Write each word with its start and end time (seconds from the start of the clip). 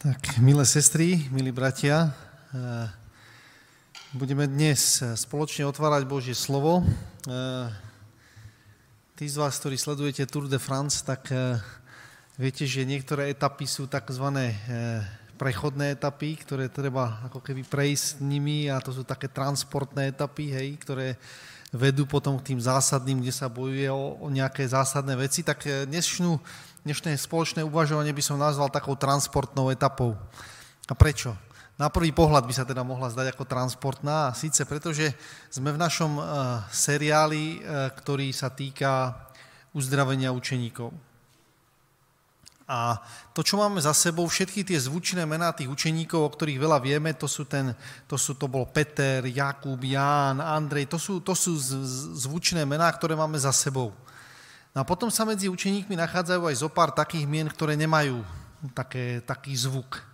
Tak, 0.00 0.40
milé 0.40 0.64
sestry, 0.64 1.28
milí 1.28 1.52
bratia, 1.52 2.08
eh, 2.56 2.88
budeme 4.16 4.48
dnes 4.48 4.96
spoločne 4.96 5.68
otvárať 5.68 6.08
Božie 6.08 6.32
slovo. 6.32 6.80
Eh, 7.28 7.68
tí 9.12 9.28
z 9.28 9.36
vás, 9.36 9.60
ktorí 9.60 9.76
sledujete 9.76 10.24
Tour 10.24 10.48
de 10.48 10.56
France, 10.56 11.04
tak 11.04 11.28
eh, 11.28 11.60
viete, 12.40 12.64
že 12.64 12.88
niektoré 12.88 13.28
etapy 13.28 13.68
sú 13.68 13.84
tzv. 13.92 14.24
prechodné 15.36 15.92
etapy, 15.92 16.40
ktoré 16.48 16.72
treba 16.72 17.20
ako 17.28 17.44
keby 17.44 17.68
prejsť 17.68 18.24
nimi 18.24 18.72
a 18.72 18.80
to 18.80 18.96
sú 18.96 19.04
také 19.04 19.28
transportné 19.28 20.16
etapy, 20.16 20.48
hej, 20.48 20.80
ktoré 20.80 21.20
vedú 21.70 22.06
potom 22.06 22.38
k 22.38 22.54
tým 22.54 22.60
zásadným, 22.60 23.22
kde 23.22 23.32
sa 23.34 23.46
bojuje 23.46 23.86
o, 23.90 24.18
o 24.18 24.26
nejaké 24.30 24.66
zásadné 24.66 25.14
veci. 25.14 25.46
Tak 25.46 25.86
dnešnú 25.86 26.38
dnešné 26.84 27.12
spoločné 27.20 27.60
uvažovanie 27.60 28.10
by 28.16 28.22
som 28.24 28.40
nazval 28.40 28.72
takou 28.72 28.96
transportnou 28.96 29.68
etapou. 29.68 30.16
A 30.88 30.94
prečo? 30.96 31.36
Na 31.80 31.88
prvý 31.88 32.12
pohľad 32.12 32.44
by 32.44 32.52
sa 32.52 32.68
teda 32.68 32.84
mohla 32.84 33.08
zdať 33.08 33.32
ako 33.32 33.48
transportná, 33.48 34.28
a 34.28 34.36
síce 34.36 34.68
preto, 34.68 34.92
že 34.92 35.16
sme 35.48 35.72
v 35.72 35.80
našom 35.80 36.12
uh, 36.20 36.24
seriáli, 36.68 37.60
uh, 37.60 37.88
ktorý 37.96 38.36
sa 38.36 38.52
týka 38.52 39.16
uzdravenia 39.72 40.28
učeníkov. 40.28 40.92
A 42.70 43.02
to, 43.34 43.42
čo 43.42 43.58
máme 43.58 43.82
za 43.82 43.90
sebou, 43.90 44.30
všetky 44.30 44.62
tie 44.62 44.78
zvučné 44.78 45.26
mená 45.26 45.50
tých 45.50 45.66
učeníkov, 45.66 46.22
o 46.22 46.30
ktorých 46.30 46.62
veľa 46.62 46.78
vieme, 46.78 47.10
to 47.18 47.26
sú 47.26 47.42
ten, 47.42 47.74
to, 48.06 48.14
sú, 48.14 48.38
to 48.38 48.46
bol 48.46 48.62
Peter, 48.70 49.26
Jakub, 49.26 49.82
Ján, 49.82 50.38
Andrej, 50.38 50.86
to 50.86 50.94
sú, 50.94 51.18
to 51.18 51.34
sú 51.34 51.58
zvučné 52.14 52.62
mená, 52.62 52.86
ktoré 52.94 53.18
máme 53.18 53.34
za 53.42 53.50
sebou. 53.50 53.90
No 54.70 54.78
a 54.78 54.84
potom 54.86 55.10
sa 55.10 55.26
medzi 55.26 55.50
učeníkmi 55.50 55.98
nachádzajú 55.98 56.46
aj 56.46 56.56
zo 56.62 56.70
pár 56.70 56.94
takých 56.94 57.26
mien, 57.26 57.50
ktoré 57.50 57.74
nemajú 57.74 58.22
také, 58.70 59.18
taký 59.26 59.50
zvuk. 59.58 60.06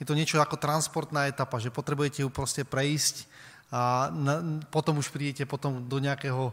Je 0.00 0.08
to 0.08 0.16
niečo 0.16 0.40
ako 0.40 0.56
transportná 0.56 1.28
etapa, 1.28 1.60
že 1.60 1.68
potrebujete 1.68 2.24
ju 2.24 2.32
proste 2.32 2.64
prejsť 2.64 3.28
a 3.68 4.08
na, 4.08 4.64
potom 4.72 4.96
už 4.96 5.12
prídete 5.12 5.44
potom 5.44 5.84
do, 5.84 6.00
nejakého, 6.00 6.48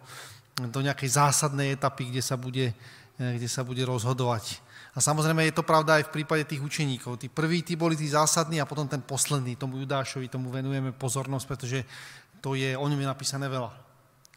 do 0.59 0.80
nejakej 0.84 1.16
zásadnej 1.16 1.80
etapy, 1.80 2.11
kde 2.11 2.20
sa, 2.20 2.36
bude, 2.36 2.76
kde 3.16 3.48
sa 3.48 3.64
bude 3.64 3.80
rozhodovať. 3.88 4.67
A 4.98 5.00
samozrejme 5.00 5.45
je 5.45 5.53
to 5.53 5.62
pravda 5.62 6.02
aj 6.02 6.09
v 6.09 6.14
prípade 6.17 6.50
tých 6.50 6.58
učeníkov. 6.58 7.22
Tí 7.22 7.30
prví, 7.30 7.62
tí 7.62 7.78
boli 7.78 7.94
tí 7.94 8.09
zásadní 8.09 8.58
a 8.58 8.66
potom 8.66 8.90
ten 8.90 9.06
posledný, 9.06 9.54
tomu 9.54 9.78
Judášovi, 9.86 10.26
tomu 10.26 10.50
venujeme 10.50 10.89
pozornosť, 10.89 11.45
pretože 11.45 11.86
to 12.42 12.58
je, 12.58 12.73
o 12.73 12.81
ňom 12.81 12.98
je 12.98 13.06
napísané 13.06 13.45
veľa. 13.45 13.70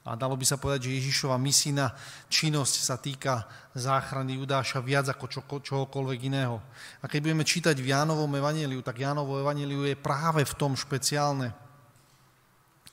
A 0.04 0.16
dalo 0.20 0.36
by 0.36 0.44
sa 0.44 0.60
povedať, 0.60 0.92
že 0.92 1.00
Ježišova 1.00 1.40
misijná 1.40 1.96
činnosť 2.28 2.74
sa 2.76 3.00
týka 3.00 3.48
záchrany 3.72 4.36
Judáša 4.36 4.84
viac 4.84 5.08
ako 5.08 5.24
čo, 5.32 5.40
čohokoľvek 5.44 6.28
iného. 6.28 6.60
A 7.00 7.08
keď 7.08 7.20
budeme 7.24 7.44
čítať 7.44 7.80
v 7.80 7.96
Jánovom 7.96 8.28
evaníliu, 8.28 8.84
tak 8.84 9.00
Jánovo 9.00 9.40
evaníliu 9.40 9.88
je 9.88 9.96
práve 9.96 10.44
v 10.44 10.56
tom 10.60 10.76
špeciálne, 10.76 11.56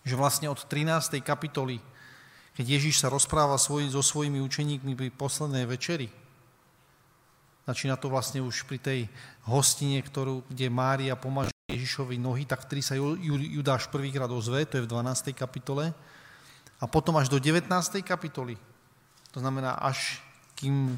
že 0.08 0.16
vlastne 0.16 0.48
od 0.48 0.64
13. 0.64 1.20
kapitoly, 1.20 1.84
keď 2.56 2.80
Ježiš 2.80 3.04
sa 3.04 3.12
rozpráva 3.12 3.60
svoj, 3.60 3.92
so 3.92 4.00
svojimi 4.00 4.40
učeníkmi 4.40 4.96
pri 4.96 5.12
poslednej 5.12 5.68
večeri, 5.68 6.27
začína 7.68 8.00
to 8.00 8.08
vlastne 8.08 8.40
už 8.40 8.64
pri 8.64 8.80
tej 8.80 9.00
hostine, 9.44 10.00
ktorú, 10.00 10.48
kde 10.48 10.72
Mária 10.72 11.20
pomáže 11.20 11.52
Ježišovi 11.68 12.16
nohy, 12.16 12.48
tak 12.48 12.64
vtedy 12.64 12.80
sa 12.80 12.96
Judáš 12.96 13.92
prvýkrát 13.92 14.32
ozve, 14.32 14.64
to 14.64 14.80
je 14.80 14.88
v 14.88 14.92
12. 14.92 15.36
kapitole, 15.36 15.92
a 16.78 16.86
potom 16.86 17.18
až 17.18 17.28
do 17.28 17.42
19. 17.42 17.68
kapitoly. 18.06 18.54
To 19.34 19.42
znamená, 19.42 19.82
až 19.82 20.22
kým 20.54 20.96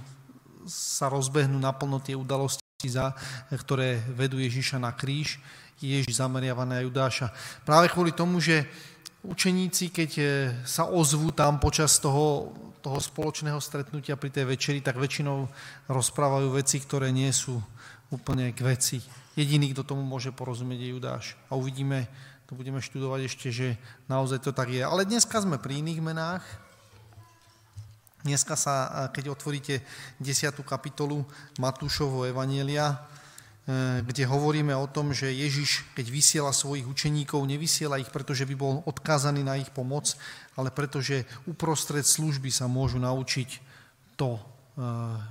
sa 0.67 1.08
rozbehnú 1.08 1.56
naplno 1.56 2.03
tie 2.03 2.14
udalosti, 2.14 2.61
za, 2.88 3.16
ktoré 3.52 4.04
vedú 4.11 4.39
Ježiša 4.39 4.80
na 4.80 4.92
kríž, 4.92 5.39
je 5.80 5.95
Ježiš 5.95 6.20
zameriavaný 6.20 6.72
na 6.76 6.83
Judáša. 6.83 7.31
Práve 7.64 7.88
kvôli 7.88 8.11
tomu, 8.11 8.44
že 8.44 8.67
učeníci, 9.23 9.92
keď 9.92 10.12
e, 10.17 10.23
sa 10.64 10.88
ozvú 10.88 11.31
tam 11.36 11.60
počas 11.60 11.99
toho, 11.99 12.55
toho 12.80 12.99
spoločného 12.99 13.60
stretnutia 13.60 14.16
pri 14.16 14.32
tej 14.32 14.45
večeri, 14.48 14.80
tak 14.80 14.95
väčšinou 14.95 15.48
rozprávajú 15.92 16.55
veci, 16.55 16.80
ktoré 16.80 17.11
nie 17.11 17.30
sú 17.36 17.60
úplne 18.10 18.55
k 18.55 18.64
veci. 18.64 18.98
Jediný, 19.36 19.71
kto 19.76 19.83
tomu 19.83 20.04
môže 20.04 20.32
porozumieť, 20.32 20.80
je 20.80 20.93
Judáš. 20.95 21.26
A 21.52 21.60
uvidíme, 21.60 22.08
to 22.49 22.58
budeme 22.58 22.82
študovať 22.82 23.20
ešte, 23.30 23.48
že 23.54 23.67
naozaj 24.10 24.42
to 24.42 24.52
tak 24.55 24.73
je. 24.73 24.82
Ale 24.82 25.05
dneska 25.05 25.38
sme 25.38 25.61
pri 25.61 25.86
iných 25.86 26.02
menách. 26.02 26.43
Dneska 28.20 28.60
sa, 28.60 29.08
keď 29.16 29.32
otvoríte 29.32 29.80
10. 30.20 30.52
kapitolu 30.67 31.23
Matúšovho 31.55 32.27
Evanielia, 32.27 32.99
kde 34.02 34.25
hovoríme 34.25 34.73
o 34.73 34.89
tom, 34.89 35.13
že 35.13 35.30
Ježiš, 35.30 35.85
keď 35.93 36.05
vysiela 36.09 36.49
svojich 36.49 36.89
učeníkov, 36.89 37.45
nevysiela 37.45 38.02
ich, 38.02 38.09
pretože 38.09 38.49
by 38.49 38.55
bol 38.57 38.81
odkázaný 38.89 39.45
na 39.45 39.61
ich 39.61 39.69
pomoc, 39.69 40.17
ale 40.57 40.73
pretože 40.73 41.21
uprostred 41.45 42.02
služby 42.02 42.49
sa 42.49 42.65
môžu 42.65 42.97
naučiť 42.97 43.61
to, 44.17 44.35
e, 44.35 44.41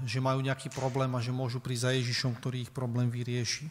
že 0.06 0.22
majú 0.22 0.38
nejaký 0.38 0.70
problém 0.70 1.10
a 1.18 1.24
že 1.24 1.34
môžu 1.34 1.58
prísť 1.58 1.82
za 1.82 1.92
Ježišom, 1.98 2.38
ktorý 2.38 2.56
ich 2.62 2.72
problém 2.72 3.10
vyrieši. 3.10 3.66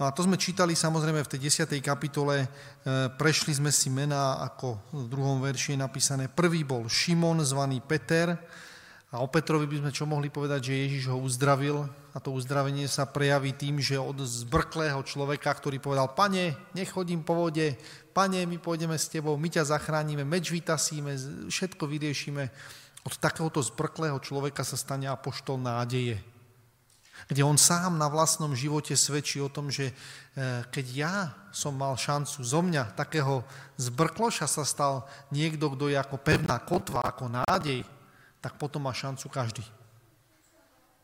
No 0.00 0.06
a 0.06 0.14
to 0.14 0.24
sme 0.24 0.40
čítali 0.40 0.78
samozrejme 0.78 1.20
v 1.26 1.30
tej 1.36 1.68
10. 1.68 1.84
kapitole, 1.84 2.46
e, 2.46 2.48
prešli 3.18 3.52
sme 3.52 3.68
si 3.68 3.92
mená, 3.92 4.40
ako 4.40 4.80
v 4.94 5.06
druhom 5.10 5.44
verši 5.44 5.76
je 5.76 5.84
napísané. 5.84 6.24
Prvý 6.32 6.64
bol 6.64 6.88
Šimon, 6.88 7.44
zvaný 7.44 7.84
Peter, 7.84 8.40
a 9.08 9.24
o 9.24 9.26
Petrovi 9.28 9.64
by 9.64 9.80
sme 9.80 9.90
čo 9.92 10.04
mohli 10.04 10.28
povedať, 10.28 10.68
že 10.68 10.80
Ježiš 10.84 11.04
ho 11.08 11.16
uzdravil 11.16 11.88
a 12.12 12.18
to 12.20 12.28
uzdravenie 12.28 12.84
sa 12.84 13.08
prejaví 13.08 13.56
tým, 13.56 13.80
že 13.80 13.96
od 13.96 14.20
zbrklého 14.20 15.00
človeka, 15.00 15.48
ktorý 15.48 15.80
povedal, 15.80 16.12
pane, 16.12 16.52
nechodím 16.76 17.24
po 17.24 17.48
vode, 17.48 17.80
pane, 18.12 18.44
my 18.44 18.60
pôjdeme 18.60 19.00
s 19.00 19.08
tebou, 19.08 19.40
my 19.40 19.48
ťa 19.48 19.72
zachránime, 19.72 20.28
meč 20.28 20.52
vytasíme, 20.52 21.16
všetko 21.48 21.88
vyriešime. 21.88 22.52
Od 23.08 23.14
takéhoto 23.16 23.64
zbrklého 23.64 24.20
človeka 24.20 24.60
sa 24.60 24.76
stane 24.76 25.08
apoštol 25.08 25.56
nádeje 25.56 26.20
kde 27.26 27.42
on 27.42 27.58
sám 27.58 27.98
na 27.98 28.06
vlastnom 28.06 28.54
živote 28.54 28.94
svedčí 28.94 29.42
o 29.42 29.50
tom, 29.50 29.74
že 29.74 29.90
e, 29.90 29.94
keď 30.70 30.86
ja 30.94 31.14
som 31.50 31.74
mal 31.74 31.98
šancu 31.98 32.46
zo 32.46 32.60
mňa, 32.62 32.94
takého 32.94 33.42
zbrkloša 33.74 34.46
sa 34.46 34.62
stal 34.62 35.02
niekto, 35.34 35.74
kto 35.74 35.90
je 35.90 35.98
ako 35.98 36.16
pevná 36.22 36.62
kotva, 36.62 37.02
ako 37.02 37.26
nádej, 37.26 37.82
tak 38.38 38.56
potom 38.56 38.86
má 38.86 38.94
šancu 38.94 39.26
každý. 39.28 39.64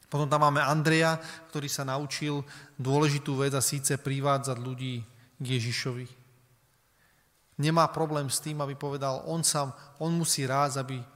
Potom 0.08 0.30
tam 0.30 0.46
máme 0.46 0.62
Andreja, 0.62 1.18
ktorý 1.50 1.66
sa 1.66 1.82
naučil 1.82 2.46
dôležitú 2.78 3.34
vec 3.34 3.50
a 3.56 3.64
síce 3.64 3.98
privádzať 3.98 4.58
ľudí 4.62 5.02
k 5.42 5.44
Ježišovi. 5.58 6.06
Nemá 7.58 7.86
problém 7.90 8.30
s 8.30 8.38
tým, 8.42 8.62
aby 8.62 8.78
povedal, 8.78 9.22
on, 9.26 9.42
sa, 9.42 9.74
on 10.02 10.14
musí 10.14 10.46
rád, 10.46 10.78
aby 10.78 10.98
e, 10.98 11.06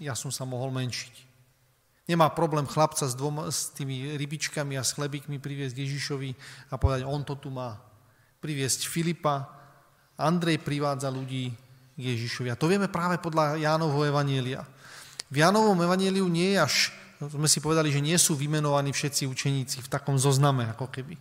ja 0.00 0.16
som 0.16 0.32
sa 0.32 0.48
mohol 0.48 0.72
menšiť. 0.72 1.28
Nemá 2.08 2.32
problém 2.32 2.64
chlapca 2.64 3.04
s, 3.04 3.12
dvoma, 3.12 3.52
s 3.52 3.68
tými 3.76 4.16
rybičkami 4.16 4.80
a 4.80 4.84
s 4.84 4.96
chlebíkmi 4.96 5.36
priviesť 5.36 5.76
Ježišovi 5.76 6.30
a 6.72 6.80
povedať, 6.80 7.04
on 7.04 7.20
to 7.20 7.36
tu 7.36 7.52
má. 7.52 7.76
Priviesť 8.40 8.88
Filipa, 8.88 9.44
Andrej 10.16 10.64
privádza 10.64 11.12
ľudí 11.12 11.52
k 11.96 12.00
Ježišovi. 12.00 12.48
A 12.48 12.56
to 12.56 12.64
vieme 12.64 12.88
práve 12.88 13.20
podľa 13.20 13.60
Jánovho 13.60 14.08
evanielia. 14.08 14.64
V 15.28 15.36
Jánovom 15.44 15.76
evanieliu 15.76 16.24
nie 16.28 16.56
je 16.56 16.58
až, 16.60 16.76
sme 17.18 17.50
si 17.50 17.58
povedali, 17.60 17.92
že 17.92 18.00
nie 18.00 18.16
sú 18.16 18.38
vymenovaní 18.38 18.94
všetci 18.94 19.28
učeníci 19.28 19.84
v 19.84 19.88
takom 19.90 20.16
zozname, 20.16 20.64
ako 20.72 20.88
keby. 20.88 21.18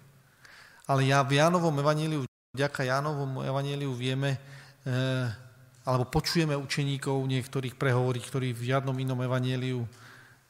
Ale 0.87 1.03
ja 1.03 1.25
v 1.25 1.41
Jánovom 1.41 1.73
evanieliu, 1.75 2.23
vďaka 2.55 2.87
Jánovom 2.87 3.43
evanieliu 3.43 3.91
vieme, 3.91 4.39
e, 4.85 4.99
alebo 5.83 6.07
počujeme 6.07 6.55
učeníkov 6.55 7.19
niektorých 7.27 7.75
prehovorí, 7.75 8.23
ktorí 8.23 8.55
v 8.55 8.71
žiadnom 8.71 8.95
inom 8.95 9.19
evanieliu 9.19 9.83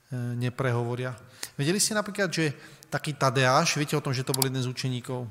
E, 0.08 0.16
neprehovoria. 0.16 1.12
Vedeli 1.60 1.84
ste 1.84 1.92
napríklad, 1.92 2.32
že 2.32 2.56
taký 2.88 3.20
Tadeáš, 3.20 3.76
viete 3.76 4.00
o 4.00 4.04
tom, 4.04 4.16
že 4.16 4.24
to 4.24 4.32
bol 4.32 4.48
jeden 4.48 4.64
z 4.64 4.72
učeníkov, 4.72 5.28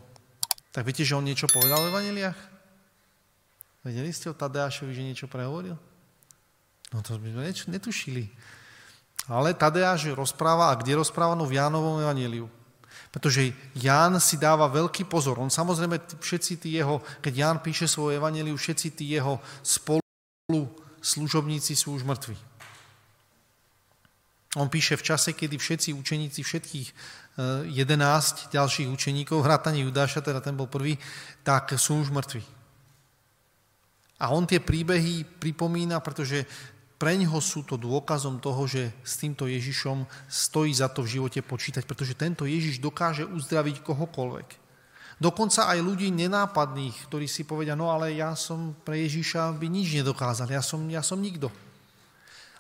tak 0.69 0.85
viete, 0.85 1.01
že 1.01 1.17
on 1.17 1.25
niečo 1.25 1.49
povedal 1.49 1.81
v 1.81 1.97
Evaneliách? 1.97 2.37
Vedeli 3.81 4.13
ste 4.13 4.29
o 4.29 4.37
Tadeášovi, 4.37 4.93
že 4.93 5.01
niečo 5.01 5.33
prehovoril? 5.33 5.81
No 6.95 7.03
to 7.03 7.19
by 7.19 7.31
sme 7.35 7.75
netušili. 7.79 8.31
Ale 9.27 9.59
Tadeáš 9.59 10.15
rozpráva, 10.15 10.71
a 10.71 10.79
kde 10.79 11.03
rozpráva? 11.03 11.35
No 11.35 11.47
v 11.47 11.59
Jánovom 11.59 11.99
Evangeliu. 11.99 12.47
Pretože 13.11 13.51
Ján 13.75 14.21
si 14.23 14.39
dáva 14.39 14.71
veľký 14.71 15.09
pozor. 15.11 15.41
On 15.43 15.51
samozrejme, 15.51 15.99
všetci 16.21 16.53
tí 16.63 16.79
jeho, 16.79 17.03
keď 17.19 17.33
Ján 17.35 17.59
píše 17.59 17.91
svoje 17.91 18.23
Evangeliu, 18.23 18.55
všetci 18.55 18.95
tí 18.95 19.17
jeho 19.19 19.43
spolu 19.67 20.63
služobníci 21.03 21.75
sú 21.75 21.99
už 21.99 22.07
mŕtvi. 22.07 22.37
On 24.57 24.73
píše 24.73 24.97
v 24.97 25.05
čase, 25.05 25.37
kedy 25.37 25.61
všetci 25.61 25.93
učeníci, 25.93 26.41
všetkých 26.41 26.89
11 27.69 27.69
eh, 27.69 28.57
ďalších 28.57 28.89
učeníkov, 28.89 29.45
vrátane 29.45 29.85
Judáša, 29.85 30.25
teda 30.25 30.41
ten 30.41 30.57
bol 30.57 30.65
prvý, 30.65 30.97
tak 31.45 31.77
sú 31.77 32.01
už 32.01 32.09
mŕtvi. 32.09 32.41
A 34.17 34.33
on 34.33 34.49
tie 34.49 34.65
príbehy 34.65 35.29
pripomína, 35.37 36.01
pretože 36.01 36.49
preňho 36.97 37.37
sú 37.45 37.65
to 37.65 37.77
dôkazom 37.77 38.41
toho, 38.41 38.65
že 38.65 38.89
s 39.05 39.21
týmto 39.21 39.45
Ježišom 39.45 40.09
stojí 40.29 40.73
za 40.73 40.89
to 40.89 41.05
v 41.05 41.21
živote 41.21 41.41
počítať, 41.45 41.85
pretože 41.85 42.17
tento 42.17 42.49
Ježiš 42.49 42.81
dokáže 42.81 43.29
uzdraviť 43.29 43.85
kohokoľvek. 43.85 44.49
Dokonca 45.17 45.73
aj 45.73 45.81
ľudí 45.81 46.13
nenápadných, 46.13 47.09
ktorí 47.09 47.25
si 47.25 47.49
povedia, 47.49 47.73
no 47.73 47.89
ale 47.89 48.13
ja 48.13 48.37
som 48.37 48.77
pre 48.85 49.01
Ježiša 49.09 49.57
by 49.57 49.67
nič 49.69 49.97
nedokázal, 49.97 50.49
ja 50.53 50.61
som, 50.61 50.85
ja 50.93 51.01
som 51.01 51.17
nikto. 51.17 51.49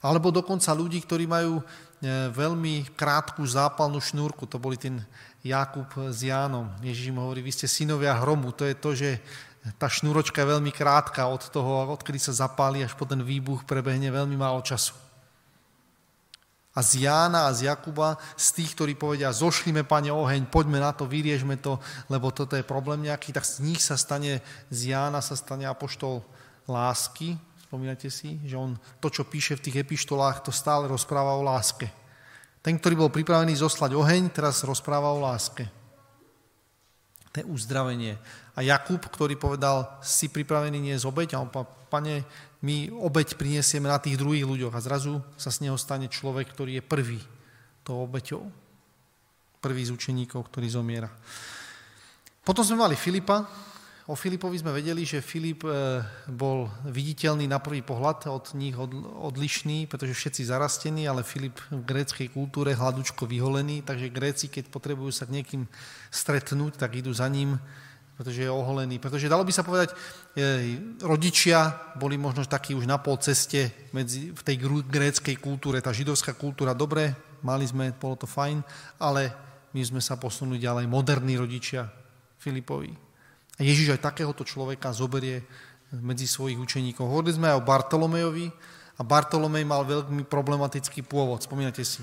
Alebo 0.01 0.33
dokonca 0.33 0.73
ľudí, 0.73 1.05
ktorí 1.05 1.29
majú 1.29 1.61
e, 1.61 1.65
veľmi 2.33 2.97
krátku 2.97 3.45
zápalnú 3.45 4.01
šnúrku, 4.01 4.49
to 4.49 4.57
boli 4.57 4.81
ten 4.81 5.05
Jakub 5.45 5.89
s 6.09 6.25
Jánom. 6.25 6.73
Ježiš 6.81 7.13
im 7.13 7.21
hovorí, 7.21 7.45
vy 7.45 7.53
ste 7.53 7.69
synovia 7.69 8.17
hromu, 8.17 8.57
to 8.57 8.65
je 8.65 8.75
to, 8.77 8.91
že 8.97 9.11
tá 9.75 9.91
šnúročka 9.91 10.47
je 10.47 10.53
veľmi 10.55 10.71
krátka 10.71 11.27
od 11.27 11.51
toho, 11.51 11.91
odkedy 11.91 12.23
sa 12.23 12.31
zapáli 12.31 12.87
až 12.87 12.95
po 12.95 13.03
ten 13.03 13.19
výbuch 13.19 13.67
prebehne 13.67 14.15
veľmi 14.15 14.39
málo 14.39 14.63
času. 14.63 14.95
A 16.77 16.85
z 16.85 17.09
Jána 17.09 17.49
a 17.49 17.57
z 17.57 17.73
Jakuba, 17.73 18.21
z 18.37 18.47
tých, 18.53 18.77
ktorí 18.77 18.95
povedia, 19.01 19.33
zošlime, 19.33 19.83
pane, 19.89 20.13
oheň, 20.13 20.47
poďme 20.53 20.77
na 20.77 20.93
to, 20.93 21.09
vyriežme 21.09 21.57
to, 21.57 21.81
lebo 22.13 22.29
toto 22.31 22.53
je 22.53 22.63
problém 22.63 23.09
nejaký, 23.09 23.33
tak 23.33 23.49
z 23.49 23.65
nich 23.65 23.81
sa 23.81 23.97
stane, 23.97 24.45
z 24.69 24.93
Jána 24.93 25.25
sa 25.25 25.35
stane 25.41 25.65
apoštol 25.65 26.21
lásky. 26.69 27.41
Spomínate 27.65 28.13
si, 28.13 28.37
že 28.45 28.61
on 28.61 28.77
to, 29.01 29.09
čo 29.09 29.25
píše 29.25 29.57
v 29.57 29.65
tých 29.65 29.89
epištolách, 29.89 30.45
to 30.45 30.53
stále 30.53 30.85
rozpráva 30.85 31.35
o 31.35 31.43
láske. 31.43 31.89
Ten, 32.61 32.77
ktorý 32.77 33.09
bol 33.09 33.11
pripravený 33.11 33.57
zoslať 33.57 33.97
oheň, 33.97 34.23
teraz 34.37 34.61
rozpráva 34.61 35.17
o 35.17 35.19
láske. 35.25 35.65
To 37.33 37.41
je 37.41 37.49
uzdravenie. 37.49 38.21
A 38.57 38.65
Jakub, 38.65 39.05
ktorý 39.05 39.37
povedal, 39.37 40.01
si 40.01 40.33
pripravený 40.33 40.81
nie 40.81 40.97
z 40.97 41.05
obeď, 41.05 41.37
a 41.37 41.45
on 41.45 41.53
povedal, 41.53 41.77
pane, 41.93 42.15
my 42.65 42.89
obeď 42.91 43.37
prinesieme 43.37 43.87
na 43.87 44.01
tých 44.01 44.17
druhých 44.17 44.49
ľuďoch. 44.49 44.75
A 44.75 44.81
zrazu 44.81 45.21
sa 45.37 45.53
z 45.53 45.69
neho 45.69 45.77
stane 45.77 46.09
človek, 46.09 46.51
ktorý 46.51 46.81
je 46.81 46.83
prvý 46.83 47.21
tou 47.85 48.03
obeťou. 48.03 48.43
Prvý 49.61 49.83
z 49.85 49.93
učeníkov, 49.93 50.49
ktorý 50.49 50.67
zomiera. 50.73 51.13
Potom 52.43 52.65
sme 52.65 52.81
mali 52.81 52.97
Filipa, 52.97 53.45
O 54.07 54.15
Filipovi 54.15 54.55
sme 54.55 54.71
vedeli, 54.71 55.03
že 55.03 55.19
Filip 55.19 55.67
e, 55.67 55.99
bol 56.31 56.71
viditeľný 56.87 57.51
na 57.51 57.59
prvý 57.59 57.83
pohľad, 57.83 58.31
od 58.31 58.55
nich 58.55 58.79
odlišný, 58.79 59.91
pretože 59.91 60.15
všetci 60.15 60.47
zarastení, 60.47 61.11
ale 61.11 61.27
Filip 61.27 61.59
v 61.75 61.83
gréckej 61.83 62.31
kultúre 62.31 62.71
hladúčko 62.79 63.27
vyholený, 63.27 63.83
takže 63.83 64.15
Gréci, 64.15 64.47
keď 64.47 64.71
potrebujú 64.71 65.11
sa 65.11 65.27
k 65.27 65.43
niekým 65.43 65.67
stretnúť, 66.15 66.79
tak 66.79 67.03
idú 67.03 67.11
za 67.11 67.27
ním, 67.27 67.59
pretože 68.17 68.43
je 68.43 68.51
oholený. 68.51 68.97
Pretože 68.97 69.29
dalo 69.29 69.45
by 69.45 69.53
sa 69.53 69.61
povedať, 69.63 69.93
e, 69.93 70.81
rodičia 71.05 71.93
boli 72.01 72.17
možno 72.17 72.49
takí 72.49 72.73
už 72.73 72.89
na 72.89 72.97
pol 72.97 73.21
ceste 73.21 73.89
medzi, 73.93 74.33
v 74.33 74.43
tej 74.43 74.57
gréckej 74.89 75.37
kultúre. 75.37 75.85
Tá 75.85 75.93
židovská 75.93 76.33
kultúra, 76.33 76.73
dobre, 76.73 77.13
mali 77.45 77.69
sme, 77.69 77.93
bolo 77.93 78.17
to 78.17 78.25
fajn, 78.25 78.65
ale 78.97 79.31
my 79.77 79.85
sme 79.85 80.01
sa 80.01 80.17
posunuli 80.17 80.57
ďalej, 80.57 80.89
moderní 80.89 81.37
rodičia 81.37 81.85
Filipovi. 82.41 82.97
A 83.57 83.61
Ježiš 83.61 83.97
aj 83.97 84.13
takéhoto 84.13 84.45
človeka 84.49 84.97
zoberie 84.97 85.45
medzi 85.93 86.25
svojich 86.25 86.57
učeníkov. 86.57 87.05
Hovorili 87.05 87.37
sme 87.37 87.53
aj 87.53 87.61
o 87.61 87.67
Bartolomejovi 87.69 88.47
a 88.97 89.03
Bartolomej 89.05 89.65
mal 89.69 89.85
veľmi 89.85 90.25
problematický 90.25 91.05
pôvod. 91.05 91.45
Spomínate 91.45 91.85
si. 91.85 92.01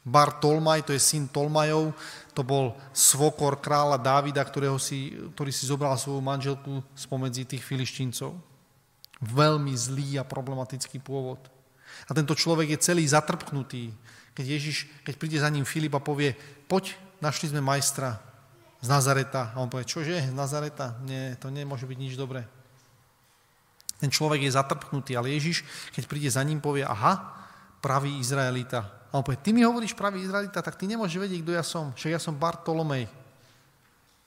Bartolmaj, 0.00 0.88
to 0.88 0.96
je 0.96 1.00
syn 1.02 1.28
Tolmajov, 1.28 1.92
to 2.32 2.40
bol 2.40 2.72
svokor 2.96 3.60
kráľa 3.60 4.00
Dávida, 4.00 4.40
ktorého 4.40 4.80
si, 4.80 5.12
ktorý 5.36 5.52
si 5.52 5.68
zobral 5.68 5.92
svoju 6.00 6.24
manželku 6.24 6.80
spomedzi 6.96 7.44
tých 7.44 7.60
filištíncov. 7.60 8.32
Veľmi 9.20 9.76
zlý 9.76 10.16
a 10.16 10.24
problematický 10.24 11.04
pôvod. 11.04 11.40
A 12.08 12.16
tento 12.16 12.32
človek 12.32 12.72
je 12.72 12.84
celý 12.84 13.04
zatrpknutý. 13.04 13.92
Keď 14.32 14.46
Ježiš, 14.46 14.88
keď 15.04 15.14
príde 15.20 15.36
za 15.36 15.52
ním 15.52 15.68
Filip 15.68 15.92
a 15.92 16.00
povie, 16.00 16.32
poď, 16.64 16.96
našli 17.20 17.52
sme 17.52 17.60
majstra, 17.60 18.16
z 18.80 18.88
Nazareta. 18.88 19.52
A 19.52 19.60
on 19.60 19.68
povie, 19.68 19.84
čože, 19.84 20.16
z 20.16 20.34
Nazareta? 20.34 20.96
Nie, 21.04 21.36
to 21.36 21.52
nemôže 21.52 21.84
byť 21.84 21.98
nič 22.00 22.16
dobré. 22.16 22.48
Ten 24.00 24.08
človek 24.08 24.40
je 24.40 24.56
zatrpnutý, 24.56 25.12
ale 25.12 25.36
Ježiš, 25.36 25.60
keď 25.92 26.08
príde 26.08 26.32
za 26.32 26.40
ním, 26.40 26.64
povie, 26.64 26.88
aha, 26.88 27.36
pravý 27.84 28.16
Izraelita. 28.16 28.99
A 29.10 29.18
on 29.18 29.26
povie, 29.26 29.42
ty 29.42 29.50
mi 29.50 29.66
hovoríš 29.66 29.98
pravý 29.98 30.22
Izraelita, 30.22 30.62
tak 30.62 30.78
ty 30.78 30.86
nemôžeš 30.86 31.18
vedieť, 31.18 31.40
kto 31.42 31.52
ja 31.58 31.64
som. 31.66 31.90
Však 31.98 32.14
ja 32.14 32.20
som 32.22 32.38
Bartolomej. 32.38 33.10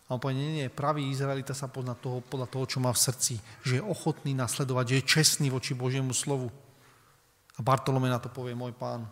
A 0.07 0.09
on 0.11 0.19
povie, 0.19 0.35
nie, 0.35 0.51
nie, 0.59 0.67
pravý 0.67 1.07
Izraelita 1.07 1.55
sa 1.55 1.71
pozná 1.71 1.95
toho, 1.95 2.19
podľa 2.19 2.51
toho, 2.51 2.67
čo 2.67 2.83
má 2.83 2.91
v 2.91 2.99
srdci, 2.99 3.39
že 3.63 3.79
je 3.79 3.83
ochotný 3.83 4.35
nasledovať, 4.35 4.85
že 4.91 4.95
je 4.99 5.09
čestný 5.09 5.47
voči 5.47 5.71
Božiemu 5.71 6.11
slovu. 6.11 6.51
A 7.55 7.59
Bartolomej 7.63 8.11
na 8.11 8.19
to 8.19 8.27
povie, 8.27 8.51
môj 8.51 8.75
pán. 8.75 9.07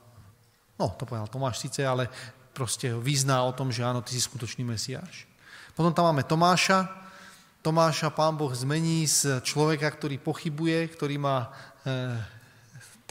No, 0.75 0.91
to 1.00 1.07
povedal 1.07 1.31
Tomáš 1.31 1.63
síce, 1.63 1.88
ale 1.88 2.12
proste 2.51 2.91
vyzná 2.91 3.39
o 3.47 3.56
tom, 3.56 3.71
že 3.71 3.88
áno, 3.88 4.03
ty 4.03 4.12
si 4.12 4.19
skutočný 4.19 4.67
Mesiáš. 4.67 5.24
Potom 5.71 5.95
tam 5.95 6.12
máme 6.12 6.27
Tomáša. 6.27 6.89
Tomáša 7.62 8.12
pán 8.12 8.35
Boh 8.35 8.51
zmení 8.51 9.07
z 9.07 9.39
človeka, 9.45 9.88
ktorý 9.88 10.19
pochybuje, 10.19 10.91
ktorý 10.97 11.15
má 11.21 11.53
e, 11.85 12.17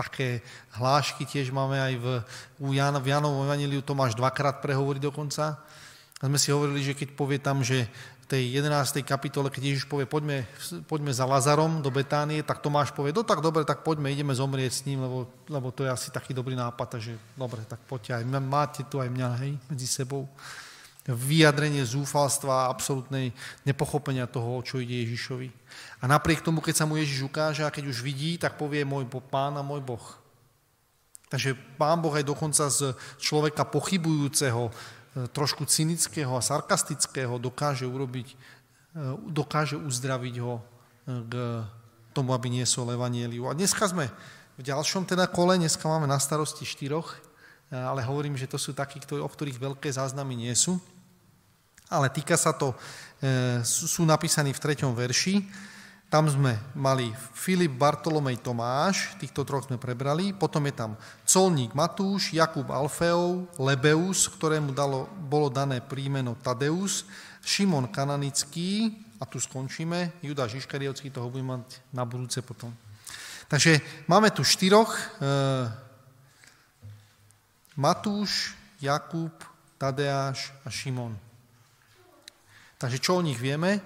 také 0.01 0.41
hlášky, 0.73 1.29
tiež 1.29 1.53
máme 1.53 1.77
aj 1.77 1.95
v, 2.01 2.07
u 2.57 2.73
Jan, 2.73 2.97
v 2.97 3.13
Janovom 3.13 3.45
Evangeliu 3.45 3.85
Tomáš 3.85 4.17
dvakrát 4.17 4.65
prehovorí 4.65 4.97
dokonca. 4.97 5.61
A 6.21 6.29
sme 6.29 6.41
si 6.41 6.49
hovorili, 6.49 6.81
že 6.81 6.97
keď 6.97 7.09
povie 7.13 7.37
tam, 7.37 7.61
že 7.61 7.85
v 8.25 8.27
tej 8.29 8.43
11. 8.65 9.05
kapitole, 9.05 9.53
keď 9.53 9.63
Ježiš 9.73 9.85
povie, 9.85 10.09
poďme, 10.09 10.49
poďme 10.89 11.13
za 11.13 11.29
Lazarom 11.29 11.85
do 11.85 11.93
Betánie, 11.93 12.41
tak 12.41 12.65
Tomáš 12.65 12.93
povie, 12.97 13.13
no 13.13 13.25
tak 13.25 13.45
dobre, 13.45 13.65
tak 13.69 13.85
poďme, 13.85 14.13
ideme 14.13 14.33
zomrieť 14.33 14.73
s 14.73 14.85
ním, 14.89 15.05
lebo, 15.05 15.29
lebo 15.49 15.69
to 15.73 15.85
je 15.85 15.91
asi 15.93 16.09
taký 16.09 16.33
dobrý 16.33 16.57
nápad, 16.57 17.01
takže 17.01 17.17
dobre, 17.37 17.65
tak 17.69 17.83
poďte 17.85 18.21
aj, 18.21 18.25
máte 18.41 18.81
tu 18.89 19.01
aj 19.01 19.09
mňa, 19.09 19.29
hej, 19.45 19.53
medzi 19.69 19.89
sebou 19.89 20.31
vyjadrenie 21.09 21.81
zúfalstva 21.81 22.69
a 22.69 22.71
absolútnej 22.73 23.33
nepochopenia 23.65 24.29
toho, 24.29 24.61
čo 24.61 24.77
ide 24.77 25.01
Ježišovi. 25.09 25.49
A 26.01 26.05
napriek 26.05 26.45
tomu, 26.45 26.61
keď 26.61 26.85
sa 26.85 26.89
mu 26.89 27.01
Ježiš 27.01 27.25
ukáže 27.25 27.65
a 27.65 27.73
keď 27.73 27.89
už 27.89 28.05
vidí, 28.05 28.37
tak 28.37 28.61
povie 28.61 28.85
môj 28.85 29.09
pán 29.09 29.57
a 29.57 29.65
môj 29.65 29.81
Boh. 29.81 30.05
Takže 31.31 31.57
pán 31.79 32.03
Boh 32.03 32.13
aj 32.13 32.27
dokonca 32.27 32.69
z 32.69 32.93
človeka 33.17 33.65
pochybujúceho, 33.65 34.69
e, 34.69 34.73
trošku 35.31 35.65
cynického 35.65 36.35
a 36.35 36.43
sarkastického 36.43 37.39
dokáže 37.39 37.87
urobiť, 37.87 38.29
e, 38.35 38.37
dokáže 39.31 39.79
uzdraviť 39.79 40.35
ho 40.43 40.59
e, 40.59 40.63
k 41.31 41.35
tomu, 42.13 42.35
aby 42.35 42.51
niesol 42.51 42.91
evanieliu. 42.93 43.47
A 43.47 43.55
dneska 43.55 43.87
sme 43.87 44.11
v 44.59 44.63
ďalšom 44.67 45.07
teda 45.07 45.31
kole, 45.31 45.55
dneska 45.57 45.87
máme 45.87 46.11
na 46.11 46.19
starosti 46.19 46.67
štyroch, 46.67 47.30
ale 47.71 48.03
hovorím, 48.03 48.35
že 48.35 48.51
to 48.51 48.59
sú 48.59 48.75
takí, 48.75 48.99
o 49.15 49.31
ktorých 49.31 49.63
veľké 49.63 49.89
záznamy 49.95 50.35
nie 50.35 50.55
sú 50.59 50.77
ale 51.91 52.07
týka 52.07 52.39
sa 52.39 52.55
to, 52.55 52.71
e, 53.19 53.59
sú 53.67 54.07
napísaní 54.07 54.55
v 54.55 54.63
treťom 54.63 54.95
verši. 54.95 55.43
Tam 56.11 56.27
sme 56.27 56.59
mali 56.75 57.11
Filip, 57.35 57.71
Bartolomej, 57.75 58.43
Tomáš, 58.43 59.15
týchto 59.19 59.47
troch 59.47 59.67
sme 59.67 59.79
prebrali. 59.79 60.35
Potom 60.35 60.63
je 60.67 60.75
tam 60.75 60.95
colník 61.27 61.75
Matúš, 61.75 62.35
Jakub 62.35 62.67
Alfeov, 62.71 63.47
Lebeus, 63.59 64.27
ktorému 64.31 64.75
dalo, 64.75 65.07
bolo 65.27 65.51
dané 65.51 65.83
príjmeno 65.83 66.39
Tadeus, 66.39 67.07
Šimon 67.43 67.91
Kananický, 67.91 68.95
a 69.21 69.29
tu 69.29 69.37
skončíme, 69.37 70.25
Judáš 70.25 70.57
Iškariotský, 70.65 71.13
toho 71.13 71.29
budeme 71.29 71.61
mať 71.61 71.77
na 71.93 72.09
budúce 72.09 72.41
potom. 72.41 72.73
Takže 73.53 73.77
máme 74.09 74.33
tu 74.33 74.41
štyroch, 74.41 74.97
e, 74.97 75.03
Matúš, 77.81 78.53
Jakub, 78.77 79.33
Tadeáš 79.81 80.53
a 80.61 80.69
Šimon. 80.69 81.17
Takže 82.77 83.01
čo 83.01 83.17
o 83.17 83.25
nich 83.25 83.41
vieme? 83.41 83.81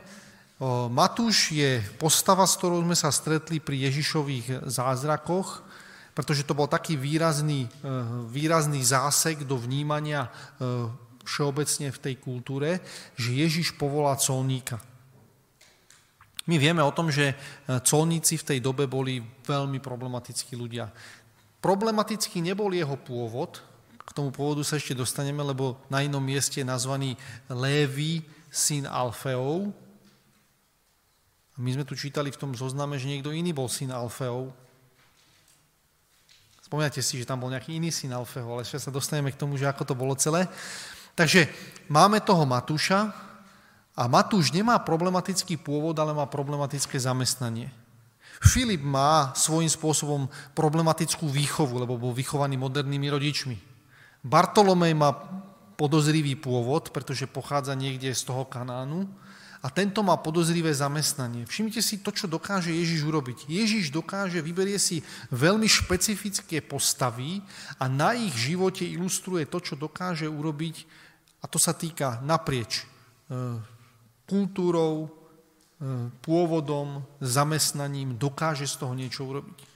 Matúš 0.90 1.54
je 1.54 1.78
postava, 1.94 2.42
s 2.42 2.58
ktorou 2.58 2.82
sme 2.82 2.98
sa 2.98 3.14
stretli 3.14 3.62
pri 3.62 3.86
Ježišových 3.86 4.66
zázrakoch, 4.66 5.62
pretože 6.10 6.42
to 6.42 6.58
bol 6.58 6.66
taký 6.70 6.94
výrazný, 6.94 7.66
e, 7.66 7.70
výrazný 8.30 8.78
zásek 8.86 9.42
do 9.42 9.58
vnímania 9.58 10.26
e, 10.26 10.30
všeobecne 11.26 11.90
v 11.90 11.98
tej 11.98 12.14
kultúre, 12.22 12.78
že 13.18 13.34
Ježiš 13.34 13.74
povolá 13.74 14.14
colníka. 14.14 14.78
My 16.46 16.54
vieme 16.54 16.86
o 16.86 16.94
tom, 16.94 17.10
že 17.10 17.34
e, 17.34 17.36
colníci 17.82 18.38
v 18.38 18.46
tej 18.46 18.58
dobe 18.62 18.86
boli 18.86 19.26
veľmi 19.42 19.82
problematickí 19.82 20.54
ľudia. 20.54 20.86
Problematický 21.58 22.38
nebol 22.38 22.70
jeho 22.70 22.94
pôvod, 22.94 23.74
k 24.04 24.11
tomu 24.12 24.28
pôvodu 24.28 24.61
sa 24.61 24.76
ešte 24.76 24.92
dostaneme, 24.92 25.40
lebo 25.40 25.80
na 25.88 26.04
inom 26.04 26.20
mieste 26.20 26.61
je 26.61 26.66
nazvaný 26.68 27.16
Lévy, 27.49 28.20
syn 28.52 28.87
Alfeov. 28.87 29.73
My 31.58 31.70
sme 31.75 31.82
tu 31.88 31.99
čítali 31.99 32.30
v 32.30 32.38
tom 32.38 32.52
zozname, 32.54 33.00
že 33.00 33.11
niekto 33.11 33.34
iný 33.34 33.50
bol 33.50 33.66
syn 33.66 33.90
Alfeov. 33.90 34.52
Spomínate 36.62 37.02
si, 37.02 37.18
že 37.18 37.28
tam 37.28 37.42
bol 37.42 37.50
nejaký 37.50 37.76
iný 37.78 37.90
syn 37.90 38.14
Alfeov, 38.14 38.46
ale 38.46 38.62
ešte 38.62 38.78
sa 38.78 38.94
dostaneme 38.94 39.34
k 39.34 39.40
tomu, 39.40 39.58
že 39.58 39.66
ako 39.66 39.82
to 39.82 39.94
bolo 39.99 40.14
celé. 40.14 40.46
Takže 41.14 41.46
máme 41.87 42.23
toho 42.23 42.42
Matúša 42.44 43.14
a 43.94 44.02
Matúš 44.11 44.50
nemá 44.50 44.78
problematický 44.82 45.58
pôvod, 45.58 45.94
ale 45.99 46.11
má 46.11 46.26
problematické 46.26 46.99
zamestnanie. 46.99 47.70
Filip 48.42 48.82
má 48.82 49.30
svojím 49.38 49.70
spôsobom 49.70 50.26
problematickú 50.52 51.30
výchovu, 51.30 51.78
lebo 51.78 51.94
bol 51.94 52.11
vychovaný 52.11 52.58
modernými 52.58 53.06
rodičmi. 53.08 53.74
Bartolomej 54.25 54.97
má 54.97 55.12
podozrivý 55.76 56.33
pôvod, 56.35 56.88
pretože 56.90 57.28
pochádza 57.28 57.76
niekde 57.76 58.09
z 58.16 58.25
toho 58.25 58.49
Kanánu 58.49 59.04
a 59.64 59.73
tento 59.73 60.04
má 60.04 60.21
podozrivé 60.21 60.73
zamestnanie. 60.73 61.49
Všimnite 61.49 61.81
si 61.81 62.00
to, 62.00 62.12
čo 62.12 62.28
dokáže 62.28 62.73
Ježiš 62.73 63.04
urobiť. 63.04 63.49
Ježiš 63.49 63.93
dokáže, 63.93 64.45
vyberie 64.45 64.76
si 64.76 65.00
veľmi 65.33 65.64
špecifické 65.64 66.61
postavy 66.61 67.40
a 67.81 67.88
na 67.88 68.12
ich 68.12 68.33
živote 68.33 68.85
ilustruje 68.85 69.49
to, 69.49 69.61
čo 69.61 69.75
dokáže 69.76 70.28
urobiť 70.28 71.04
a 71.40 71.49
to 71.49 71.61
sa 71.61 71.76
týka 71.76 72.25
naprieč 72.25 72.81
e, 72.81 72.85
kultúrou, 74.25 75.04
e, 75.04 75.09
pôvodom, 76.25 77.04
zamestnaním, 77.21 78.16
dokáže 78.16 78.64
z 78.64 78.81
toho 78.81 78.97
niečo 78.97 79.28
urobiť. 79.28 79.74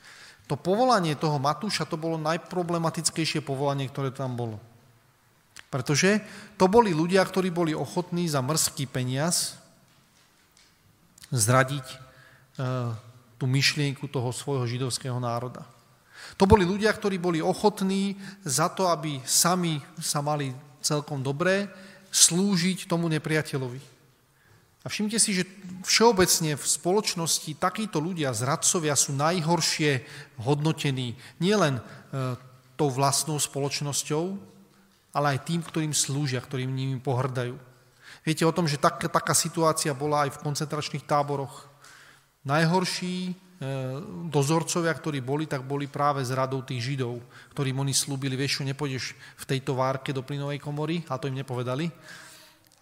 To 0.49 0.57
povolanie 0.57 1.13
toho 1.13 1.37
Matúša, 1.37 1.85
to 1.85 2.01
bolo 2.01 2.17
najproblematickejšie 2.17 3.45
povolanie, 3.45 3.85
ktoré 3.87 4.09
tam 4.09 4.33
bolo. 4.33 4.57
Pretože 5.69 6.25
to 6.57 6.65
boli 6.65 6.97
ľudia, 6.97 7.21
ktorí 7.21 7.53
boli 7.53 7.77
ochotní 7.77 8.25
za 8.25 8.41
mrzký 8.41 8.89
peniaz 8.89 9.61
zradiť 11.29 11.85
e, 11.85 11.97
tú 13.37 13.45
myšlienku 13.45 14.09
toho 14.09 14.33
svojho 14.33 14.65
židovského 14.65 15.21
národa. 15.21 15.69
To 16.41 16.49
boli 16.49 16.65
ľudia, 16.65 16.89
ktorí 16.97 17.21
boli 17.21 17.45
ochotní 17.45 18.17
za 18.43 18.73
to, 18.73 18.89
aby 18.89 19.21
sami 19.29 19.85
sa 20.01 20.25
mali 20.25 20.57
celkom 20.81 21.21
dobré, 21.21 21.69
slúžiť 22.09 22.89
tomu 22.89 23.13
nepriateľovi. 23.13 23.98
A 24.87 24.87
všimte 24.87 25.19
si, 25.19 25.35
že 25.35 25.45
všeobecne 25.83 26.55
v 26.55 26.65
spoločnosti 26.65 27.51
takíto 27.59 27.99
ľudia, 27.99 28.31
zradcovia, 28.31 28.95
sú 28.95 29.11
najhoršie 29.19 30.07
hodnotení 30.39 31.19
nielen 31.43 31.77
e, 31.79 31.83
tou 32.79 32.87
vlastnou 32.87 33.43
spoločnosťou, 33.43 34.39
ale 35.11 35.35
aj 35.35 35.51
tým, 35.51 35.67
ktorým 35.67 35.91
slúžia, 35.91 36.39
ktorým 36.39 36.71
nimi 36.71 37.03
pohrdajú. 37.03 37.59
Viete 38.23 38.47
o 38.47 38.55
tom, 38.55 38.71
že 38.71 38.79
tak, 38.79 39.03
taká 39.03 39.35
situácia 39.35 39.91
bola 39.99 40.31
aj 40.31 40.39
v 40.39 40.43
koncentračných 40.47 41.03
táboroch. 41.03 41.67
Najhorší 42.47 43.15
e, 43.27 43.33
dozorcovia, 44.31 44.95
ktorí 44.95 45.19
boli, 45.19 45.51
tak 45.51 45.67
boli 45.67 45.91
práve 45.91 46.23
z 46.23 46.39
radou 46.39 46.63
tých 46.63 46.95
Židov, 46.95 47.19
ktorým 47.51 47.83
oni 47.83 47.91
slúbili, 47.91 48.39
vieš 48.39 48.63
čo, 48.63 48.69
nepôjdeš 48.71 49.05
v 49.43 49.45
tejto 49.49 49.75
várke 49.75 50.15
do 50.15 50.23
plynovej 50.23 50.63
komory, 50.63 51.03
a 51.11 51.19
to 51.19 51.27
im 51.27 51.35
nepovedali, 51.35 51.91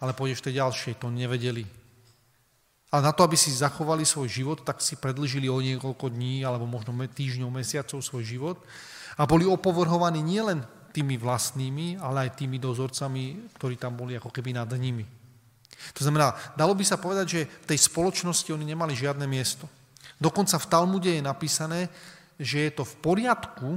ale 0.05 0.13
pôjdeš 0.13 0.45
v 0.45 0.47
tej 0.53 0.55
ďalšej, 0.61 1.01
to 1.01 1.09
nevedeli. 1.09 1.86
A 2.97 3.05
na 3.05 3.13
to, 3.13 3.29
aby 3.29 3.37
si 3.37 3.53
zachovali 3.53 4.09
svoj 4.09 4.25
život, 4.25 4.65
tak 4.65 4.81
si 4.81 4.97
predlžili 4.97 5.53
o 5.53 5.61
niekoľko 5.61 6.09
dní, 6.09 6.49
alebo 6.49 6.65
možno 6.65 6.97
týždňov, 6.97 7.53
mesiacov 7.53 8.01
svoj 8.01 8.25
život 8.25 8.57
a 9.21 9.29
boli 9.29 9.45
opovrhovaní 9.45 10.25
nielen 10.25 10.65
tými 10.97 11.21
vlastnými, 11.21 12.01
ale 12.01 12.25
aj 12.25 12.41
tými 12.41 12.57
dozorcami, 12.57 13.53
ktorí 13.61 13.77
tam 13.77 14.01
boli 14.01 14.17
ako 14.17 14.33
keby 14.33 14.57
nad 14.57 14.73
nimi. 14.81 15.05
To 15.93 16.01
znamená, 16.09 16.33
dalo 16.57 16.73
by 16.73 16.89
sa 16.89 16.97
povedať, 16.97 17.27
že 17.29 17.41
v 17.45 17.69
tej 17.69 17.85
spoločnosti 17.85 18.49
oni 18.49 18.65
nemali 18.65 18.97
žiadne 18.97 19.29
miesto. 19.29 19.69
Dokonca 20.17 20.57
v 20.57 20.71
Talmude 20.73 21.13
je 21.13 21.21
napísané, 21.21 21.93
že 22.41 22.65
je 22.65 22.73
to 22.73 22.89
v 22.89 22.97
poriadku, 23.05 23.77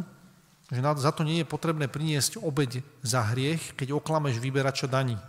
že 0.71 0.79
za 0.79 1.11
to 1.11 1.27
nie 1.27 1.43
je 1.43 1.51
potrebné 1.51 1.91
priniesť 1.91 2.39
obeď 2.39 2.79
za 3.03 3.27
hriech, 3.35 3.75
keď 3.75 3.99
oklameš 3.99 4.39
vyberača 4.39 4.88
daní. 4.88 5.19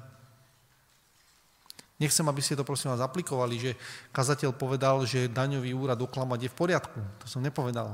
Nechcem, 2.00 2.25
aby 2.25 2.40
ste 2.40 2.57
to 2.57 2.64
prosím 2.64 2.97
vás 2.97 3.04
aplikovali, 3.04 3.61
že 3.61 3.71
kazateľ 4.09 4.57
povedal, 4.57 5.04
že 5.04 5.28
daňový 5.28 5.76
úrad 5.76 6.00
oklamať 6.00 6.49
je 6.49 6.50
v 6.50 6.59
poriadku. 6.59 6.97
To 6.97 7.26
som 7.28 7.45
nepovedal. 7.45 7.92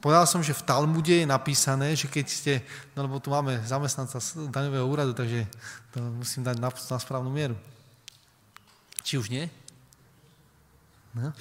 Povedal 0.00 0.24
som, 0.24 0.40
že 0.40 0.56
v 0.56 0.64
Talmude 0.64 1.12
je 1.12 1.28
napísané, 1.28 1.92
že 1.92 2.08
keď 2.08 2.26
ste, 2.30 2.52
no 2.96 3.04
lebo 3.04 3.20
tu 3.20 3.28
máme 3.28 3.60
zamestnanca 3.66 4.16
daňového 4.48 4.86
úradu, 4.88 5.12
takže 5.12 5.44
to 5.92 6.00
musím 6.16 6.46
dať 6.46 6.56
na, 6.56 6.70
na 6.72 6.98
správnu 7.02 7.28
mieru. 7.28 7.58
Či 9.04 9.20
už 9.20 9.28
nie? 9.28 9.44
No. 11.12 11.34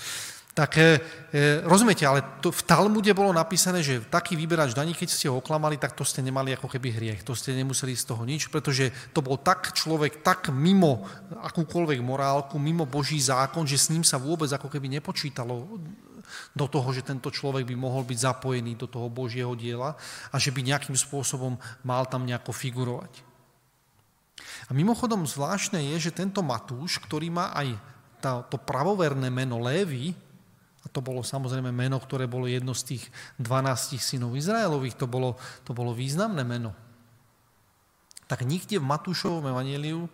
Tak 0.49 0.81
e, 0.81 0.81
e, 0.81 1.61
rozumiete, 1.61 2.03
ale 2.09 2.25
to, 2.41 2.49
v 2.49 2.65
Talmude 2.65 3.13
bolo 3.13 3.29
napísané, 3.29 3.85
že 3.85 4.01
taký 4.01 4.33
vyberač 4.33 4.73
daní, 4.73 4.97
keď 4.97 5.07
ste 5.07 5.29
ho 5.29 5.37
oklamali, 5.37 5.77
tak 5.77 5.93
to 5.93 6.01
ste 6.01 6.25
nemali 6.25 6.57
ako 6.57 6.65
keby 6.65 6.89
hriech. 6.89 7.21
To 7.23 7.37
ste 7.37 7.53
nemuseli 7.53 7.93
z 7.93 8.03
toho 8.09 8.25
nič, 8.25 8.49
pretože 8.49 8.89
to 9.13 9.21
bol 9.21 9.37
tak 9.37 9.71
človek, 9.77 10.25
tak 10.25 10.49
mimo 10.49 11.05
akúkoľvek 11.31 12.01
morálku, 12.01 12.57
mimo 12.57 12.89
Boží 12.89 13.21
zákon, 13.21 13.63
že 13.69 13.77
s 13.77 13.93
ním 13.93 14.01
sa 14.01 14.17
vôbec 14.17 14.49
ako 14.49 14.67
keby 14.67 14.99
nepočítalo 14.99 15.79
do 16.53 16.65
toho, 16.69 16.89
že 16.93 17.05
tento 17.05 17.29
človek 17.29 17.65
by 17.65 17.75
mohol 17.77 18.05
byť 18.05 18.17
zapojený 18.17 18.77
do 18.77 18.89
toho 18.89 19.09
Božieho 19.09 19.53
diela 19.53 19.97
a 20.29 20.35
že 20.37 20.53
by 20.53 20.65
nejakým 20.65 20.97
spôsobom 20.97 21.57
mal 21.85 22.05
tam 22.09 22.25
nejako 22.25 22.53
figurovať. 22.53 23.25
A 24.69 24.71
mimochodom 24.73 25.25
zvláštne 25.25 25.93
je, 25.93 26.09
že 26.09 26.17
tento 26.17 26.41
Matúš, 26.45 27.01
ktorý 27.01 27.33
má 27.33 27.53
aj 27.53 27.77
to 28.51 28.57
pravoverné 28.59 29.31
meno 29.31 29.57
Lévy, 29.63 30.13
a 30.79 30.87
to 30.87 31.03
bolo 31.03 31.19
samozrejme 31.19 31.75
meno, 31.75 31.99
ktoré 31.99 32.23
bolo 32.23 32.47
jedno 32.47 32.71
z 32.71 32.95
tých 32.95 33.03
12 33.43 33.99
synov 33.99 34.39
Izraelových, 34.39 34.95
to 34.95 35.11
bolo, 35.11 35.35
to 35.67 35.75
bolo 35.75 35.91
významné 35.91 36.43
meno. 36.47 36.71
Tak 38.31 38.47
nikde 38.47 38.79
v 38.79 38.87
Matúšovom 38.87 39.43
evaníliu, 39.51 40.07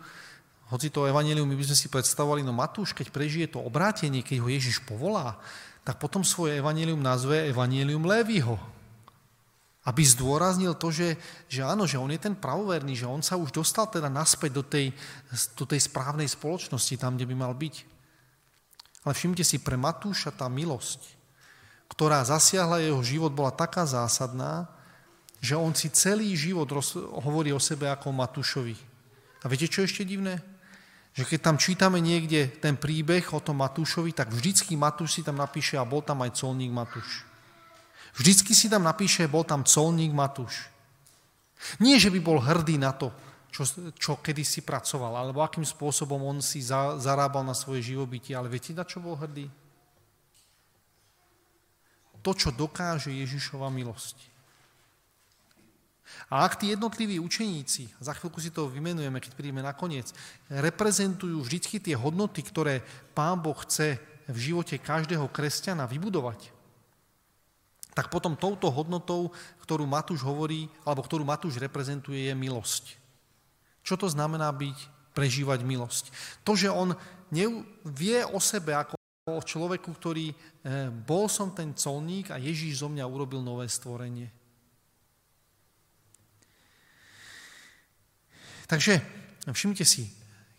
hoci 0.66 0.90
to 0.90 1.06
evanílium 1.06 1.46
my 1.46 1.54
by 1.54 1.64
sme 1.70 1.78
si 1.78 1.86
predstavovali, 1.86 2.42
no 2.42 2.50
Matúš, 2.50 2.90
keď 2.90 3.14
prežije 3.14 3.46
to 3.54 3.62
obrátenie, 3.62 4.26
keď 4.26 4.42
ho 4.42 4.48
Ježiš 4.50 4.82
povolá, 4.82 5.38
tak 5.86 6.02
potom 6.02 6.26
svoje 6.26 6.58
evanílium 6.58 6.98
nazve 6.98 7.46
evanílium 7.46 8.02
Lévyho. 8.02 8.58
Aby 9.86 10.02
zdôraznil 10.02 10.74
to, 10.74 10.90
že, 10.90 11.14
že 11.46 11.62
áno, 11.62 11.86
že 11.86 11.94
on 11.94 12.10
je 12.10 12.18
ten 12.18 12.34
pravoverný, 12.34 12.98
že 12.98 13.06
on 13.06 13.22
sa 13.22 13.38
už 13.38 13.54
dostal 13.54 13.86
teda 13.86 14.10
naspäť 14.10 14.50
do 14.58 14.66
tej, 14.66 14.90
do 15.54 15.62
tej 15.62 15.86
správnej 15.86 16.26
spoločnosti, 16.26 16.98
tam, 16.98 17.14
kde 17.14 17.30
by 17.30 17.36
mal 17.38 17.54
byť. 17.54 17.95
Ale 19.06 19.14
všimte 19.14 19.46
si, 19.46 19.62
pre 19.62 19.78
Matúša 19.78 20.34
tá 20.34 20.50
milosť, 20.50 20.98
ktorá 21.86 22.26
zasiahla 22.26 22.82
jeho 22.82 22.98
život, 23.06 23.30
bola 23.30 23.54
taká 23.54 23.86
zásadná, 23.86 24.66
že 25.38 25.54
on 25.54 25.70
si 25.70 25.86
celý 25.94 26.34
život 26.34 26.66
hovorí 27.22 27.54
o 27.54 27.62
sebe 27.62 27.86
ako 27.86 28.10
Matúšovi. 28.10 28.74
A 29.40 29.46
viete, 29.46 29.70
čo 29.70 29.86
je 29.86 29.94
ešte 29.94 30.02
divné? 30.02 30.42
že 31.16 31.24
keď 31.24 31.40
tam 31.40 31.56
čítame 31.56 31.96
niekde 31.96 32.60
ten 32.60 32.76
príbeh 32.76 33.24
o 33.32 33.40
tom 33.40 33.64
Matúšovi, 33.64 34.12
tak 34.12 34.28
vždycky 34.28 34.76
Matúš 34.76 35.16
si 35.16 35.22
tam 35.24 35.40
napíše 35.40 35.80
a 35.80 35.88
bol 35.88 36.04
tam 36.04 36.20
aj 36.20 36.36
colník 36.36 36.68
Matúš. 36.68 37.24
Vždycky 38.20 38.52
si 38.52 38.68
tam 38.68 38.84
napíše, 38.84 39.24
bol 39.24 39.40
tam 39.40 39.64
colník 39.64 40.12
Matúš. 40.12 40.68
Nie, 41.80 41.96
že 41.96 42.12
by 42.12 42.20
bol 42.20 42.36
hrdý 42.36 42.76
na 42.76 42.92
to, 42.92 43.16
čo, 43.56 43.64
čo 43.96 44.12
kedysi 44.20 44.60
pracoval, 44.60 45.16
alebo 45.16 45.40
akým 45.40 45.64
spôsobom 45.64 46.20
on 46.20 46.44
si 46.44 46.60
za, 46.60 47.00
zarábal 47.00 47.40
na 47.40 47.56
svoje 47.56 47.80
živobytie, 47.80 48.36
ale 48.36 48.52
viete, 48.52 48.76
na 48.76 48.84
čo 48.84 49.00
bol 49.00 49.16
hrdý? 49.16 49.48
To, 52.20 52.36
čo 52.36 52.52
dokáže 52.52 53.08
Ježišova 53.08 53.72
milosť. 53.72 54.28
A 56.28 56.44
ak 56.44 56.60
tí 56.60 56.68
jednotliví 56.68 57.16
učeníci, 57.16 57.96
za 57.96 58.12
chvíľku 58.12 58.44
si 58.44 58.52
to 58.52 58.68
vymenujeme, 58.68 59.16
keď 59.24 59.32
prídeme 59.32 59.64
na 59.64 59.72
koniec, 59.72 60.12
reprezentujú 60.52 61.40
vždy 61.40 61.80
tie 61.80 61.96
hodnoty, 61.96 62.44
ktoré 62.44 62.84
Pán 63.16 63.40
Boh 63.40 63.56
chce 63.64 63.96
v 64.28 64.36
živote 64.52 64.76
každého 64.76 65.32
kresťana 65.32 65.88
vybudovať, 65.88 66.52
tak 67.96 68.12
potom 68.12 68.36
touto 68.36 68.68
hodnotou, 68.68 69.32
ktorú 69.64 69.88
Matúš 69.88 70.20
hovorí, 70.20 70.68
alebo 70.84 71.00
ktorú 71.00 71.24
Matúš 71.24 71.56
reprezentuje, 71.56 72.28
je 72.28 72.34
milosť. 72.36 73.05
Čo 73.86 73.94
to 73.94 74.10
znamená 74.10 74.50
byť, 74.50 75.14
prežívať 75.14 75.62
milosť? 75.62 76.10
To, 76.42 76.58
že 76.58 76.66
on 76.66 76.98
vie 77.86 78.18
o 78.26 78.42
sebe 78.42 78.74
ako 78.74 78.98
o 79.26 79.42
človeku, 79.42 79.90
ktorý 79.94 80.30
eh, 80.30 80.90
bol 80.90 81.30
som 81.30 81.54
ten 81.54 81.70
colník 81.74 82.34
a 82.34 82.42
Ježíš 82.42 82.82
zo 82.82 82.90
mňa 82.90 83.06
urobil 83.06 83.42
nové 83.42 83.70
stvorenie. 83.70 84.34
Takže 88.66 88.98
všimnite 89.46 89.86
si, 89.86 90.10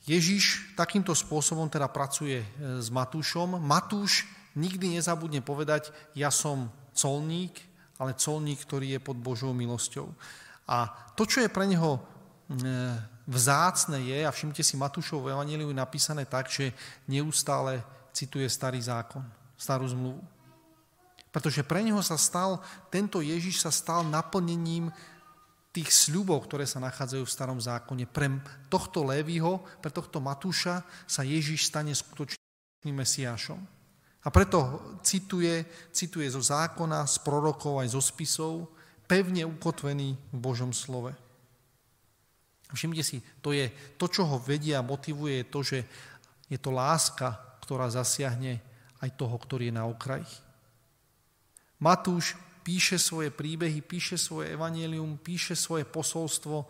Ježiš 0.07 0.71
takýmto 0.79 1.11
spôsobom 1.11 1.67
teda 1.67 1.91
pracuje 1.91 2.39
e, 2.39 2.47
s 2.79 2.87
Matúšom. 2.87 3.59
Matúš 3.59 4.23
nikdy 4.55 4.95
nezabudne 4.95 5.43
povedať, 5.43 5.91
ja 6.15 6.31
som 6.31 6.71
colník, 6.95 7.59
ale 7.99 8.15
colník, 8.15 8.63
ktorý 8.63 8.95
je 8.95 9.03
pod 9.03 9.19
Božou 9.19 9.51
milosťou. 9.51 10.07
A 10.71 10.87
to, 11.19 11.27
čo 11.27 11.43
je 11.43 11.51
pre 11.51 11.67
neho 11.67 11.99
e, 11.99 12.01
vzácne 13.27 13.99
je, 13.99 14.23
a 14.23 14.31
všimte 14.31 14.63
si, 14.63 14.79
Matúšov 14.79 15.27
v 15.27 15.35
Evangeliu 15.35 15.69
je 15.69 15.77
napísané 15.77 16.23
tak, 16.23 16.47
že 16.47 16.71
neustále 17.05 17.83
cituje 18.15 18.47
starý 18.47 18.79
zákon, 18.79 19.21
starú 19.59 19.85
zmluvu. 19.91 20.23
Pretože 21.29 21.61
pre 21.61 21.83
neho 21.83 21.99
sa 22.01 22.15
stal, 22.15 22.63
tento 22.87 23.19
Ježiš 23.21 23.61
sa 23.61 23.69
stal 23.69 24.01
naplnením 24.07 24.89
tých 25.75 25.93
sľubov, 25.93 26.49
ktoré 26.49 26.65
sa 26.65 26.81
nachádzajú 26.81 27.21
v 27.27 27.35
starom 27.35 27.59
zákone. 27.61 28.09
Pre 28.09 28.41
tohto 28.71 29.05
Lévyho, 29.05 29.61
pre 29.77 29.93
tohto 29.93 30.17
Matúša 30.17 30.81
sa 31.05 31.21
Ježiš 31.21 31.69
stane 31.69 31.93
skutočným 31.93 32.95
Mesiášom. 32.97 33.61
A 34.25 34.27
preto 34.33 34.81
cituje, 35.05 35.61
cituje 35.93 36.25
zo 36.33 36.41
zákona, 36.41 37.05
z 37.05 37.21
prorokov 37.21 37.85
aj 37.85 37.93
zo 37.93 38.01
spisov, 38.01 38.73
pevne 39.05 39.45
ukotvený 39.45 40.17
v 40.17 40.37
Božom 40.41 40.73
slove. 40.73 41.26
Všimte 42.73 43.03
si, 43.03 43.23
to 43.39 43.55
je 43.55 43.71
to, 43.95 44.11
čo 44.11 44.27
ho 44.27 44.37
vedia 44.43 44.83
a 44.83 44.87
motivuje, 44.87 45.43
je 45.43 45.47
to, 45.47 45.59
že 45.63 45.79
je 46.51 46.59
to 46.59 46.71
láska, 46.71 47.59
ktorá 47.63 47.87
zasiahne 47.87 48.59
aj 48.99 49.09
toho, 49.15 49.35
ktorý 49.39 49.71
je 49.71 49.77
na 49.77 49.87
okraji. 49.87 50.27
Matúš 51.79 52.35
píše 52.65 52.99
svoje 52.99 53.31
príbehy, 53.31 53.79
píše 53.79 54.19
svoje 54.19 54.51
evanelium, 54.51 55.15
píše 55.15 55.55
svoje 55.55 55.87
posolstvo 55.87 56.67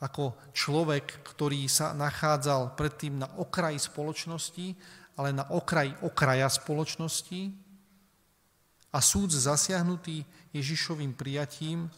ako 0.00 0.52
človek, 0.56 1.24
ktorý 1.24 1.68
sa 1.68 1.92
nachádzal 1.92 2.76
predtým 2.76 3.20
na 3.20 3.28
okraji 3.40 3.80
spoločnosti, 3.80 4.66
ale 5.20 5.30
na 5.32 5.44
okraji 5.52 5.92
okraja 6.04 6.48
spoločnosti 6.48 7.52
a 8.94 8.98
súd 9.02 9.34
zasiahnutý 9.34 10.22
Ježišovým 10.54 11.18
prijatím 11.18 11.90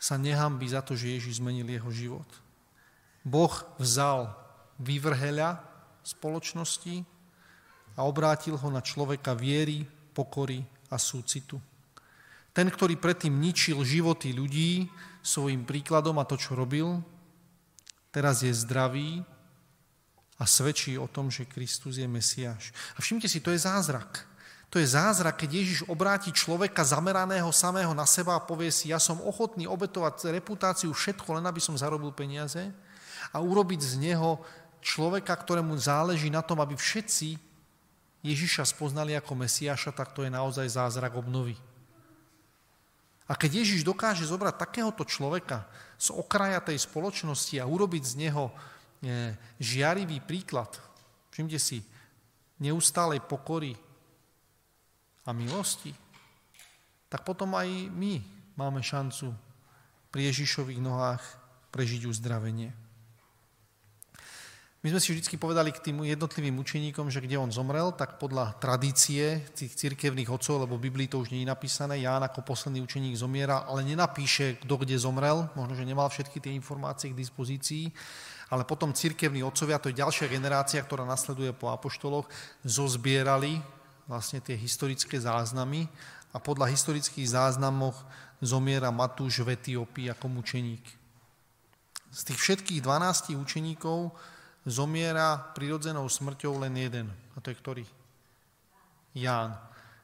sa 0.00 0.16
nehambí 0.16 0.64
za 0.64 0.80
to, 0.80 0.96
že 0.96 1.12
Ježiš 1.20 1.44
zmenil 1.44 1.68
jeho 1.68 1.90
život. 1.92 2.30
Boh 3.20 3.52
vzal 3.76 4.32
vyvrheľa 4.80 5.60
spoločnosti 6.00 7.04
a 8.00 8.08
obrátil 8.08 8.56
ho 8.56 8.68
na 8.72 8.80
človeka 8.80 9.36
viery, 9.36 9.84
pokory 10.16 10.64
a 10.88 10.96
súcitu. 10.96 11.60
Ten, 12.56 12.72
ktorý 12.72 12.96
predtým 12.96 13.36
ničil 13.36 13.76
životy 13.84 14.32
ľudí 14.32 14.88
svojim 15.20 15.68
príkladom 15.68 16.16
a 16.16 16.24
to, 16.24 16.40
čo 16.40 16.56
robil, 16.56 17.04
teraz 18.08 18.40
je 18.40 18.50
zdravý 18.56 19.20
a 20.40 20.48
svedčí 20.48 20.96
o 20.96 21.04
tom, 21.04 21.28
že 21.28 21.44
Kristus 21.44 22.00
je 22.00 22.08
Mesiáš. 22.08 22.72
A 22.96 23.04
všimte 23.04 23.28
si, 23.28 23.44
to 23.44 23.52
je 23.52 23.60
zázrak. 23.60 24.29
To 24.70 24.78
je 24.78 24.86
zázrak, 24.86 25.42
keď 25.42 25.50
Ježiš 25.50 25.80
obráti 25.90 26.30
človeka 26.30 26.86
zameraného 26.86 27.50
samého 27.50 27.90
na 27.90 28.06
seba 28.06 28.38
a 28.38 28.44
povie 28.46 28.70
si, 28.70 28.94
ja 28.94 29.02
som 29.02 29.18
ochotný 29.18 29.66
obetovať 29.66 30.30
reputáciu 30.30 30.94
všetko, 30.94 31.42
len 31.42 31.44
aby 31.50 31.58
som 31.58 31.74
zarobil 31.74 32.14
peniaze 32.14 32.70
a 33.34 33.42
urobiť 33.42 33.80
z 33.82 33.94
neho 33.98 34.38
človeka, 34.78 35.34
ktorému 35.34 35.74
záleží 35.74 36.30
na 36.30 36.38
tom, 36.38 36.62
aby 36.62 36.78
všetci 36.78 37.34
Ježiša 38.22 38.62
spoznali 38.62 39.18
ako 39.18 39.42
Mesiáša, 39.42 39.90
tak 39.90 40.14
to 40.14 40.22
je 40.22 40.30
naozaj 40.30 40.70
zázrak 40.70 41.18
obnovy. 41.18 41.58
A 43.26 43.34
keď 43.34 43.62
Ježiš 43.62 43.82
dokáže 43.82 44.22
zobrať 44.22 44.54
takéhoto 44.54 45.02
človeka 45.02 45.66
z 45.98 46.14
okraja 46.14 46.62
tej 46.62 46.78
spoločnosti 46.78 47.58
a 47.58 47.66
urobiť 47.66 48.02
z 48.06 48.14
neho 48.26 48.50
e, 48.50 49.34
žiarivý 49.58 50.18
príklad, 50.22 50.78
všimte 51.34 51.58
si, 51.58 51.82
neustálej 52.58 53.22
pokory 53.26 53.78
a 55.26 55.30
milosti, 55.32 55.92
tak 57.10 57.26
potom 57.26 57.52
aj 57.58 57.68
my 57.90 58.22
máme 58.54 58.80
šancu 58.80 59.34
pri 60.10 60.30
Ježišových 60.30 60.80
nohách 60.82 61.22
prežiť 61.70 62.06
uzdravenie. 62.06 62.70
My 64.80 64.88
sme 64.88 65.00
si 65.04 65.12
vždy 65.12 65.36
povedali 65.36 65.76
k 65.76 65.92
tým 65.92 66.08
jednotlivým 66.08 66.56
učeníkom, 66.56 67.12
že 67.12 67.20
kde 67.20 67.36
on 67.36 67.52
zomrel, 67.52 67.92
tak 67.92 68.16
podľa 68.16 68.56
tradície 68.64 69.44
tých 69.52 69.76
cirkevných 69.76 70.32
otcov, 70.32 70.64
lebo 70.64 70.80
v 70.80 70.88
Biblii 70.88 71.04
to 71.04 71.20
už 71.20 71.36
nie 71.36 71.44
je 71.44 71.52
napísané, 71.52 72.00
Ján 72.00 72.24
ako 72.24 72.40
posledný 72.40 72.80
učeník 72.80 73.12
zomiera, 73.12 73.68
ale 73.68 73.84
nenapíše, 73.84 74.56
kto 74.64 74.80
kde 74.80 74.96
zomrel, 74.96 75.52
možno, 75.52 75.76
že 75.76 75.84
nemal 75.84 76.08
všetky 76.08 76.40
tie 76.40 76.56
informácie 76.56 77.12
k 77.12 77.20
dispozícii, 77.20 77.92
ale 78.48 78.64
potom 78.64 78.96
cirkevní 78.96 79.44
otcovia, 79.44 79.76
to 79.76 79.92
je 79.92 80.00
ďalšia 80.00 80.32
generácia, 80.32 80.80
ktorá 80.80 81.04
nasleduje 81.04 81.52
po 81.52 81.68
apoštoloch, 81.68 82.24
zozbierali 82.64 83.60
vlastne 84.10 84.42
tie 84.42 84.58
historické 84.58 85.22
záznamy 85.22 85.86
a 86.34 86.42
podľa 86.42 86.66
historických 86.74 87.30
záznamoch 87.30 87.94
zomiera 88.42 88.90
Matúš 88.90 89.46
v 89.46 89.54
Etiópii 89.54 90.10
ako 90.10 90.26
mučeník. 90.26 90.82
Z 92.10 92.26
tých 92.26 92.38
všetkých 92.42 92.82
12 92.82 93.38
učeníkov 93.38 94.10
zomiera 94.66 95.38
prirodzenou 95.54 96.10
smrťou 96.10 96.58
len 96.58 96.74
jeden. 96.74 97.06
A 97.06 97.38
to 97.38 97.54
je 97.54 97.56
ktorý? 97.62 97.84
Ján. 99.14 99.54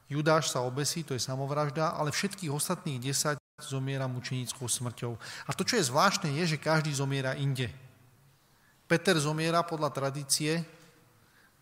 Judáš 0.07 0.55
sa 0.55 0.63
obesí, 0.63 1.03
to 1.03 1.11
je 1.11 1.19
samovražda, 1.19 1.91
ale 1.99 2.15
všetkých 2.15 2.47
ostatných 2.47 3.03
desať 3.03 3.35
zomiera 3.59 4.07
mučenickou 4.07 4.63
smrťou. 4.63 5.19
A 5.19 5.51
to, 5.51 5.67
čo 5.67 5.75
je 5.75 5.89
zvláštne, 5.91 6.31
je, 6.31 6.55
že 6.55 6.63
každý 6.63 6.95
zomiera 6.95 7.35
inde. 7.35 7.67
Peter 8.87 9.19
zomiera 9.19 9.67
podľa 9.67 9.91
tradície, 9.91 10.63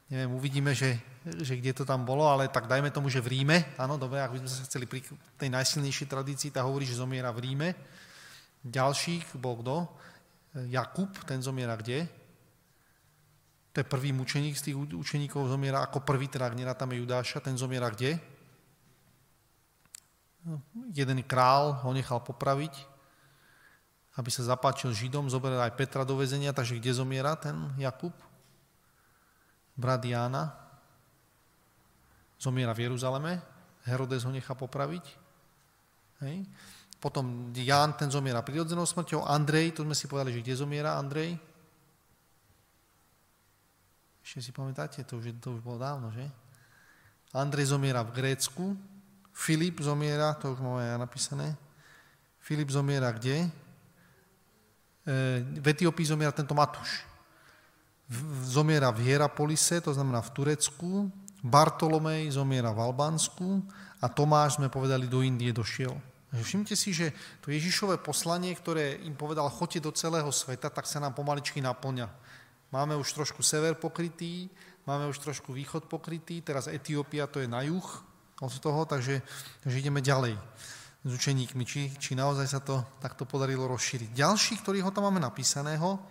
neviem, 0.10 0.32
uvidíme, 0.38 0.72
že, 0.78 1.02
že 1.42 1.58
kde 1.58 1.74
to 1.74 1.84
tam 1.86 2.06
bolo, 2.06 2.30
ale 2.30 2.50
tak 2.50 2.70
dajme 2.70 2.94
tomu, 2.94 3.10
že 3.10 3.22
v 3.22 3.42
Ríme, 3.42 3.74
áno, 3.78 3.98
dobre, 3.98 4.22
ak 4.22 4.38
by 4.38 4.40
sme 4.46 4.52
sa 4.52 4.68
chceli 4.70 4.86
pri 4.86 5.02
tej 5.38 5.50
najsilnejšej 5.50 6.08
tradícii, 6.08 6.54
tá 6.54 6.62
hovorí, 6.62 6.86
že 6.86 7.02
zomiera 7.02 7.34
v 7.34 7.50
Ríme. 7.50 7.70
Ďalších 8.66 9.38
bol 9.38 9.62
kto? 9.62 9.76
Jakub, 10.72 11.12
ten 11.28 11.42
zomiera 11.42 11.76
kde? 11.76 12.08
To 13.76 13.84
je 13.84 13.92
prvý 13.92 14.16
mučeník 14.16 14.56
z 14.56 14.72
tých 14.72 14.78
učeníkov, 14.78 15.52
zomiera 15.52 15.84
ako 15.84 16.00
prvý, 16.00 16.32
teda 16.32 16.48
ak 16.48 16.56
nerátame 16.56 16.96
Judáša, 16.96 17.44
ten 17.44 17.60
zomiera 17.60 17.92
kde? 17.92 18.16
Jeden 20.96 21.20
král 21.28 21.84
ho 21.84 21.92
nechal 21.92 22.24
popraviť, 22.24 22.72
aby 24.16 24.30
sa 24.32 24.48
zapáčil 24.48 24.96
Židom, 24.96 25.28
zoberal 25.28 25.60
aj 25.68 25.76
Petra 25.76 26.08
do 26.08 26.16
väzenia, 26.16 26.56
takže 26.56 26.80
kde 26.80 26.96
zomiera 26.96 27.36
ten 27.36 27.58
Jakub? 27.76 28.16
Brat 29.76 30.04
Jána. 30.08 30.56
Zomiera 32.40 32.76
v 32.76 32.90
Jeruzaleme, 32.90 33.40
Herodes 33.88 34.26
ho 34.28 34.32
nechá 34.32 34.56
popraviť. 34.56 35.06
Hej. 36.26 36.48
Potom 37.00 37.54
Ján, 37.54 37.94
ten 37.94 38.10
zomiera 38.10 38.42
prirodzenou 38.42 38.88
smrťou. 38.88 39.28
Andrej, 39.30 39.78
to 39.78 39.86
sme 39.86 39.94
si 39.94 40.10
povedali, 40.10 40.34
že 40.34 40.42
kde 40.42 40.56
zomiera 40.58 40.98
Andrej? 40.98 41.38
Ešte 44.26 44.50
si 44.50 44.52
pamätáte, 44.52 45.06
to 45.06 45.22
už, 45.22 45.38
to 45.38 45.54
už 45.54 45.62
bolo 45.62 45.78
dávno, 45.78 46.10
že? 46.10 46.26
Andrej 47.30 47.70
zomiera 47.70 48.02
v 48.02 48.16
Grécku, 48.16 48.74
Filip 49.36 49.84
zomiera, 49.84 50.34
to 50.34 50.56
už 50.56 50.60
máme 50.64 50.82
ja 50.82 50.98
napísané, 50.98 51.54
Filip 52.42 52.74
zomiera 52.74 53.14
kde? 53.14 53.46
E, 53.46 53.50
v 55.46 55.66
Etiópii 55.70 56.10
zomiera 56.10 56.34
tento 56.34 56.58
Matúš. 56.58 57.06
Zomiera 58.46 58.94
v 58.94 59.10
Hierapolise, 59.10 59.82
to 59.82 59.90
znamená 59.90 60.22
v 60.22 60.34
Turecku, 60.34 61.10
Bartolomej 61.46 62.34
zomiera 62.34 62.74
v 62.74 62.90
Albánsku 62.90 63.62
a 64.02 64.10
Tomáš, 64.10 64.58
sme 64.58 64.70
povedali, 64.70 65.06
do 65.06 65.22
Indie 65.22 65.54
došiel. 65.54 65.94
Všimte 66.34 66.74
si, 66.74 66.92
že 66.92 67.14
to 67.40 67.54
Ježišové 67.54 68.02
poslanie, 68.02 68.52
ktoré 68.58 68.98
im 69.06 69.14
povedal, 69.14 69.48
choďte 69.48 69.86
do 69.86 69.92
celého 69.94 70.28
sveta, 70.34 70.74
tak 70.74 70.90
sa 70.90 71.00
nám 71.00 71.14
pomaličky 71.14 71.62
naplňa. 71.62 72.10
Máme 72.74 72.98
už 72.98 73.14
trošku 73.14 73.46
sever 73.46 73.78
pokrytý, 73.78 74.50
máme 74.90 75.08
už 75.08 75.22
trošku 75.22 75.54
východ 75.54 75.86
pokrytý, 75.88 76.42
teraz 76.42 76.68
Etiópia 76.68 77.30
to 77.30 77.40
je 77.40 77.48
na 77.48 77.64
juh 77.64 77.88
od 78.42 78.54
toho, 78.60 78.84
takže, 78.84 79.22
takže 79.64 79.80
ideme 79.80 80.04
ďalej 80.04 80.36
s 81.06 81.12
učeníkmi, 81.14 81.64
či, 81.64 81.94
či 82.02 82.18
naozaj 82.18 82.48
sa 82.50 82.60
to 82.60 82.82
takto 82.98 83.30
podarilo 83.30 83.70
rozšíriť. 83.70 84.18
Ďalší, 84.18 84.66
ktorý 84.66 84.82
ho 84.82 84.92
tam 84.92 85.08
máme 85.08 85.22
napísaného, 85.22 86.02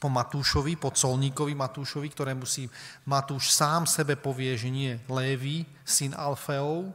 po 0.00 0.08
Matúšovi, 0.08 0.80
po 0.80 0.88
colníkovi 0.88 1.52
Matúšovi, 1.52 2.08
ktorému 2.08 2.48
si 2.48 2.64
Matúš 3.04 3.52
sám 3.52 3.84
sebe 3.84 4.16
povie, 4.16 4.56
že 4.56 4.72
nie 4.72 4.96
Lévy, 5.04 5.68
syn 5.84 6.16
Alfeov, 6.16 6.88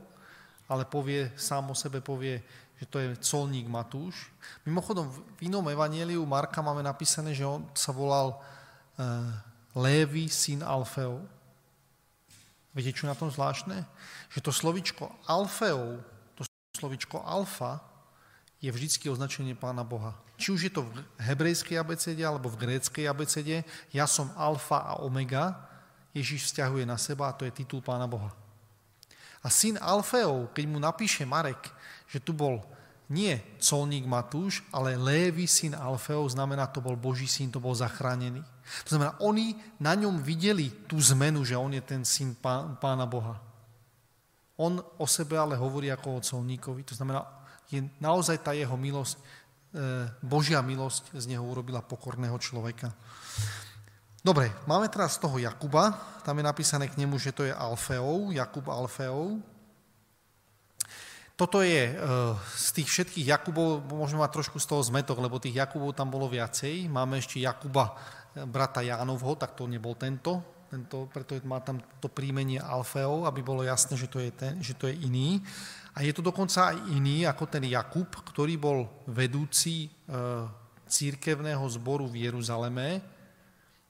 ale 0.65 0.89
povie, 0.89 1.29
sám 1.37 1.69
o 1.69 1.75
sebe 1.77 2.01
povie, 2.01 2.41
že 2.81 2.85
to 2.89 2.97
je 2.97 3.13
colník 3.21 3.69
Matúš. 3.69 4.33
Mimochodom, 4.65 5.05
v 5.05 5.45
inom 5.45 5.63
evanieliu 5.69 6.25
Marka 6.25 6.65
máme 6.65 6.81
napísané, 6.81 7.37
že 7.37 7.45
on 7.45 7.61
sa 7.77 7.93
volal 7.93 8.33
uh, 8.33 9.29
Lévy, 9.77 10.25
syn 10.25 10.65
Alfeov. 10.65 11.21
Viete, 12.73 12.91
čo 12.91 13.05
na 13.07 13.15
tom 13.15 13.29
zvláštne? 13.29 13.85
Že 14.33 14.39
to 14.41 14.51
slovičko 14.51 15.05
Alfeov, 15.29 16.01
to 16.35 16.41
slovičko 16.75 17.21
Alfa, 17.21 17.79
je 18.65 18.73
vždycky 18.73 19.05
označenie 19.13 19.53
Pána 19.53 19.85
Boha. 19.85 20.17
Či 20.41 20.49
už 20.49 20.61
je 20.65 20.73
to 20.73 20.81
v 20.81 21.05
hebrejskej 21.21 21.77
abecede 21.77 22.25
alebo 22.25 22.49
v 22.49 22.65
gréckej 22.65 23.05
abecede, 23.05 23.61
ja 23.93 24.09
som 24.09 24.33
Alfa 24.33 24.81
a 24.81 25.05
Omega, 25.05 25.53
Ježiš 26.17 26.49
vzťahuje 26.49 26.89
na 26.89 26.97
seba 26.97 27.29
a 27.29 27.35
to 27.37 27.45
je 27.45 27.53
titul 27.53 27.85
Pána 27.85 28.09
Boha. 28.09 28.33
A 29.45 29.47
syn 29.53 29.77
Alfeov, 29.77 30.49
keď 30.57 30.65
mu 30.65 30.81
napíše 30.81 31.21
Marek, 31.29 31.69
že 32.09 32.17
tu 32.17 32.33
bol 32.33 32.65
nie 33.05 33.37
colník 33.61 34.09
Matúš, 34.09 34.65
ale 34.73 34.97
Lévy, 34.97 35.45
syn 35.45 35.77
Alfeov, 35.77 36.33
znamená, 36.33 36.65
to 36.65 36.81
bol 36.81 36.97
Boží 36.97 37.29
syn, 37.29 37.53
to 37.53 37.61
bol 37.61 37.77
zachránený. 37.77 38.41
To 38.89 38.97
znamená, 38.97 39.13
oni 39.21 39.53
na 39.77 39.93
ňom 39.93 40.17
videli 40.25 40.73
tú 40.89 40.97
zmenu, 41.13 41.45
že 41.45 41.53
on 41.53 41.69
je 41.69 41.83
ten 41.85 42.01
syn 42.01 42.33
Pána 42.81 43.05
Boha. 43.05 43.37
On 44.57 44.81
o 44.97 45.05
sebe 45.05 45.37
ale 45.37 45.53
hovorí 45.53 45.93
ako 45.93 46.17
o 46.17 46.23
colníkovi. 46.23 46.81
To 46.89 46.97
znamená, 46.97 47.44
je 47.69 47.85
naozaj 47.97 48.41
tá 48.41 48.51
jeho 48.53 48.77
milosť, 48.77 49.17
e, 49.17 49.21
Božia 50.21 50.61
milosť 50.61 51.17
z 51.17 51.25
neho 51.33 51.43
urobila 51.45 51.81
pokorného 51.81 52.37
človeka. 52.37 52.93
Dobre, 54.25 54.49
máme 54.65 54.89
teraz 54.89 55.21
toho 55.21 55.37
Jakuba, 55.37 55.93
tam 56.25 56.41
je 56.41 56.49
napísané 56.49 56.89
k 56.89 56.97
nemu, 56.97 57.21
že 57.21 57.29
to 57.29 57.45
je 57.45 57.53
Alfeou, 57.53 58.33
Jakub 58.33 58.65
Alfeou. 58.73 59.37
Toto 61.37 61.61
je 61.61 61.91
e, 61.91 61.95
z 62.57 62.67
tých 62.81 62.89
všetkých 62.89 63.27
Jakubov, 63.27 63.85
môžeme 63.85 64.25
mať 64.25 64.41
trošku 64.41 64.57
z 64.57 64.65
toho 64.65 64.81
zmetok, 64.81 65.21
lebo 65.21 65.37
tých 65.37 65.61
Jakubov 65.61 65.93
tam 65.93 66.09
bolo 66.09 66.25
viacej. 66.25 66.89
Máme 66.89 67.21
ešte 67.21 67.37
Jakuba, 67.37 67.93
e, 68.33 68.47
brata 68.49 68.81
Jánovho, 68.81 69.37
tak 69.37 69.53
to 69.53 69.69
nebol 69.69 69.93
tento, 69.93 70.41
tento 70.73 71.05
preto 71.13 71.37
má 71.45 71.61
tam 71.61 71.77
to 72.01 72.09
príjmenie 72.09 72.57
Alfeou, 72.57 73.29
aby 73.29 73.45
bolo 73.45 73.61
jasné, 73.61 73.93
že 73.93 74.09
to, 74.09 74.17
je 74.17 74.31
ten, 74.33 74.57
že 74.57 74.73
to 74.73 74.89
je 74.89 74.95
iný. 75.05 75.37
A 75.95 76.03
je 76.03 76.11
to 76.11 76.19
dokonca 76.19 76.75
aj 76.75 76.91
iný 76.91 77.23
ako 77.23 77.47
ten 77.47 77.63
Jakub, 77.71 78.11
ktorý 78.11 78.59
bol 78.59 78.83
vedúci 79.07 79.87
e, 79.87 79.89
církevného 80.91 81.63
zboru 81.71 82.03
v 82.03 82.27
Jeruzaleme, 82.27 82.99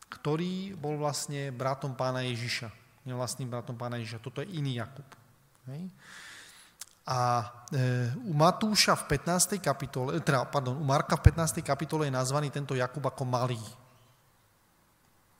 ktorý 0.06 0.78
bol 0.78 1.02
vlastne 1.02 1.50
bratom 1.50 1.98
pána 1.98 2.22
Ježiša. 2.30 2.70
Nevlastným 3.10 3.50
bratom 3.50 3.74
pána 3.74 3.98
Ježiša. 3.98 4.22
Toto 4.22 4.46
je 4.46 4.54
iný 4.54 4.78
Jakub. 4.78 5.10
Hej. 5.66 5.90
A 7.10 7.42
e, 7.74 8.10
u 8.22 8.34
Matúša 8.38 8.94
v 9.02 9.18
15. 9.18 9.58
kapitole, 9.58 10.22
teda, 10.22 10.46
pardon, 10.46 10.78
u 10.78 10.86
Marka 10.86 11.18
v 11.18 11.34
15. 11.34 11.66
kapitole 11.66 12.06
je 12.06 12.14
nazvaný 12.14 12.54
tento 12.54 12.78
Jakub 12.78 13.02
ako 13.02 13.26
malý. 13.26 13.62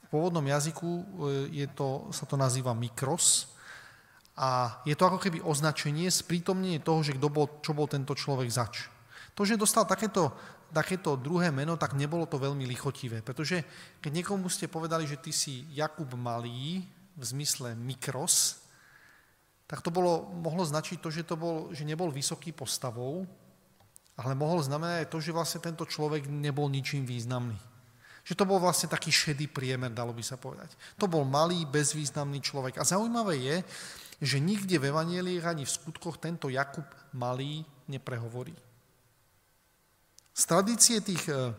V 0.02 0.06
pôvodnom 0.10 0.42
jazyku 0.42 0.86
e, 0.86 1.02
je 1.62 1.66
to, 1.74 2.10
sa 2.10 2.26
to 2.26 2.34
nazýva 2.34 2.74
mikros 2.74 3.54
a 4.36 4.80
je 4.84 4.92
to 4.92 5.08
ako 5.08 5.18
keby 5.18 5.40
označenie, 5.40 6.12
sprítomnenie 6.12 6.84
toho, 6.84 7.00
že 7.00 7.16
kto 7.16 7.28
bol, 7.32 7.46
čo 7.64 7.72
bol 7.72 7.88
tento 7.88 8.12
človek 8.12 8.48
zač. 8.52 8.92
To, 9.32 9.44
že 9.44 9.60
dostal 9.60 9.88
takéto 9.88 10.32
takéto 10.66 11.14
druhé 11.14 11.54
meno, 11.54 11.78
tak 11.78 11.94
nebolo 11.94 12.26
to 12.26 12.42
veľmi 12.42 12.66
lichotivé, 12.66 13.22
pretože 13.22 13.62
keď 14.02 14.10
niekomu 14.10 14.50
ste 14.50 14.66
povedali, 14.66 15.06
že 15.06 15.14
ty 15.14 15.30
si 15.30 15.62
Jakub 15.70 16.10
Malý, 16.18 16.82
v 17.16 17.24
zmysle 17.24 17.72
mikros, 17.74 18.60
tak 19.66 19.82
to 19.82 19.90
bolo, 19.90 20.30
mohlo 20.36 20.62
značiť 20.62 21.00
to, 21.00 21.08
že, 21.10 21.26
to 21.26 21.34
bol, 21.34 21.72
že 21.72 21.82
nebol 21.82 22.12
vysoký 22.12 22.52
postavou, 22.52 23.26
ale 24.16 24.36
mohol 24.36 24.62
znamenať 24.62 25.04
aj 25.04 25.10
to, 25.10 25.18
že 25.20 25.34
vlastne 25.34 25.60
tento 25.64 25.84
človek 25.88 26.28
nebol 26.28 26.70
ničím 26.70 27.08
významný. 27.08 27.56
Že 28.22 28.36
to 28.36 28.44
bol 28.48 28.58
vlastne 28.60 28.92
taký 28.92 29.10
šedý 29.10 29.48
priemer, 29.48 29.90
dalo 29.92 30.12
by 30.12 30.22
sa 30.22 30.36
povedať. 30.36 30.76
To 31.00 31.08
bol 31.08 31.24
malý, 31.24 31.66
bezvýznamný 31.66 32.42
človek. 32.42 32.78
A 32.78 32.86
zaujímavé 32.86 33.34
je, 33.38 33.56
že 34.20 34.40
nikde 34.40 34.80
v 34.80 34.88
Evanieliach 34.88 35.52
ani 35.52 35.68
v 35.68 35.74
skutkoch 35.74 36.16
tento 36.16 36.48
Jakub 36.48 36.86
malý 37.12 37.64
neprehovorí. 37.88 38.56
Z 40.36 40.42
tradície 40.44 41.00
tých 41.00 41.24
e, 41.32 41.52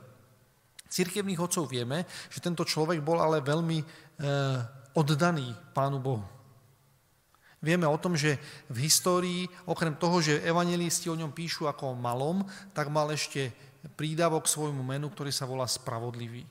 církevných 0.89 1.41
otcov 1.41 1.65
vieme, 1.69 2.05
že 2.29 2.41
tento 2.41 2.61
človek 2.61 3.01
bol 3.01 3.17
ale 3.17 3.41
veľmi 3.41 3.77
e, 3.81 3.85
oddaný 4.93 5.53
Pánu 5.73 5.97
Bohu. 5.97 6.25
Vieme 7.57 7.89
o 7.89 7.97
tom, 7.97 8.13
že 8.13 8.37
v 8.69 8.85
histórii, 8.85 9.49
okrem 9.65 9.97
toho, 9.97 10.21
že 10.21 10.45
evangelisti 10.45 11.09
o 11.09 11.17
ňom 11.17 11.33
píšu 11.33 11.65
ako 11.65 11.93
o 11.93 11.99
malom, 11.99 12.45
tak 12.69 12.93
mal 12.93 13.09
ešte 13.09 13.49
prídavok 13.97 14.45
svojmu 14.45 14.85
menu, 14.85 15.09
ktorý 15.09 15.33
sa 15.33 15.49
volá 15.49 15.65
Spravodlivý. 15.65 16.45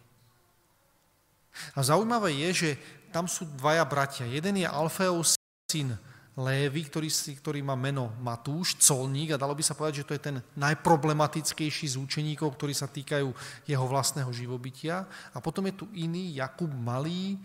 A 1.78 1.80
zaujímavé 1.86 2.34
je, 2.46 2.50
že 2.52 2.70
tam 3.14 3.30
sú 3.30 3.46
dvaja 3.54 3.86
bratia. 3.86 4.26
Jeden 4.26 4.60
je 4.60 4.66
Alfeus 4.66 5.35
syn 5.66 5.98
Lévy, 6.36 6.86
ktorý, 6.86 7.08
ktorý 7.42 7.60
má 7.64 7.74
meno 7.74 8.12
Matúš, 8.22 8.76
colník 8.78 9.34
a 9.34 9.40
dalo 9.40 9.56
by 9.56 9.64
sa 9.64 9.74
povedať, 9.74 10.04
že 10.04 10.06
to 10.06 10.14
je 10.14 10.26
ten 10.30 10.36
najproblematickejší 10.54 11.90
z 11.90 11.96
účeníkov, 11.96 12.54
ktorí 12.54 12.76
sa 12.76 12.86
týkajú 12.86 13.32
jeho 13.64 13.86
vlastného 13.88 14.28
živobytia. 14.30 15.08
A 15.32 15.40
potom 15.40 15.64
je 15.66 15.74
tu 15.74 15.88
iný, 15.96 16.36
Jakub 16.36 16.68
Malý, 16.70 17.40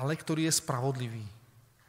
ale 0.00 0.16
ktorý 0.16 0.48
je 0.48 0.58
spravodlivý. 0.58 1.22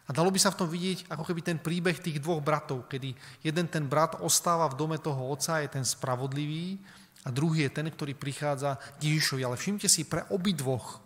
A 0.05 0.11
dalo 0.11 0.29
by 0.29 0.39
sa 0.39 0.51
v 0.51 0.59
tom 0.59 0.69
vidieť 0.69 1.07
ako 1.09 1.23
keby 1.31 1.41
ten 1.41 1.57
príbeh 1.57 1.95
tých 1.97 2.19
dvoch 2.19 2.43
bratov, 2.43 2.85
kedy 2.91 3.15
jeden 3.41 3.65
ten 3.71 3.87
brat 3.87 4.19
ostáva 4.19 4.67
v 4.67 4.77
dome 4.77 4.99
toho 4.99 5.31
otca, 5.31 5.63
je 5.63 5.73
ten 5.73 5.83
spravodlivý, 5.87 6.77
a 7.25 7.33
druhý 7.33 7.67
je 7.67 7.75
ten, 7.75 7.87
ktorý 7.87 8.15
prichádza 8.15 8.79
k 8.99 9.11
Ježišovi. 9.11 9.41
Ale 9.43 9.59
všimte 9.59 9.87
si, 9.91 10.07
pre 10.07 10.23
obidvoch 10.31 11.03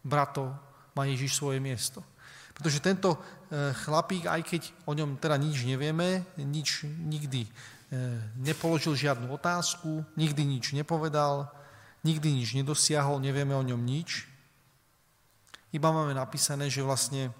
bratov 0.00 0.56
má 0.96 1.04
Ježiš 1.04 1.36
svoje 1.36 1.60
miesto. 1.60 2.00
Pretože 2.58 2.82
tento 2.82 3.14
e, 3.14 3.18
chlapík, 3.86 4.26
aj 4.26 4.42
keď 4.42 4.62
o 4.90 4.92
ňom 4.98 5.14
teda 5.22 5.38
nič 5.38 5.62
nevieme, 5.62 6.26
nič 6.34 6.90
nikdy 6.90 7.46
e, 7.46 7.50
nepoložil 8.42 8.98
žiadnu 8.98 9.30
otázku, 9.30 10.02
nikdy 10.18 10.42
nič 10.42 10.74
nepovedal, 10.74 11.46
nikdy 12.02 12.34
nič 12.34 12.58
nedosiahol, 12.58 13.22
nevieme 13.22 13.54
o 13.54 13.62
ňom 13.62 13.78
nič. 13.78 14.26
Iba 15.70 15.94
máme 15.94 16.18
napísané, 16.18 16.66
že 16.66 16.82
vlastne 16.82 17.30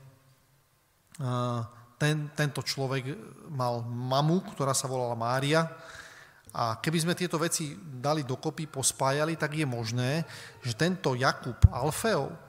e, 1.18 1.26
ten, 1.98 2.30
tento 2.38 2.62
človek 2.62 3.18
mal 3.50 3.82
mamu, 3.82 4.54
ktorá 4.54 4.70
sa 4.70 4.86
volala 4.86 5.18
Mária, 5.18 5.66
a 6.54 6.80
keby 6.80 6.98
sme 7.04 7.18
tieto 7.18 7.36
veci 7.36 7.76
dali 7.76 8.24
dokopy, 8.24 8.70
pospájali, 8.72 9.36
tak 9.36 9.52
je 9.52 9.66
možné, 9.68 10.24
že 10.64 10.72
tento 10.72 11.12
Jakub 11.12 11.60
Alfeo, 11.68 12.47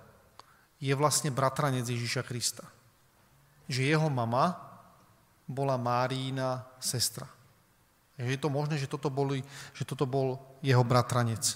je 0.79 0.93
vlastne 0.95 1.29
bratranec 1.29 1.83
Ježíša 1.83 2.23
Krista. 2.23 2.63
Že 3.67 3.91
jeho 3.93 4.09
mama 4.09 4.55
bola 5.45 5.75
Márína 5.75 6.63
sestra. 6.79 7.27
Je 8.19 8.35
to 8.35 8.51
možné, 8.51 8.75
že 8.75 8.91
toto, 8.91 9.07
boli, 9.07 9.39
že 9.71 9.87
toto 9.87 10.03
bol 10.03 10.35
jeho 10.59 10.83
bratranec. 10.83 11.39
E, 11.39 11.55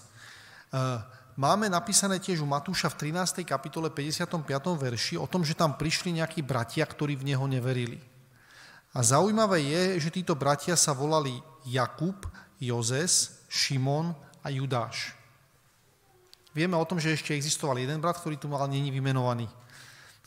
máme 1.36 1.68
napísané 1.68 2.24
tiež 2.24 2.40
u 2.40 2.48
Matúša 2.48 2.88
v 2.96 3.12
13. 3.12 3.44
kapitole 3.44 3.92
55. 3.92 4.40
verši 4.80 5.20
o 5.20 5.28
tom, 5.28 5.44
že 5.44 5.60
tam 5.60 5.76
prišli 5.76 6.24
nejakí 6.24 6.40
bratia, 6.40 6.88
ktorí 6.88 7.20
v 7.20 7.36
neho 7.36 7.44
neverili. 7.48 8.00
A 8.96 9.04
zaujímavé 9.04 9.60
je, 9.60 9.84
že 10.08 10.16
títo 10.16 10.40
bratia 10.40 10.80
sa 10.80 10.96
volali 10.96 11.36
Jakub, 11.68 12.24
Jozes, 12.62 13.44
Šimon 13.52 14.16
a 14.40 14.48
Judáš. 14.48 15.18
Vieme 16.54 16.78
o 16.78 16.86
tom, 16.86 17.02
že 17.02 17.18
ešte 17.18 17.34
existoval 17.34 17.82
jeden 17.82 17.98
brat, 17.98 18.22
ktorý 18.22 18.38
tu 18.38 18.46
mal 18.46 18.70
není 18.70 18.94
vymenovaný. 18.94 19.50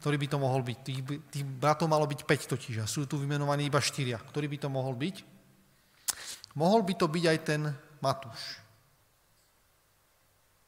Ktorý 0.03 0.19
by 0.19 0.27
to 0.27 0.39
mohol 0.43 0.61
byť. 0.61 0.79
Tých, 0.83 1.01
tých 1.31 1.45
bratov 1.47 1.87
malo 1.87 2.05
byť 2.05 2.27
5 2.27 2.53
totiž 2.53 2.83
a 2.83 2.91
sú 2.91 3.07
tu 3.07 3.17
vymenovaní 3.17 3.71
iba 3.71 3.79
4. 3.79 4.19
Ktorý 4.35 4.47
by 4.51 4.59
to 4.59 4.69
mohol 4.69 4.93
byť? 4.99 5.17
Mohol 6.59 6.81
by 6.83 6.95
to 6.99 7.07
byť 7.07 7.25
aj 7.31 7.39
ten 7.47 7.62
Matúš. 8.03 8.61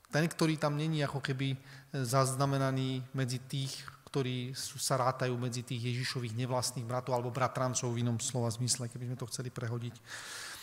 Ten, 0.09 0.25
ktorý 0.25 0.57
tam 0.57 0.81
není 0.81 1.05
ako 1.05 1.21
keby 1.21 1.53
zaznamenaný 1.93 3.05
medzi 3.13 3.45
tých, 3.45 3.77
ktorí 4.09 4.57
sú, 4.57 4.81
sa 4.81 4.97
rátajú 4.97 5.37
medzi 5.37 5.61
tých 5.61 5.93
Ježišových 5.93 6.33
nevlastných 6.33 6.89
bratov 6.89 7.13
alebo 7.13 7.29
bratrancov 7.29 7.93
v 7.93 8.01
inom 8.01 8.17
slova 8.17 8.49
zmysle, 8.49 8.89
keby 8.89 9.13
sme 9.13 9.21
to 9.21 9.29
chceli 9.29 9.53
prehodiť. 9.53 9.95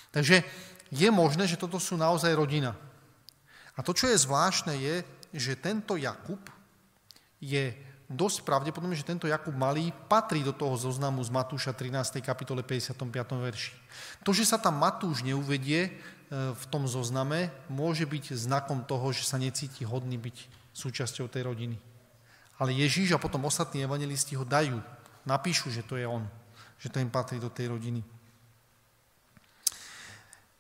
Takže 0.09 0.41
je 0.89 1.09
možné, 1.13 1.45
že 1.45 1.61
toto 1.61 1.77
sú 1.77 1.93
naozaj 1.93 2.33
rodina. 2.33 2.73
A 3.75 3.83
to, 3.83 3.91
čo 3.91 4.07
je 4.07 4.17
zvláštne, 4.17 4.73
je, 4.79 4.95
že 5.35 5.59
tento 5.59 5.99
Jakub 5.99 6.39
je 7.43 7.75
dosť 8.07 8.45
pravdepodobné, 8.45 8.95
že 8.95 9.07
tento 9.07 9.27
Jakub 9.27 9.51
Malý 9.51 9.91
patrí 10.07 10.45
do 10.45 10.53
toho 10.53 10.77
zoznamu 10.77 11.19
z 11.25 11.33
Matúša 11.33 11.73
13. 11.73 12.21
kapitole 12.21 12.61
55. 12.61 13.01
verši. 13.35 13.73
To, 14.23 14.31
že 14.31 14.45
sa 14.45 14.61
tam 14.61 14.77
Matúš 14.77 15.25
neuvedie 15.25 15.89
e, 15.89 15.91
v 16.53 16.63
tom 16.69 16.85
zozname, 16.85 17.49
môže 17.67 18.05
byť 18.05 18.37
znakom 18.37 18.85
toho, 18.85 19.09
že 19.09 19.25
sa 19.25 19.41
necíti 19.41 19.83
hodný 19.83 20.21
byť 20.21 20.37
súčasťou 20.71 21.27
tej 21.27 21.49
rodiny. 21.49 21.77
Ale 22.61 22.71
Ježíš 22.71 23.17
a 23.17 23.21
potom 23.21 23.43
ostatní 23.43 23.83
evangelisti 23.83 24.37
ho 24.37 24.47
dajú, 24.47 24.79
napíšu, 25.27 25.73
že 25.73 25.83
to 25.83 25.99
je 25.99 26.07
on, 26.07 26.23
že 26.79 26.87
to 26.87 27.01
patrí 27.09 27.41
do 27.41 27.51
tej 27.51 27.73
rodiny. 27.73 28.14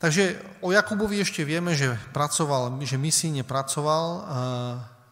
Takže 0.05 0.37
o 0.61 0.69
Jakubovi 0.69 1.17
ešte 1.17 1.41
vieme, 1.41 1.73
že 1.73 1.97
pracoval, 2.13 2.77
že 2.85 2.93
misijne 2.93 3.41
pracoval 3.41 4.05
eh, 4.05 4.21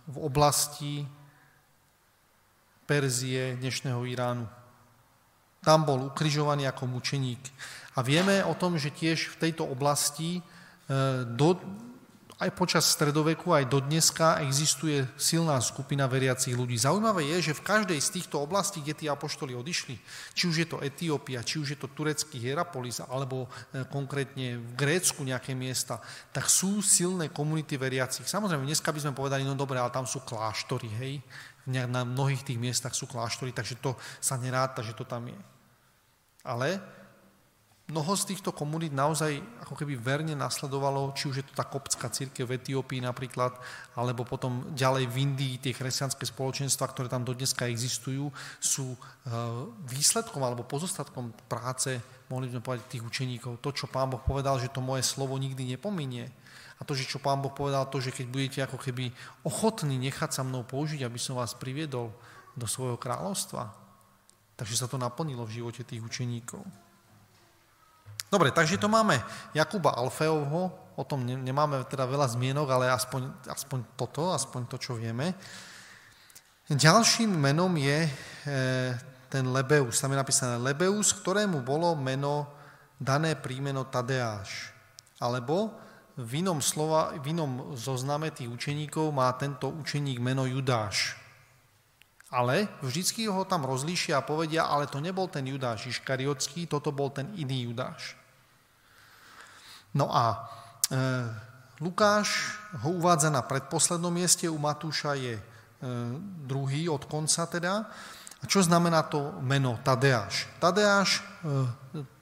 v 0.05 0.17
oblasti 0.21 1.01
Perzie, 2.85 3.57
dnešného 3.57 4.05
Iránu. 4.05 4.45
Tam 5.65 5.81
bol 5.81 6.13
ukrižovaný 6.13 6.69
ako 6.69 6.85
mučeník. 6.85 7.41
A 7.97 8.05
vieme 8.05 8.45
o 8.45 8.53
tom, 8.53 8.77
že 8.77 8.93
tiež 8.93 9.33
v 9.33 9.49
tejto 9.49 9.65
oblasti 9.65 10.37
eh, 10.37 11.25
do, 11.25 11.57
aj 12.43 12.51
počas 12.59 12.83
stredoveku, 12.83 13.55
aj 13.55 13.71
do 13.71 13.79
dneska 13.79 14.43
existuje 14.43 15.07
silná 15.15 15.55
skupina 15.63 16.03
veriacich 16.11 16.51
ľudí. 16.51 16.75
Zaujímavé 16.75 17.23
je, 17.31 17.51
že 17.51 17.57
v 17.57 17.63
každej 17.63 17.99
z 18.03 18.09
týchto 18.19 18.43
oblastí, 18.43 18.83
kde 18.83 18.93
tí 18.99 19.05
apoštoli 19.07 19.55
odišli, 19.55 19.95
či 20.35 20.43
už 20.51 20.55
je 20.59 20.67
to 20.67 20.83
Etiópia, 20.83 21.39
či 21.39 21.63
už 21.63 21.75
je 21.75 21.79
to 21.79 21.87
turecký 21.95 22.43
Hierapolis, 22.43 22.99
alebo 22.99 23.47
e, 23.71 23.87
konkrétne 23.87 24.59
v 24.59 24.71
Grécku 24.75 25.23
nejaké 25.23 25.55
miesta, 25.55 26.03
tak 26.35 26.51
sú 26.51 26.83
silné 26.83 27.31
komunity 27.31 27.79
veriacich. 27.79 28.27
Samozrejme, 28.27 28.67
dneska 28.67 28.91
by 28.91 28.99
sme 28.99 29.15
povedali, 29.15 29.47
no 29.47 29.55
dobre, 29.55 29.79
ale 29.79 29.95
tam 29.95 30.03
sú 30.03 30.19
kláštory, 30.27 30.91
hej, 30.99 31.13
na 31.63 32.03
mnohých 32.03 32.43
tých 32.43 32.59
miestach 32.59 32.91
sú 32.91 33.07
kláštory, 33.07 33.55
takže 33.55 33.79
to 33.79 33.95
sa 34.19 34.35
neráta, 34.35 34.83
že 34.83 34.91
to 34.91 35.07
tam 35.07 35.31
je. 35.31 35.39
Ale 36.43 36.83
mnoho 37.83 38.15
z 38.15 38.31
týchto 38.31 38.55
komunít 38.55 38.95
naozaj 38.95 39.43
ako 39.59 39.75
keby 39.75 39.99
verne 39.99 40.31
nasledovalo, 40.39 41.11
či 41.19 41.27
už 41.27 41.35
je 41.43 41.45
to 41.45 41.53
tá 41.53 41.67
koptská 41.67 42.07
církev 42.07 42.47
v 42.47 42.55
Etiópii 42.55 43.03
napríklad, 43.03 43.51
alebo 43.99 44.23
potom 44.23 44.71
ďalej 44.71 45.11
v 45.11 45.15
Indii 45.19 45.59
tie 45.59 45.75
kresťanské 45.75 46.23
spoločenstva, 46.23 46.87
ktoré 46.87 47.11
tam 47.11 47.27
dodneska 47.27 47.67
existujú, 47.67 48.31
sú 48.63 48.95
e, 48.95 48.97
výsledkom 49.91 50.39
alebo 50.39 50.63
pozostatkom 50.63 51.35
práce, 51.51 51.99
mohli 52.31 52.47
by 52.47 52.51
sme 52.55 52.63
povedať, 52.63 52.83
tých 52.87 53.03
učeníkov. 53.03 53.59
To, 53.59 53.69
čo 53.75 53.91
pán 53.91 54.07
Boh 54.07 54.23
povedal, 54.23 54.63
že 54.63 54.71
to 54.71 54.79
moje 54.79 55.03
slovo 55.03 55.35
nikdy 55.35 55.75
nepominie. 55.75 56.31
A 56.79 56.87
to, 56.87 56.95
že 56.95 57.03
čo 57.03 57.19
pán 57.19 57.43
Boh 57.43 57.51
povedal, 57.51 57.91
to, 57.91 57.99
že 57.99 58.15
keď 58.15 58.25
budete 58.31 58.59
ako 58.63 58.79
keby 58.79 59.11
ochotní 59.43 59.99
nechať 59.99 60.39
sa 60.39 60.41
mnou 60.47 60.63
použiť, 60.63 61.03
aby 61.03 61.19
som 61.19 61.35
vás 61.35 61.51
priviedol 61.51 62.15
do 62.55 62.63
svojho 62.63 62.95
kráľovstva. 62.95 63.75
Takže 64.55 64.79
sa 64.79 64.87
to 64.87 64.95
naplnilo 64.95 65.43
v 65.43 65.59
živote 65.61 65.83
tých 65.83 65.99
učeníkov. 65.99 66.63
Dobre, 68.33 68.49
takže 68.49 68.81
to 68.81 68.89
máme 68.89 69.21
Jakuba 69.53 69.93
Alfeovho, 69.93 70.73
o 70.97 71.03
tom 71.05 71.21
nemáme 71.21 71.85
teda 71.85 72.09
veľa 72.09 72.33
zmienok, 72.33 72.65
ale 72.65 72.89
aspoň, 72.89 73.45
aspoň 73.45 73.93
toto, 73.93 74.33
aspoň 74.33 74.65
to, 74.73 74.81
čo 74.81 74.97
vieme. 74.97 75.37
Ďalším 76.65 77.29
menom 77.29 77.69
je 77.77 78.09
e, 78.09 78.11
ten 79.29 79.45
Lebeus, 79.53 80.01
tam 80.01 80.17
je 80.17 80.21
napísané 80.25 80.57
Lebeus, 80.57 81.13
ktorému 81.13 81.61
bolo 81.61 81.93
meno 81.93 82.49
dané 82.97 83.37
prímeno 83.37 83.85
Tadeáš. 83.85 84.73
Alebo 85.21 85.69
v 86.17 86.41
inom, 86.41 86.57
slova, 86.57 87.13
v 87.13 87.37
inom 87.37 87.77
zozname 87.77 88.33
tých 88.33 88.49
učeníkov 88.49 89.13
má 89.13 89.29
tento 89.37 89.69
učeník 89.69 90.17
meno 90.17 90.49
Judáš. 90.49 91.21
Ale 92.33 92.65
vždycky 92.81 93.29
ho 93.29 93.45
tam 93.45 93.61
rozlíšia 93.69 94.17
a 94.17 94.25
povedia, 94.25 94.65
ale 94.65 94.89
to 94.89 94.97
nebol 94.97 95.29
ten 95.29 95.45
Judáš 95.45 95.85
Iškariotský, 95.85 96.65
toto 96.65 96.89
bol 96.89 97.13
ten 97.13 97.29
iný 97.37 97.69
Judáš. 97.69 98.22
No 99.93 100.09
a 100.09 100.25
e, 100.33 100.97
Lukáš 101.81 102.57
ho 102.81 102.89
uvádza 102.97 103.29
na 103.29 103.45
predposlednom 103.45 104.13
mieste, 104.13 104.49
u 104.49 104.57
Matúša 104.57 105.13
je 105.13 105.37
e, 105.37 105.43
druhý 106.45 106.89
od 106.89 107.05
konca 107.05 107.45
teda. 107.45 107.85
A 108.41 108.43
čo 108.49 108.59
znamená 108.59 109.05
to 109.05 109.39
meno 109.39 109.79
Tadeáš? 109.85 110.49
Tadeáš 110.57 111.21
e, 111.21 111.21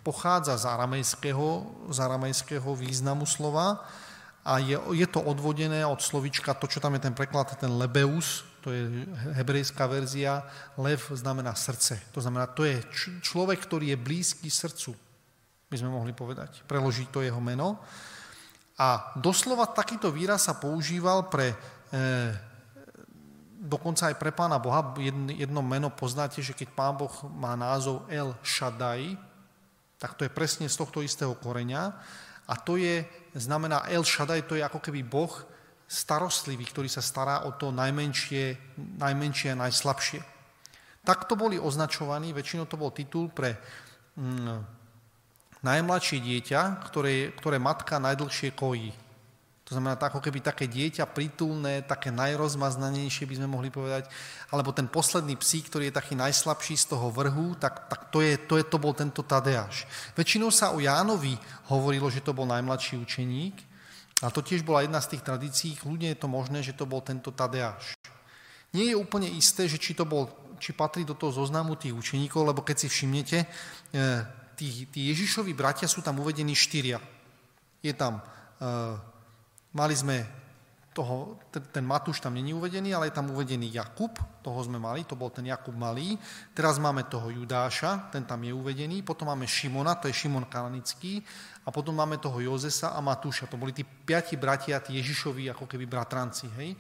pochádza 0.04 0.60
z 0.60 0.68
aramejského, 0.68 1.48
z 1.90 1.98
aramejského 1.98 2.70
významu 2.76 3.24
slova 3.24 3.88
a 4.44 4.60
je, 4.60 4.78
je 4.92 5.08
to 5.08 5.22
odvodené 5.24 5.86
od 5.86 6.02
slovička, 6.02 6.58
to, 6.58 6.68
čo 6.68 6.84
tam 6.84 6.98
je 6.98 7.06
ten 7.08 7.14
preklad, 7.14 7.56
ten 7.56 7.72
lebeus, 7.72 8.44
to 8.62 8.70
je 8.70 9.10
hebrejská 9.38 9.90
verzia, 9.90 10.46
lev 10.78 11.02
znamená 11.14 11.56
srdce. 11.58 11.98
To 12.14 12.22
znamená, 12.22 12.46
to 12.46 12.66
je 12.66 12.82
človek, 13.22 13.58
ktorý 13.58 13.94
je 13.94 13.98
blízky 13.98 14.50
srdcu 14.50 14.94
by 15.72 15.80
sme 15.80 15.96
mohli 15.96 16.12
povedať, 16.12 16.68
preložiť 16.68 17.08
to 17.08 17.24
jeho 17.24 17.40
meno. 17.40 17.80
A 18.76 19.16
doslova 19.16 19.72
takýto 19.72 20.12
výraz 20.12 20.52
sa 20.52 20.60
používal 20.60 21.32
pre, 21.32 21.56
e, 21.56 21.56
dokonca 23.64 24.12
aj 24.12 24.20
pre 24.20 24.36
pána 24.36 24.60
Boha. 24.60 24.92
Jedno 25.32 25.64
meno 25.64 25.88
poznáte, 25.88 26.44
že 26.44 26.52
keď 26.52 26.68
pán 26.76 27.00
Boh 27.00 27.14
má 27.32 27.56
názov 27.56 28.04
El 28.12 28.36
Shaddai, 28.44 29.16
tak 29.96 30.20
to 30.20 30.28
je 30.28 30.34
presne 30.34 30.68
z 30.68 30.76
tohto 30.76 31.00
istého 31.00 31.32
koreňa. 31.40 31.96
A 32.52 32.54
to 32.60 32.76
je, 32.76 33.08
znamená 33.32 33.88
El 33.88 34.04
Shaddai, 34.04 34.44
to 34.44 34.60
je 34.60 34.66
ako 34.66 34.84
keby 34.84 35.08
Boh 35.08 35.32
starostlivý, 35.88 36.68
ktorý 36.68 36.92
sa 36.92 37.00
stará 37.00 37.48
o 37.48 37.56
to 37.56 37.72
najmenšie, 37.72 38.76
najmenšie 39.00 39.56
a 39.56 39.62
najslabšie. 39.62 40.20
Takto 41.06 41.40
boli 41.40 41.56
označovaní, 41.56 42.36
väčšinou 42.36 42.68
to 42.68 42.76
bol 42.76 42.92
titul 42.92 43.30
pre 43.32 43.56
mm, 44.20 44.81
najmladšie 45.62 46.20
dieťa, 46.22 46.82
ktoré, 46.90 47.34
ktoré 47.38 47.58
matka 47.62 48.02
najdlhšie 48.02 48.54
kojí. 48.58 48.94
To 49.72 49.80
znamená, 49.80 49.96
ako 49.96 50.20
keby 50.20 50.44
také 50.44 50.68
dieťa 50.68 51.08
pritulné, 51.16 51.88
také 51.88 52.12
najrozmaznanejšie 52.12 53.24
by 53.24 53.36
sme 53.40 53.48
mohli 53.48 53.72
povedať, 53.72 54.12
alebo 54.52 54.76
ten 54.76 54.84
posledný 54.92 55.40
psí, 55.40 55.64
ktorý 55.64 55.88
je 55.88 55.96
taký 55.96 56.12
najslabší 56.20 56.76
z 56.76 56.92
toho 56.92 57.08
vrhu, 57.08 57.56
tak, 57.56 57.88
tak 57.88 58.12
to, 58.12 58.20
je, 58.20 58.36
to, 58.36 58.60
je, 58.60 58.68
to 58.68 58.76
bol 58.76 58.92
tento 58.92 59.24
Tadeáš. 59.24 59.88
Väčšinou 60.12 60.52
sa 60.52 60.76
o 60.76 60.84
Jánovi 60.84 61.40
hovorilo, 61.72 62.12
že 62.12 62.20
to 62.20 62.36
bol 62.36 62.44
najmladší 62.52 63.00
učeník, 63.00 63.56
a 64.22 64.28
to 64.28 64.44
tiež 64.44 64.68
bola 64.68 64.84
jedna 64.84 65.00
z 65.00 65.16
tých 65.16 65.24
tradícií, 65.24 65.72
ľudia 65.88 66.12
je 66.14 66.20
to 66.20 66.28
možné, 66.28 66.60
že 66.60 66.76
to 66.76 66.84
bol 66.84 67.00
tento 67.00 67.32
Tadeáš. 67.32 67.96
Nie 68.76 68.92
je 68.92 69.00
úplne 69.00 69.32
isté, 69.32 69.72
že 69.72 69.80
či 69.80 69.96
to 69.96 70.04
bol, 70.04 70.28
či 70.60 70.76
patrí 70.76 71.08
do 71.08 71.16
toho 71.16 71.32
zoznamu 71.32 71.80
tých 71.80 71.96
učeníkov, 71.96 72.44
lebo 72.44 72.60
keď 72.60 72.76
si 72.76 72.88
všimnete, 72.92 73.38
eh, 73.96 74.41
tí, 74.62 74.86
tí 74.94 75.10
Ježišovi 75.10 75.58
bratia 75.58 75.90
sú 75.90 76.06
tam 76.06 76.22
uvedení 76.22 76.54
štyria. 76.54 77.02
Je 77.82 77.98
tam, 77.98 78.22
uh, 78.22 78.94
mali 79.74 79.98
sme 79.98 80.22
toho, 80.94 81.40
ten, 81.50 81.82
ten 81.82 81.86
Matúš 81.88 82.22
tam 82.22 82.38
není 82.38 82.54
uvedený, 82.54 82.94
ale 82.94 83.10
je 83.10 83.18
tam 83.18 83.34
uvedený 83.34 83.74
Jakub, 83.74 84.14
toho 84.46 84.60
sme 84.62 84.78
mali, 84.78 85.08
to 85.08 85.18
bol 85.18 85.34
ten 85.34 85.48
Jakub 85.50 85.74
malý. 85.74 86.20
Teraz 86.54 86.78
máme 86.78 87.10
toho 87.10 87.34
Judáša, 87.34 88.12
ten 88.14 88.28
tam 88.28 88.44
je 88.44 88.54
uvedený, 88.54 89.02
potom 89.02 89.34
máme 89.34 89.50
Šimona, 89.50 89.98
to 89.98 90.12
je 90.12 90.14
Šimon 90.14 90.46
Kalanický, 90.46 91.24
a 91.66 91.74
potom 91.74 91.96
máme 91.98 92.22
toho 92.22 92.38
Jozesa 92.44 92.94
a 92.94 93.00
Matúša, 93.02 93.50
to 93.50 93.58
boli 93.58 93.72
tí 93.74 93.82
piati 93.82 94.38
bratia, 94.38 94.84
tí 94.84 95.00
Ježišovi 95.00 95.50
ako 95.50 95.66
keby 95.66 95.90
bratranci, 95.90 96.52
hej. 96.60 96.76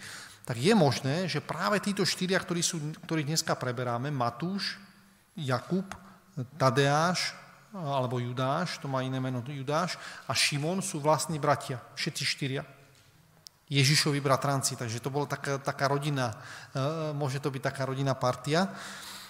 Tak 0.45 0.57
je 0.59 0.73
možné, 0.75 1.31
že 1.31 1.39
práve 1.39 1.79
títo 1.79 2.03
štyria, 2.03 2.41
ktorí 2.41 2.59
sú, 2.59 2.77
ktorých 3.07 3.29
dneska 3.31 3.55
preberáme, 3.55 4.11
Matúš, 4.11 4.75
Jakub, 5.39 5.87
Tadeáš 6.59 7.41
alebo 7.71 8.19
Judáš, 8.19 8.77
to 8.83 8.91
má 8.91 8.99
iné 9.01 9.19
meno 9.19 9.39
Judáš, 9.47 9.95
a 10.27 10.35
Šimon 10.35 10.83
sú 10.83 10.99
vlastní 10.99 11.39
bratia, 11.39 11.79
všetci 11.95 12.23
štyria. 12.27 12.63
Ježišovi 13.71 14.19
bratranci, 14.19 14.75
takže 14.75 14.99
to 14.99 15.07
bola 15.07 15.23
taká, 15.31 15.55
taká 15.55 15.87
rodina, 15.87 16.35
e, 16.75 17.15
môže 17.15 17.39
to 17.39 17.47
byť 17.47 17.63
taká 17.63 17.87
rodina 17.87 18.11
partia. 18.11 18.67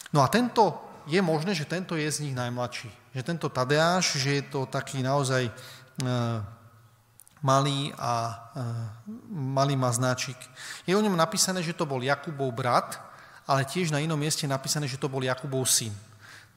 No 0.09 0.25
a 0.25 0.27
tento, 0.33 0.81
je 1.05 1.21
možné, 1.21 1.53
že 1.53 1.69
tento 1.69 1.93
je 1.93 2.09
z 2.09 2.25
nich 2.25 2.33
najmladší. 2.33 2.89
Že 3.13 3.21
tento 3.21 3.47
Tadeáš, 3.53 4.17
že 4.17 4.41
je 4.41 4.43
to 4.49 4.65
taký 4.65 5.05
naozaj 5.05 5.45
e, 5.45 5.53
malý 7.45 7.93
a 8.01 8.13
e, 8.25 8.33
malý 9.29 9.77
má 9.77 9.93
značík. 9.93 10.37
Je 10.89 10.97
o 10.97 11.05
ňom 11.05 11.13
napísané, 11.13 11.61
že 11.61 11.77
to 11.77 11.85
bol 11.85 12.01
Jakubov 12.01 12.49
brat, 12.49 12.97
ale 13.45 13.65
tiež 13.65 13.93
na 13.93 14.01
inom 14.01 14.17
mieste 14.17 14.49
napísané, 14.49 14.89
že 14.89 14.97
to 14.97 15.05
bol 15.05 15.21
Jakubov 15.21 15.69
syn. 15.69 15.93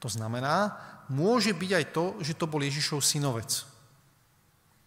To 0.01 0.09
znamená, 0.09 0.73
môže 1.09 1.51
byť 1.53 1.71
aj 1.71 1.85
to, 1.93 2.05
že 2.21 2.33
to 2.37 2.45
bol 2.49 2.61
Ježišov 2.61 3.01
synovec. 3.01 3.65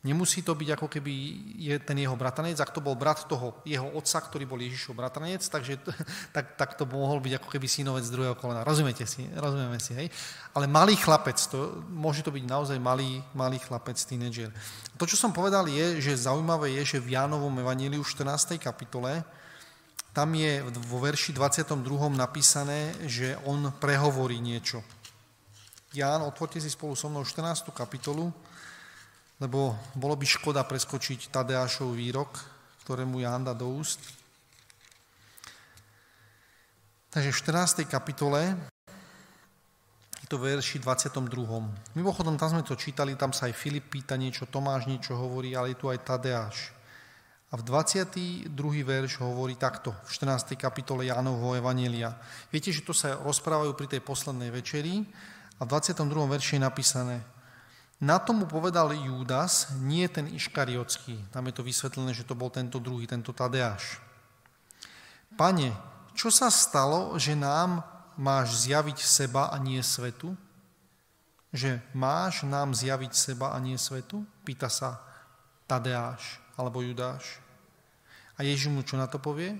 Nemusí 0.06 0.46
to 0.46 0.54
byť 0.54 0.78
ako 0.78 0.86
keby 0.86 1.12
je 1.58 1.74
ten 1.82 1.98
jeho 1.98 2.14
bratranec, 2.14 2.54
ak 2.54 2.70
to 2.70 2.78
bol 2.78 2.94
brat 2.94 3.26
toho 3.26 3.58
jeho 3.66 3.90
otca, 3.98 4.22
ktorý 4.22 4.46
bol 4.46 4.62
Ježišov 4.62 4.94
bratranec, 4.94 5.42
takže 5.42 5.82
tak, 6.34 6.54
tak 6.54 6.78
to 6.78 6.86
mohol 6.86 7.18
byť 7.18 7.42
ako 7.42 7.48
keby 7.50 7.66
synovec 7.66 8.06
druhého 8.06 8.38
kolena. 8.38 8.62
Rozumiete 8.62 9.02
si, 9.10 9.26
rozumieme 9.34 9.82
si, 9.82 9.98
hej? 9.98 10.06
Ale 10.54 10.70
malý 10.70 10.94
chlapec, 10.94 11.34
to, 11.50 11.82
môže 11.90 12.22
to 12.22 12.30
byť 12.30 12.44
naozaj 12.46 12.78
malý, 12.78 13.18
malý 13.34 13.58
chlapec, 13.58 13.98
tínedžer. 13.98 14.54
To, 14.96 15.04
čo 15.04 15.18
som 15.18 15.34
povedal, 15.34 15.66
je, 15.66 15.98
že 15.98 16.30
zaujímavé 16.30 16.78
je, 16.78 16.94
že 16.94 17.02
v 17.02 17.18
Jánovom 17.18 17.52
evaníliu 17.58 18.06
v 18.06 18.12
14. 18.22 18.54
kapitole 18.62 19.26
tam 20.14 20.34
je 20.34 20.62
vo 20.62 20.98
verši 20.98 21.30
22. 21.30 21.78
napísané, 22.14 22.94
že 23.06 23.38
on 23.46 23.70
prehovorí 23.82 24.38
niečo. 24.42 24.82
Ján, 25.88 26.20
otvorte 26.20 26.60
si 26.60 26.68
spolu 26.68 26.92
so 26.92 27.08
mnou 27.08 27.24
14. 27.24 27.72
kapitolu, 27.72 28.28
lebo 29.40 29.72
bolo 29.96 30.20
by 30.20 30.26
škoda 30.28 30.60
preskočiť 30.60 31.32
Tadeášov 31.32 31.96
výrok, 31.96 32.28
ktorému 32.84 33.24
Ján 33.24 33.48
dá 33.48 33.56
do 33.56 33.72
úst. 33.72 33.96
Takže 37.08 37.32
v 37.32 37.40
14. 37.40 37.88
kapitole 37.88 38.52
je 40.20 40.26
to 40.28 40.36
verši 40.36 40.76
22. 40.76 41.24
Mimochodom, 41.96 42.36
tam 42.36 42.52
sme 42.52 42.60
to 42.68 42.76
čítali, 42.76 43.16
tam 43.16 43.32
sa 43.32 43.48
aj 43.48 43.56
Filip 43.56 43.88
pýta 43.88 44.20
niečo, 44.20 44.44
Tomáš 44.44 44.84
niečo 44.84 45.16
hovorí, 45.16 45.56
ale 45.56 45.72
je 45.72 45.80
tu 45.80 45.88
aj 45.88 46.04
Tadeáš. 46.04 46.76
A 47.48 47.56
v 47.56 47.64
22. 47.64 48.52
verš 48.84 49.24
hovorí 49.24 49.56
takto, 49.56 49.96
v 50.04 50.10
14. 50.12 50.52
kapitole 50.60 51.08
Jánovho 51.08 51.56
Evanielia. 51.56 52.12
Viete, 52.52 52.76
že 52.76 52.84
to 52.84 52.92
sa 52.92 53.16
rozprávajú 53.24 53.72
pri 53.72 53.96
tej 53.96 54.04
poslednej 54.04 54.52
večeri, 54.52 55.00
a 55.58 55.66
v 55.66 55.70
22. 55.74 56.06
verši 56.06 56.56
je 56.56 56.62
napísané, 56.62 57.16
na 57.98 58.22
tomu 58.22 58.46
povedal 58.46 58.94
Júdas, 58.94 59.74
nie 59.82 60.06
ten 60.06 60.30
Iškariotský. 60.30 61.18
Tam 61.34 61.42
je 61.50 61.54
to 61.54 61.66
vysvetlené, 61.66 62.14
že 62.14 62.22
to 62.22 62.38
bol 62.38 62.46
tento 62.46 62.78
druhý, 62.78 63.10
tento 63.10 63.34
Tadeáš. 63.34 63.98
Pane, 65.34 65.74
čo 66.14 66.30
sa 66.30 66.46
stalo, 66.46 67.18
že 67.18 67.34
nám 67.34 67.82
máš 68.14 68.70
zjaviť 68.70 69.02
seba 69.02 69.50
a 69.50 69.58
nie 69.58 69.82
svetu? 69.82 70.30
Že 71.50 71.82
máš 71.90 72.46
nám 72.46 72.70
zjaviť 72.70 73.18
seba 73.18 73.50
a 73.50 73.58
nie 73.58 73.74
svetu? 73.74 74.22
Pýta 74.46 74.70
sa 74.70 75.02
Tadeáš 75.66 76.38
alebo 76.54 76.86
Judáš. 76.86 77.42
A 78.38 78.46
Ježiš 78.46 78.70
mu 78.70 78.86
čo 78.86 78.94
na 78.94 79.10
to 79.10 79.18
povie? 79.18 79.58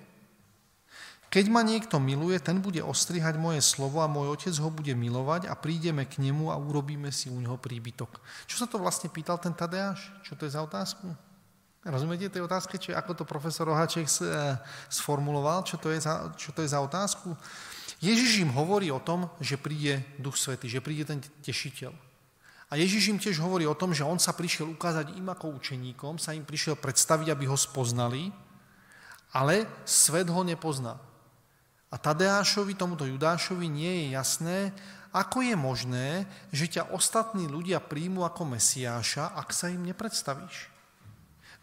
Keď 1.29 1.45
ma 1.53 1.61
niekto 1.61 2.01
miluje, 2.01 2.41
ten 2.41 2.57
bude 2.65 2.81
ostrihať 2.81 3.37
moje 3.37 3.61
slovo 3.61 4.01
a 4.01 4.09
môj 4.09 4.33
otec 4.33 4.55
ho 4.65 4.73
bude 4.73 4.97
milovať 4.97 5.45
a 5.45 5.53
prídeme 5.53 6.09
k 6.09 6.25
nemu 6.25 6.49
a 6.49 6.57
urobíme 6.57 7.13
si 7.13 7.29
u 7.29 7.37
neho 7.37 7.61
príbytok. 7.61 8.17
Čo 8.49 8.65
sa 8.65 8.67
to 8.67 8.81
vlastne 8.81 9.13
pýtal 9.13 9.37
ten 9.37 9.53
Tadeáš? 9.53 10.09
Čo 10.25 10.41
to 10.41 10.49
je 10.49 10.57
za 10.57 10.65
otázku? 10.65 11.05
Rozumiete 11.85 12.33
tej 12.33 12.49
otázke, 12.49 12.81
či 12.81 12.97
ako 12.97 13.23
to 13.23 13.25
profesor 13.29 13.69
Rohaček 13.69 14.09
eh, 14.09 14.57
sformuloval, 14.89 15.69
čo 15.69 15.77
to, 15.77 15.93
je 15.93 16.01
za, 16.01 16.33
čo 16.35 16.51
to 16.57 16.65
je 16.65 16.73
za 16.73 16.81
otázku? 16.81 17.37
Ježiš 18.01 18.43
im 18.43 18.53
hovorí 18.57 18.89
o 18.89 19.03
tom, 19.03 19.29
že 19.37 19.61
príde 19.61 20.01
Duch 20.17 20.41
Svety, 20.41 20.65
že 20.65 20.81
príde 20.81 21.05
ten 21.05 21.21
tešiteľ. 21.45 21.93
A 22.69 22.77
Ježiš 22.77 23.09
im 23.13 23.19
tiež 23.21 23.41
hovorí 23.41 23.65
o 23.65 23.77
tom, 23.77 23.97
že 23.97 24.05
on 24.05 24.21
sa 24.21 24.37
prišiel 24.37 24.69
ukázať 24.77 25.17
im 25.17 25.29
ako 25.29 25.57
učeníkom, 25.57 26.21
sa 26.21 26.37
im 26.37 26.45
prišiel 26.45 26.77
predstaviť, 26.77 27.33
aby 27.33 27.49
ho 27.49 27.57
spoznali, 27.57 28.29
ale 29.33 29.65
svet 29.89 30.29
ho 30.29 30.43
nepozná. 30.45 31.01
A 31.89 31.97
Tadeášovi, 31.97 32.77
tomuto 32.77 33.09
Judášovi 33.09 33.65
nie 33.65 33.93
je 34.05 34.07
jasné, 34.13 34.59
ako 35.09 35.41
je 35.41 35.57
možné, 35.57 36.09
že 36.53 36.69
ťa 36.69 36.93
ostatní 36.93 37.49
ľudia 37.49 37.81
príjmu 37.81 38.29
ako 38.29 38.45
Mesiáša, 38.57 39.33
ak 39.33 39.49
sa 39.57 39.73
im 39.73 39.89
nepredstavíš. 39.89 40.69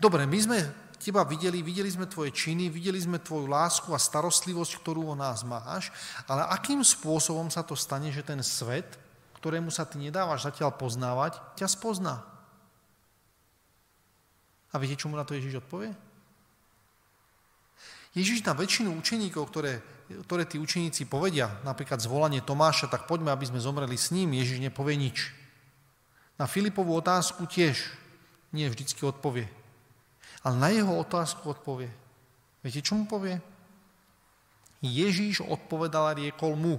Dobre, 0.01 0.25
my 0.25 0.39
sme 0.41 0.57
teba 0.97 1.21
videli, 1.21 1.61
videli 1.61 1.85
sme 1.85 2.09
tvoje 2.09 2.33
činy, 2.33 2.73
videli 2.73 2.97
sme 2.97 3.21
tvoju 3.21 3.45
lásku 3.45 3.93
a 3.93 4.01
starostlivosť, 4.01 4.81
ktorú 4.81 5.13
o 5.13 5.15
nás 5.15 5.45
máš, 5.45 5.93
ale 6.25 6.41
akým 6.49 6.81
spôsobom 6.81 7.53
sa 7.53 7.61
to 7.61 7.77
stane, 7.77 8.09
že 8.09 8.25
ten 8.25 8.41
svet, 8.41 8.97
ktorému 9.37 9.69
sa 9.69 9.85
ty 9.85 10.01
nedávaš 10.01 10.49
zatiaľ 10.49 10.73
poznávať, 10.73 11.37
ťa 11.53 11.69
spozná? 11.69 12.25
A 14.73 14.81
viete, 14.81 14.97
čo 14.97 15.07
mu 15.07 15.15
na 15.15 15.23
to 15.23 15.37
Ježiš 15.37 15.61
odpovie? 15.61 15.93
Ježiš 18.17 18.41
na 18.41 18.57
väčšinu 18.57 18.95
učeníkov, 18.97 19.43
ktoré 19.53 19.79
ktoré 20.05 20.45
tí 20.45 20.61
učeníci 20.61 21.09
povedia, 21.09 21.49
napríklad 21.65 21.97
zvolanie 21.97 22.45
Tomáša, 22.45 22.89
tak 22.89 23.09
poďme, 23.09 23.33
aby 23.33 23.49
sme 23.49 23.63
zomreli 23.63 23.97
s 23.97 24.13
ním, 24.13 24.37
Ježiš 24.37 24.61
nepovie 24.61 24.93
nič. 24.97 25.33
Na 26.37 26.45
Filipovú 26.45 26.93
otázku 26.99 27.49
tiež 27.49 27.79
nie 28.53 28.69
vždycky 28.69 29.01
odpovie. 29.01 29.49
Ale 30.45 30.55
na 30.61 30.69
jeho 30.69 30.93
otázku 31.01 31.49
odpovie. 31.49 31.89
Viete, 32.61 32.85
čo 32.85 32.93
mu 32.93 33.09
povie? 33.09 33.41
Ježíš 34.85 35.41
odpovedal 35.41 36.13
a 36.13 36.17
riekol 36.17 36.53
mu. 36.53 36.77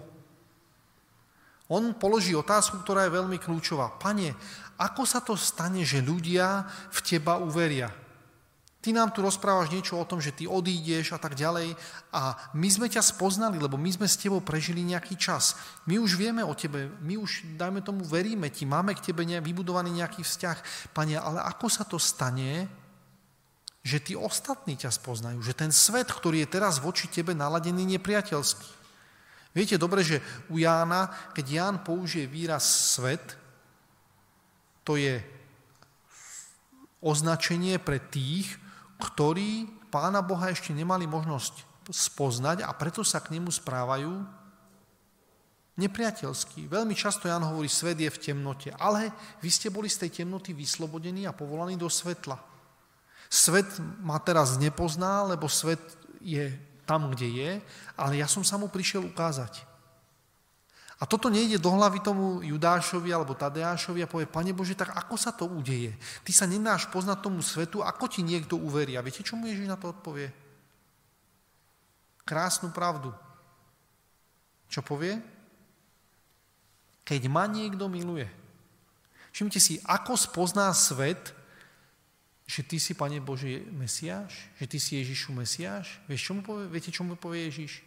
On 1.67 1.83
položí 1.99 2.31
otázku, 2.31 2.79
ktorá 2.87 3.11
je 3.11 3.17
veľmi 3.19 3.43
kľúčová. 3.43 3.99
Pane, 3.99 4.39
ako 4.79 5.03
sa 5.03 5.19
to 5.19 5.35
stane, 5.35 5.83
že 5.83 5.99
ľudia 5.99 6.62
v 6.95 6.99
teba 7.03 7.43
uveria? 7.43 7.91
Ty 8.87 8.94
nám 8.94 9.11
tu 9.11 9.18
rozprávaš 9.18 9.75
niečo 9.75 9.99
o 9.99 10.07
tom, 10.07 10.22
že 10.22 10.31
ty 10.31 10.46
odídeš 10.46 11.11
a 11.11 11.18
tak 11.18 11.35
ďalej 11.35 11.75
a 12.14 12.38
my 12.55 12.68
sme 12.70 12.87
ťa 12.87 13.03
spoznali, 13.03 13.59
lebo 13.59 13.75
my 13.75 13.90
sme 13.90 14.07
s 14.07 14.14
tebou 14.14 14.38
prežili 14.38 14.87
nejaký 14.87 15.18
čas. 15.18 15.59
My 15.90 15.99
už 15.99 16.14
vieme 16.14 16.46
o 16.46 16.55
tebe, 16.55 16.94
my 17.03 17.18
už, 17.18 17.59
dajme 17.59 17.83
tomu, 17.83 18.07
veríme 18.07 18.46
ti, 18.46 18.62
máme 18.62 18.94
k 18.94 19.11
tebe 19.11 19.27
vybudovaný 19.27 19.90
nejaký 19.90 20.22
vzťah. 20.22 20.59
Pane, 20.94 21.18
ale 21.18 21.42
ako 21.42 21.66
sa 21.66 21.83
to 21.83 21.99
stane, 21.99 22.70
že 23.83 23.99
tí 23.99 24.14
ostatní 24.14 24.79
ťa 24.79 24.94
spoznajú, 24.94 25.42
že 25.42 25.59
ten 25.59 25.75
svet, 25.75 26.07
ktorý 26.07 26.46
je 26.46 26.55
teraz 26.55 26.79
voči 26.79 27.11
tebe 27.11 27.35
naladený 27.35 27.99
nepriateľský. 27.99 28.70
Viete 29.51 29.83
dobre, 29.83 30.07
že 30.07 30.22
u 30.46 30.62
Jána, 30.62 31.11
keď 31.35 31.46
Ján 31.51 31.77
použije 31.83 32.31
výraz 32.31 32.94
svet, 32.94 33.35
to 34.87 34.94
je 34.94 35.18
označenie 37.03 37.83
pre 37.83 37.99
tých, 37.99 38.62
ktorí 39.01 39.69
Pána 39.93 40.21
Boha 40.21 40.51
ešte 40.51 40.75
nemali 40.77 41.09
možnosť 41.09 41.65
spoznať 41.89 42.67
a 42.67 42.71
preto 42.75 43.07
sa 43.07 43.23
k 43.23 43.39
nemu 43.39 43.49
správajú 43.49 44.13
nepriateľský. 45.77 46.67
Veľmi 46.67 46.97
často 46.97 47.29
Jan 47.29 47.45
hovorí, 47.45 47.69
svet 47.69 48.01
je 48.01 48.11
v 48.11 48.21
temnote, 48.21 48.73
ale 48.81 49.13
vy 49.45 49.49
ste 49.53 49.69
boli 49.69 49.87
z 49.87 50.05
tej 50.05 50.25
temnoty 50.25 50.57
vyslobodení 50.57 51.29
a 51.29 51.37
povolaní 51.37 51.77
do 51.77 51.87
svetla. 51.87 52.41
Svet 53.29 53.69
ma 54.01 54.19
teraz 54.19 54.57
nepozná, 54.57 55.23
lebo 55.29 55.47
svet 55.47 55.81
je 56.23 56.51
tam, 56.89 57.13
kde 57.13 57.29
je, 57.29 57.51
ale 57.99 58.23
ja 58.23 58.27
som 58.31 58.43
sa 58.47 58.57
mu 58.57 58.71
prišiel 58.71 59.05
ukázať. 59.05 59.76
A 60.97 61.05
toto 61.05 61.29
nejde 61.29 61.61
do 61.61 61.69
hlavy 61.77 62.01
tomu 62.01 62.41
Judášovi 62.41 63.13
alebo 63.13 63.37
Tadeášovi 63.37 64.01
a 64.01 64.09
povie, 64.09 64.25
Pane 64.25 64.57
Bože, 64.57 64.73
tak 64.73 64.97
ako 64.97 65.21
sa 65.21 65.29
to 65.29 65.45
udeje? 65.45 65.93
Ty 66.25 66.33
sa 66.33 66.49
nenáš 66.49 66.89
poznať 66.89 67.21
tomu 67.21 67.45
svetu, 67.45 67.85
ako 67.85 68.09
ti 68.09 68.25
niekto 68.25 68.57
uverí? 68.57 68.97
A 68.97 69.05
viete, 69.05 69.21
čo 69.21 69.37
mu 69.37 69.45
Ježiš 69.45 69.69
na 69.69 69.77
to 69.77 69.93
odpovie? 69.93 70.33
Krásnu 72.25 72.73
pravdu. 72.73 73.13
Čo 74.73 74.81
povie? 74.81 75.21
Keď 77.05 77.29
ma 77.29 77.45
niekto 77.45 77.93
miluje. 77.93 78.27
Všimte 79.37 79.61
si, 79.61 79.77
ako 79.85 80.17
spozná 80.17 80.73
svet, 80.73 81.37
že 82.49 82.65
ty 82.65 82.81
si, 82.81 82.97
Pane 82.97 83.21
Bože, 83.21 83.69
Mesiáš? 83.69 84.49
Že 84.57 84.65
ty 84.65 84.79
si 84.81 84.91
Ježišu 84.97 85.37
Mesiáš? 85.37 86.01
Vieš, 86.09 86.25
čo 86.25 86.33
mu 86.33 86.41
povie? 86.41 86.73
Viete, 86.73 86.89
čo 86.89 87.05
mu 87.05 87.21
povie 87.21 87.53
Ježiš? 87.53 87.85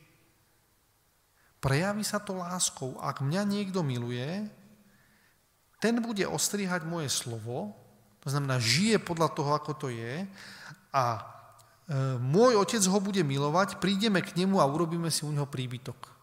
Prejaví 1.60 2.08
sa 2.08 2.24
to 2.24 2.40
láskou. 2.40 2.96
Ak 3.04 3.20
mňa 3.20 3.44
niekto 3.44 3.84
miluje, 3.84 4.48
ten 5.84 6.00
bude 6.00 6.24
ostrihať 6.28 6.88
moje 6.88 7.12
slovo, 7.12 7.76
to 8.20 8.28
znamená, 8.28 8.60
žije 8.60 9.00
podľa 9.00 9.32
toho, 9.32 9.52
ako 9.56 9.72
to 9.76 9.88
je 9.92 10.28
a 10.92 11.04
e, 11.16 11.22
môj 12.20 12.60
otec 12.60 12.84
ho 12.84 13.00
bude 13.00 13.24
milovať, 13.24 13.80
prídeme 13.80 14.20
k 14.20 14.36
nemu 14.36 14.60
a 14.60 14.68
urobíme 14.68 15.08
si 15.08 15.24
u 15.24 15.32
neho 15.32 15.48
príbytok. 15.48 16.20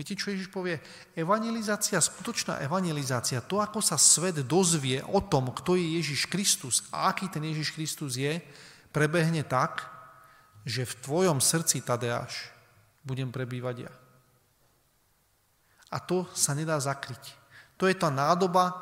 Viete, 0.00 0.16
čo 0.16 0.32
Ježiš 0.32 0.48
povie? 0.48 0.80
Evangelizácia, 1.12 2.00
skutočná 2.00 2.60
evangelizácia, 2.64 3.44
to, 3.44 3.60
ako 3.60 3.84
sa 3.84 4.00
svet 4.00 4.40
dozvie 4.48 5.04
o 5.04 5.20
tom, 5.20 5.52
kto 5.52 5.76
je 5.76 6.00
Ježiš 6.00 6.24
Kristus 6.28 6.88
a 6.88 7.12
aký 7.12 7.28
ten 7.28 7.44
Ježiš 7.44 7.76
Kristus 7.76 8.16
je, 8.16 8.40
prebehne 8.96 9.44
tak, 9.44 9.84
že 10.64 10.88
v 10.88 10.98
tvojom 11.04 11.38
srdci, 11.44 11.84
Tadeáš, 11.84 12.52
budem 13.04 13.32
prebývať 13.32 13.88
ja. 13.88 13.92
A 15.90 15.98
to 15.98 16.28
sa 16.36 16.54
nedá 16.54 16.78
zakryť. 16.78 17.34
To 17.80 17.90
je 17.90 17.96
tá 17.98 18.12
nádoba, 18.12 18.70
e, 18.70 18.74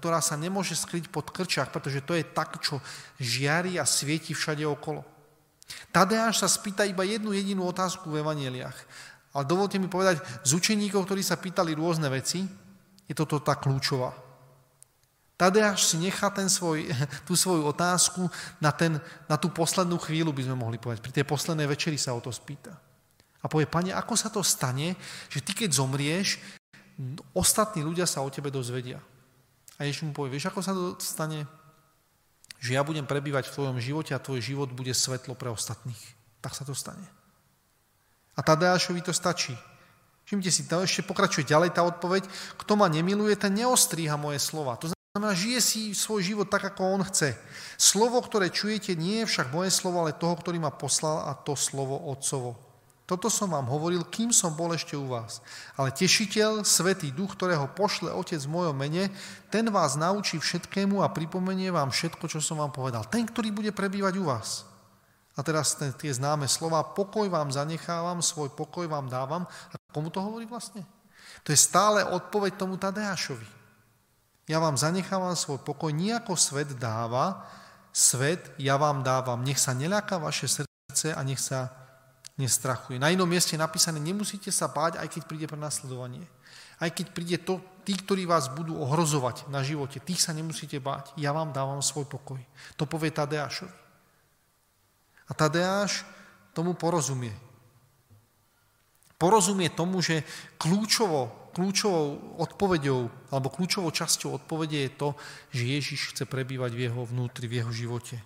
ktorá 0.00 0.24
sa 0.24 0.38
nemôže 0.38 0.72
skryť 0.72 1.12
pod 1.12 1.28
krčach, 1.28 1.68
pretože 1.68 2.00
to 2.06 2.16
je 2.16 2.24
tak, 2.24 2.56
čo 2.62 2.80
žiari 3.20 3.76
a 3.76 3.84
svieti 3.84 4.32
všade 4.32 4.64
okolo. 4.64 5.04
Tadeáš 5.90 6.40
sa 6.40 6.48
spýta 6.48 6.86
iba 6.86 7.02
jednu 7.02 7.34
jedinú 7.34 7.66
otázku 7.66 8.08
v 8.08 8.22
evaneliách. 8.22 8.78
Ale 9.36 9.44
dovolte 9.44 9.76
mi 9.76 9.90
povedať, 9.90 10.22
z 10.46 10.56
učeníkov, 10.56 11.04
ktorí 11.04 11.20
sa 11.20 11.36
pýtali 11.36 11.76
rôzne 11.76 12.08
veci, 12.08 12.46
je 13.04 13.14
toto 13.14 13.42
tá 13.42 13.58
kľúčová. 13.58 14.14
Tadeáš 15.36 15.92
si 15.92 16.00
nechá 16.00 16.32
ten 16.32 16.48
svoj, 16.48 16.88
tú 17.28 17.36
svoju 17.36 17.68
otázku 17.68 18.24
na, 18.56 18.72
ten, 18.72 18.96
na 19.28 19.36
tú 19.36 19.52
poslednú 19.52 20.00
chvíľu, 20.00 20.32
by 20.32 20.48
sme 20.48 20.56
mohli 20.56 20.80
povedať. 20.80 21.04
Pri 21.04 21.12
tej 21.12 21.28
poslednej 21.28 21.68
večeri 21.68 22.00
sa 22.00 22.16
o 22.16 22.24
to 22.24 22.32
spýta. 22.32 22.85
A 23.46 23.50
povie, 23.50 23.70
pane, 23.70 23.94
ako 23.94 24.18
sa 24.18 24.26
to 24.26 24.42
stane, 24.42 24.98
že 25.30 25.38
ty 25.38 25.54
keď 25.54 25.70
zomrieš, 25.70 26.42
ostatní 27.30 27.86
ľudia 27.86 28.10
sa 28.10 28.26
o 28.26 28.32
tebe 28.34 28.50
dozvedia. 28.50 28.98
A 29.78 29.86
Ježiš 29.86 30.02
mu 30.02 30.10
povie, 30.10 30.34
vieš, 30.34 30.50
ako 30.50 30.60
sa 30.66 30.74
to 30.74 30.98
stane? 30.98 31.46
Že 32.58 32.74
ja 32.74 32.82
budem 32.82 33.06
prebývať 33.06 33.46
v 33.46 33.54
tvojom 33.54 33.78
živote 33.78 34.18
a 34.18 34.18
tvoj 34.18 34.42
život 34.42 34.74
bude 34.74 34.90
svetlo 34.90 35.38
pre 35.38 35.46
ostatných. 35.46 36.02
Tak 36.42 36.58
sa 36.58 36.66
to 36.66 36.74
stane. 36.74 37.06
A 38.34 38.42
Tadeášovi 38.42 39.06
to 39.06 39.14
stačí. 39.14 39.54
Všimte 40.26 40.50
si, 40.50 40.66
tam 40.66 40.82
ešte 40.82 41.06
pokračuje 41.06 41.46
ďalej 41.46 41.70
tá 41.70 41.86
odpoveď. 41.86 42.26
Kto 42.58 42.74
ma 42.74 42.90
nemiluje, 42.90 43.38
ten 43.38 43.54
neostríha 43.54 44.18
moje 44.18 44.42
slova. 44.42 44.74
To 44.82 44.90
znamená, 44.90 45.38
žije 45.38 45.60
si 45.62 45.80
svoj 45.94 46.26
život 46.26 46.50
tak, 46.50 46.66
ako 46.66 46.98
on 46.98 47.06
chce. 47.06 47.38
Slovo, 47.78 48.18
ktoré 48.18 48.50
čujete, 48.50 48.98
nie 48.98 49.22
je 49.22 49.30
však 49.30 49.54
moje 49.54 49.70
slovo, 49.70 50.02
ale 50.02 50.18
toho, 50.18 50.34
ktorý 50.34 50.58
ma 50.58 50.74
poslal 50.74 51.30
a 51.30 51.38
to 51.38 51.54
slovo 51.54 51.94
Otcovo. 52.10 52.65
Toto 53.06 53.30
som 53.30 53.54
vám 53.54 53.70
hovoril, 53.70 54.02
kým 54.10 54.34
som 54.34 54.58
bol 54.58 54.74
ešte 54.74 54.98
u 54.98 55.06
vás. 55.06 55.38
Ale 55.78 55.94
tešiteľ, 55.94 56.66
Svetý 56.66 57.14
Duch, 57.14 57.38
ktorého 57.38 57.70
pošle 57.70 58.10
Otec 58.10 58.42
v 58.42 58.50
mojom 58.50 58.74
mene, 58.74 59.14
ten 59.46 59.70
vás 59.70 59.94
naučí 59.94 60.42
všetkému 60.42 60.98
a 61.06 61.14
pripomenie 61.14 61.70
vám 61.70 61.94
všetko, 61.94 62.26
čo 62.26 62.42
som 62.42 62.58
vám 62.58 62.74
povedal. 62.74 63.06
Ten, 63.06 63.22
ktorý 63.22 63.54
bude 63.54 63.70
prebývať 63.70 64.18
u 64.18 64.26
vás. 64.26 64.66
A 65.38 65.46
teraz 65.46 65.78
ten, 65.78 65.94
tie 65.94 66.10
známe 66.10 66.50
slova, 66.50 66.82
pokoj 66.82 67.30
vám 67.30 67.54
zanechávam, 67.54 68.18
svoj 68.18 68.50
pokoj 68.50 68.90
vám 68.90 69.06
dávam. 69.06 69.46
A 69.46 69.74
komu 69.94 70.10
to 70.10 70.18
hovorí 70.18 70.42
vlastne? 70.42 70.82
To 71.46 71.54
je 71.54 71.58
stále 71.62 72.02
odpoveď 72.02 72.58
tomu 72.58 72.74
Tadeášovi. 72.74 73.46
Ja 74.50 74.58
vám 74.58 74.74
zanechávam 74.74 75.38
svoj 75.38 75.62
pokoj, 75.62 75.94
nejako 75.94 76.34
svet 76.34 76.74
dáva, 76.74 77.46
svet 77.94 78.50
ja 78.58 78.74
vám 78.74 79.06
dávam. 79.06 79.46
Nech 79.46 79.62
sa 79.62 79.78
neľaká 79.78 80.18
vaše 80.18 80.50
srdce 80.50 81.14
a 81.14 81.20
nech 81.22 81.38
sa 81.38 81.85
nestrachuje. 82.36 83.00
Na 83.00 83.08
inom 83.08 83.28
mieste 83.28 83.56
je 83.56 83.64
napísané, 83.64 83.96
nemusíte 83.96 84.52
sa 84.52 84.68
báť, 84.68 85.00
aj 85.00 85.08
keď 85.08 85.22
príde 85.24 85.46
prenasledovanie. 85.48 86.24
Aj 86.76 86.92
keď 86.92 87.06
príde 87.16 87.40
to, 87.40 87.64
tí, 87.88 87.96
ktorí 87.96 88.28
vás 88.28 88.52
budú 88.52 88.76
ohrozovať 88.76 89.48
na 89.48 89.64
živote, 89.64 89.96
tých 90.04 90.20
sa 90.20 90.36
nemusíte 90.36 90.76
báť. 90.76 91.16
Ja 91.16 91.32
vám 91.32 91.56
dávam 91.56 91.80
svoj 91.80 92.04
pokoj. 92.04 92.36
To 92.76 92.84
povie 92.84 93.08
Tadeášovi. 93.08 93.72
A 95.26 95.32
Tadeáš 95.32 96.04
tomu 96.52 96.76
porozumie. 96.76 97.32
Porozumie 99.16 99.72
tomu, 99.72 100.04
že 100.04 100.20
kľúčovo, 100.60 101.52
kľúčovou 101.56 102.36
odpovedou 102.36 103.08
alebo 103.32 103.48
kľúčovou 103.48 103.88
časťou 103.88 104.36
odpovede 104.36 104.76
je 104.84 104.90
to, 104.92 105.08
že 105.56 105.72
Ježiš 105.72 106.00
chce 106.12 106.24
prebývať 106.28 106.76
v 106.76 106.92
jeho 106.92 107.00
vnútri, 107.08 107.48
v 107.48 107.64
jeho 107.64 107.72
živote. 107.72 108.20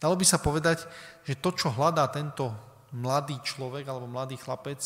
Dalo 0.00 0.16
by 0.16 0.24
sa 0.24 0.40
povedať, 0.40 0.88
že 1.28 1.36
to, 1.36 1.52
čo 1.52 1.68
hľadá 1.68 2.08
tento 2.08 2.48
mladý 2.96 3.36
človek 3.44 3.84
alebo 3.84 4.08
mladý 4.08 4.40
chlapec, 4.40 4.80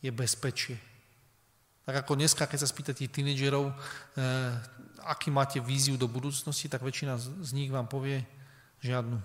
je 0.00 0.10
bezpečie. 0.10 0.78
Tak 1.84 2.04
ako 2.04 2.16
dneska, 2.16 2.46
keď 2.46 2.58
sa 2.64 2.68
spýtate 2.70 3.08
tínedžerov, 3.08 3.68
eh, 3.68 3.74
aký 5.04 5.28
máte 5.32 5.60
víziu 5.60 5.96
do 5.96 6.08
budúcnosti, 6.08 6.68
tak 6.68 6.84
väčšina 6.84 7.16
z 7.18 7.50
nich 7.52 7.72
vám 7.72 7.88
povie 7.88 8.24
žiadnu. 8.84 9.18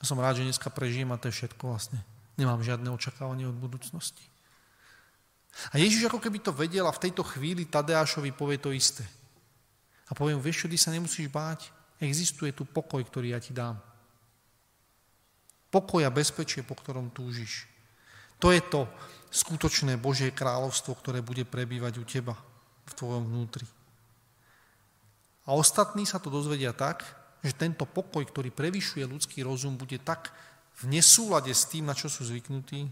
Ja 0.00 0.04
som 0.06 0.16
rád, 0.16 0.40
že 0.40 0.46
dneska 0.48 0.72
prežijem 0.72 1.12
a 1.12 1.20
to 1.20 1.28
je 1.28 1.36
všetko 1.42 1.60
vlastne. 1.70 2.00
Nemám 2.40 2.64
žiadne 2.64 2.88
očakávanie 2.88 3.44
od 3.44 3.58
budúcnosti. 3.58 4.24
A 5.74 5.76
Ježiš 5.76 6.08
ako 6.08 6.22
keby 6.22 6.40
to 6.40 6.54
vedel 6.54 6.86
a 6.88 6.94
v 6.94 7.10
tejto 7.10 7.26
chvíli 7.26 7.68
Tadeášovi 7.68 8.32
povie 8.32 8.56
to 8.56 8.72
isté. 8.72 9.04
A 10.08 10.16
poviem, 10.16 10.40
vieš 10.40 10.64
čo, 10.64 10.70
ty 10.70 10.78
sa 10.80 10.94
nemusíš 10.94 11.28
báť, 11.28 11.68
existuje 12.00 12.54
tu 12.54 12.64
pokoj, 12.64 13.02
ktorý 13.04 13.36
ja 13.36 13.42
ti 13.42 13.52
dám. 13.52 13.76
Pokoj 15.70 16.02
a 16.02 16.10
bezpečie, 16.10 16.66
po 16.66 16.74
ktorom 16.74 17.14
túžiš. 17.14 17.70
To 18.42 18.50
je 18.50 18.58
to 18.58 18.90
skutočné 19.30 19.94
Božie 19.94 20.34
kráľovstvo, 20.34 20.98
ktoré 20.98 21.22
bude 21.22 21.46
prebývať 21.46 22.02
u 22.02 22.04
teba, 22.04 22.34
v 22.90 22.92
tvojom 22.98 23.22
vnútri. 23.30 23.66
A 25.46 25.54
ostatní 25.54 26.02
sa 26.02 26.18
to 26.18 26.26
dozvedia 26.30 26.74
tak, 26.74 27.06
že 27.40 27.56
tento 27.56 27.86
pokoj, 27.86 28.26
ktorý 28.26 28.50
prevyšuje 28.50 29.06
ľudský 29.06 29.46
rozum, 29.46 29.78
bude 29.78 29.96
tak 30.02 30.34
v 30.82 30.98
nesúlade 30.98 31.54
s 31.54 31.70
tým, 31.70 31.86
na 31.86 31.94
čo 31.94 32.10
sú 32.10 32.26
zvyknutí, 32.26 32.90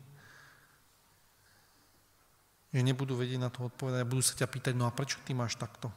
že 2.69 2.81
nebudú 2.85 3.17
vedieť 3.17 3.41
na 3.41 3.51
to 3.51 3.67
odpovedať 3.67 4.01
a 4.05 4.11
budú 4.11 4.23
sa 4.23 4.37
ťa 4.37 4.47
pýtať, 4.47 4.75
no 4.77 4.85
a 4.85 4.93
prečo 4.93 5.19
ty 5.25 5.33
máš 5.33 5.57
takto? 5.57 5.89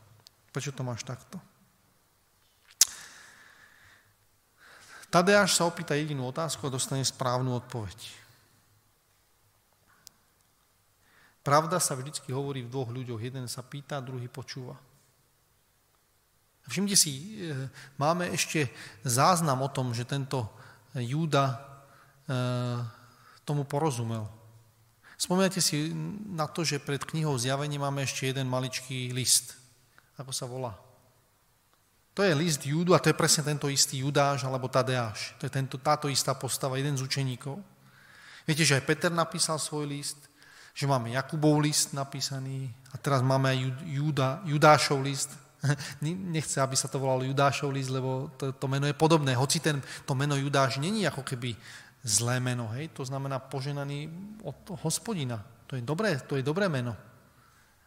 Prečo 0.56 0.72
to 0.72 0.88
máš 0.88 1.04
takto? 1.04 1.38
Tadeáš 5.12 5.60
sa 5.60 5.68
opýta 5.68 5.94
jedinú 5.94 6.26
otázku 6.32 6.66
a 6.66 6.74
dostane 6.74 7.04
správnu 7.04 7.52
odpoveď. 7.60 8.00
Pravda 11.44 11.84
sa 11.84 12.00
vždycky 12.00 12.32
hovorí 12.32 12.64
v 12.64 12.72
dvoch 12.72 12.88
ľuďoch. 12.88 13.20
Jeden 13.20 13.52
sa 13.52 13.66
pýta, 13.66 14.00
druhý 14.00 14.32
počúva. 14.32 14.80
Všimte 16.70 16.96
si, 16.96 17.44
e, 17.44 17.68
máme 18.00 18.32
ešte 18.32 18.72
záznam 19.04 19.60
o 19.66 19.70
tom, 19.74 19.92
že 19.92 20.08
tento 20.08 20.48
Júda 20.96 21.72
E, 22.32 22.36
tomu 23.44 23.66
porozumel. 23.66 24.30
Spomínate 25.18 25.62
si 25.62 25.94
na 26.32 26.48
to, 26.48 26.64
že 26.64 26.82
pred 26.82 27.02
knihou 27.04 27.38
zjavení 27.38 27.78
máme 27.78 28.06
ešte 28.06 28.30
jeden 28.30 28.48
maličký 28.48 29.14
list. 29.14 29.58
Ako 30.18 30.32
sa 30.34 30.46
volá? 30.46 30.78
To 32.12 32.24
je 32.24 32.36
list 32.36 32.68
Júdu 32.68 32.92
a 32.92 33.00
to 33.00 33.08
je 33.08 33.16
presne 33.16 33.48
tento 33.48 33.72
istý 33.72 34.04
Judáš 34.04 34.44
alebo 34.44 34.68
Tadeáš. 34.68 35.32
To 35.40 35.48
je 35.48 35.52
tento, 35.52 35.80
táto 35.80 36.12
istá 36.12 36.36
postava, 36.36 36.76
jeden 36.76 37.00
z 37.00 37.08
učeníkov. 37.08 37.56
Viete, 38.44 38.68
že 38.68 38.76
aj 38.76 38.84
Peter 38.84 39.12
napísal 39.14 39.56
svoj 39.62 39.88
list, 39.88 40.20
že 40.76 40.88
máme 40.88 41.16
Jakubov 41.16 41.64
list 41.64 41.96
napísaný 41.96 42.68
a 42.92 43.00
teraz 43.00 43.24
máme 43.24 43.56
aj 43.56 43.60
Juda, 43.88 44.30
Judášov 44.44 45.00
list. 45.00 45.32
Nechce, 46.36 46.60
aby 46.60 46.76
sa 46.76 46.92
to 46.92 47.00
volalo 47.00 47.24
Judášov 47.24 47.72
list, 47.72 47.94
lebo 47.94 48.28
to, 48.36 48.52
to 48.52 48.66
meno 48.68 48.92
je 48.92 48.96
podobné. 48.98 49.32
Hoci 49.32 49.64
ten, 49.64 49.80
to 50.04 50.12
meno 50.12 50.36
Judáš 50.36 50.84
není 50.84 51.08
ako 51.08 51.24
keby 51.24 51.56
zlé 52.04 52.42
meno, 52.42 52.68
hej? 52.76 52.90
To 52.98 53.06
znamená 53.06 53.40
poženaný 53.40 54.10
od 54.42 54.58
hospodina. 54.82 55.40
To 55.70 55.78
je 55.78 55.86
dobré, 55.86 56.18
to 56.28 56.36
je 56.36 56.44
dobré 56.44 56.68
meno. 56.68 56.98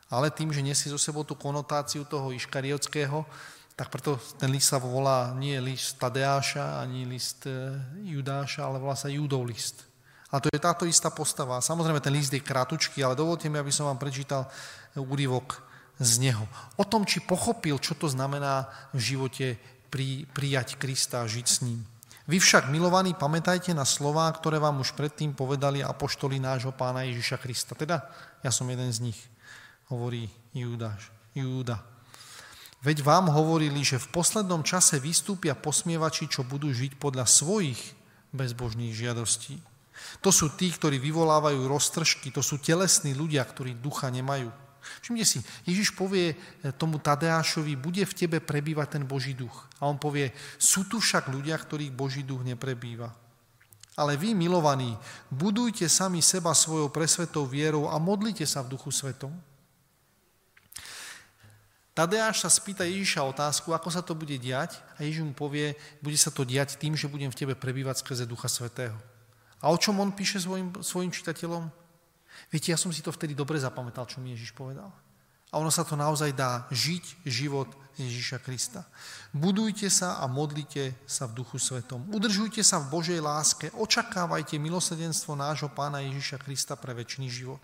Ale 0.08 0.30
tým, 0.30 0.54
že 0.54 0.62
nesie 0.62 0.88
zo 0.88 1.00
sebou 1.00 1.26
tú 1.26 1.34
konotáciu 1.34 2.06
toho 2.06 2.30
iškariotského, 2.30 3.26
tak 3.74 3.90
preto 3.90 4.14
ten 4.38 4.54
list 4.54 4.70
sa 4.70 4.78
volá 4.78 5.34
nie 5.34 5.58
list 5.58 5.98
Tadeáša, 5.98 6.78
ani 6.78 7.02
list 7.10 7.42
e, 7.50 7.74
Judáša, 8.06 8.70
ale 8.70 8.78
volá 8.78 8.94
sa 8.94 9.10
Judov 9.10 9.50
list. 9.50 9.82
A 10.30 10.38
to 10.38 10.50
je 10.50 10.62
táto 10.62 10.86
istá 10.86 11.10
postava. 11.10 11.58
Samozrejme, 11.62 12.02
ten 12.02 12.14
list 12.14 12.30
je 12.34 12.42
kratučký, 12.42 13.02
ale 13.02 13.18
dovolte 13.18 13.46
mi, 13.50 13.58
aby 13.58 13.70
som 13.74 13.86
vám 13.86 13.98
prečítal 13.98 14.46
úryvok 14.98 15.62
z 15.98 16.22
neho. 16.22 16.46
O 16.74 16.86
tom, 16.86 17.06
či 17.06 17.22
pochopil, 17.22 17.78
čo 17.78 17.94
to 17.94 18.10
znamená 18.10 18.66
v 18.94 19.14
živote 19.14 19.46
pri, 19.90 20.26
prijať 20.34 20.74
Krista 20.78 21.22
a 21.22 21.30
žiť 21.30 21.46
s 21.46 21.62
ním. 21.62 21.86
Vy 22.24 22.40
však, 22.40 22.72
milovaní, 22.72 23.14
pamätajte 23.14 23.70
na 23.76 23.86
slová, 23.86 24.26
ktoré 24.32 24.58
vám 24.58 24.80
už 24.80 24.96
predtým 24.96 25.36
povedali 25.36 25.84
apoštoli 25.84 26.40
nášho 26.42 26.74
pána 26.74 27.06
Ježiša 27.06 27.36
Krista. 27.38 27.78
Teda 27.78 28.10
ja 28.42 28.50
som 28.50 28.66
jeden 28.66 28.90
z 28.90 29.12
nich, 29.12 29.18
hovorí 29.86 30.26
Júdaš, 30.50 31.14
Júda. 31.36 31.93
Veď 32.84 33.00
vám 33.00 33.32
hovorili, 33.32 33.80
že 33.80 33.96
v 33.96 34.12
poslednom 34.12 34.60
čase 34.60 35.00
vystúpia 35.00 35.56
posmievači, 35.56 36.28
čo 36.28 36.44
budú 36.44 36.68
žiť 36.68 37.00
podľa 37.00 37.24
svojich 37.24 37.80
bezbožných 38.36 38.92
žiadostí. 38.92 39.56
To 40.20 40.28
sú 40.28 40.52
tí, 40.52 40.68
ktorí 40.68 41.00
vyvolávajú 41.00 41.64
roztržky, 41.64 42.28
to 42.28 42.44
sú 42.44 42.60
telesní 42.60 43.16
ľudia, 43.16 43.40
ktorí 43.40 43.80
ducha 43.80 44.12
nemajú. 44.12 44.52
Všimte 45.00 45.24
si, 45.24 45.40
Ježiš 45.64 45.96
povie 45.96 46.36
eh, 46.36 46.36
tomu 46.76 47.00
Tadeášovi, 47.00 47.72
bude 47.80 48.04
v 48.04 48.12
tebe 48.12 48.38
prebývať 48.44 49.00
ten 49.00 49.04
Boží 49.08 49.32
duch. 49.32 49.64
A 49.80 49.88
on 49.88 49.96
povie, 49.96 50.36
sú 50.60 50.84
tu 50.84 51.00
však 51.00 51.32
ľudia, 51.32 51.56
ktorých 51.56 51.88
Boží 51.88 52.20
duch 52.20 52.44
neprebýva. 52.44 53.08
Ale 53.96 54.18
vy, 54.18 54.36
milovaní, 54.36 54.92
budujte 55.30 55.86
sami 55.86 56.20
seba 56.20 56.52
svojou 56.52 56.90
presvetou 56.90 57.46
vierou 57.46 57.88
a 57.88 57.96
modlite 57.96 58.44
sa 58.44 58.60
v 58.60 58.74
duchu 58.76 58.90
svetom. 58.90 59.32
Tadeáš 61.94 62.42
sa 62.42 62.50
spýta 62.50 62.82
Ježiša 62.82 63.22
otázku, 63.22 63.70
ako 63.70 63.86
sa 63.86 64.02
to 64.02 64.18
bude 64.18 64.34
diať 64.42 64.82
a 64.98 65.06
Ježiš 65.06 65.22
mu 65.22 65.30
povie, 65.30 65.78
bude 66.02 66.18
sa 66.18 66.34
to 66.34 66.42
diať 66.42 66.74
tým, 66.74 66.98
že 66.98 67.06
budem 67.06 67.30
v 67.30 67.38
tebe 67.38 67.54
prebývať 67.54 68.02
skrze 68.02 68.26
Ducha 68.26 68.50
Svetého. 68.50 68.98
A 69.62 69.70
o 69.70 69.78
čom 69.78 70.02
on 70.02 70.10
píše 70.10 70.42
svojim, 70.42 70.74
svojim 70.82 71.14
čitateľom? 71.14 71.70
Viete, 72.50 72.74
ja 72.74 72.78
som 72.78 72.90
si 72.90 72.98
to 72.98 73.14
vtedy 73.14 73.38
dobre 73.38 73.62
zapamätal, 73.62 74.10
čo 74.10 74.18
mi 74.18 74.34
Ježiš 74.34 74.50
povedal. 74.58 74.90
A 75.54 75.62
ono 75.62 75.70
sa 75.70 75.86
to 75.86 75.94
naozaj 75.94 76.34
dá 76.34 76.66
žiť 76.74 77.30
život 77.30 77.70
Ježiša 77.94 78.42
Krista. 78.42 78.82
Budujte 79.30 79.86
sa 79.86 80.18
a 80.18 80.26
modlite 80.26 80.98
sa 81.06 81.30
v 81.30 81.38
duchu 81.38 81.62
svetom. 81.62 82.02
Udržujte 82.10 82.58
sa 82.66 82.82
v 82.82 82.90
Božej 82.90 83.22
láske, 83.22 83.70
očakávajte 83.70 84.58
milosrdenstvo 84.58 85.38
nášho 85.38 85.70
pána 85.70 86.02
Ježiša 86.02 86.42
Krista 86.42 86.74
pre 86.74 86.90
väčší 86.90 87.30
život. 87.30 87.62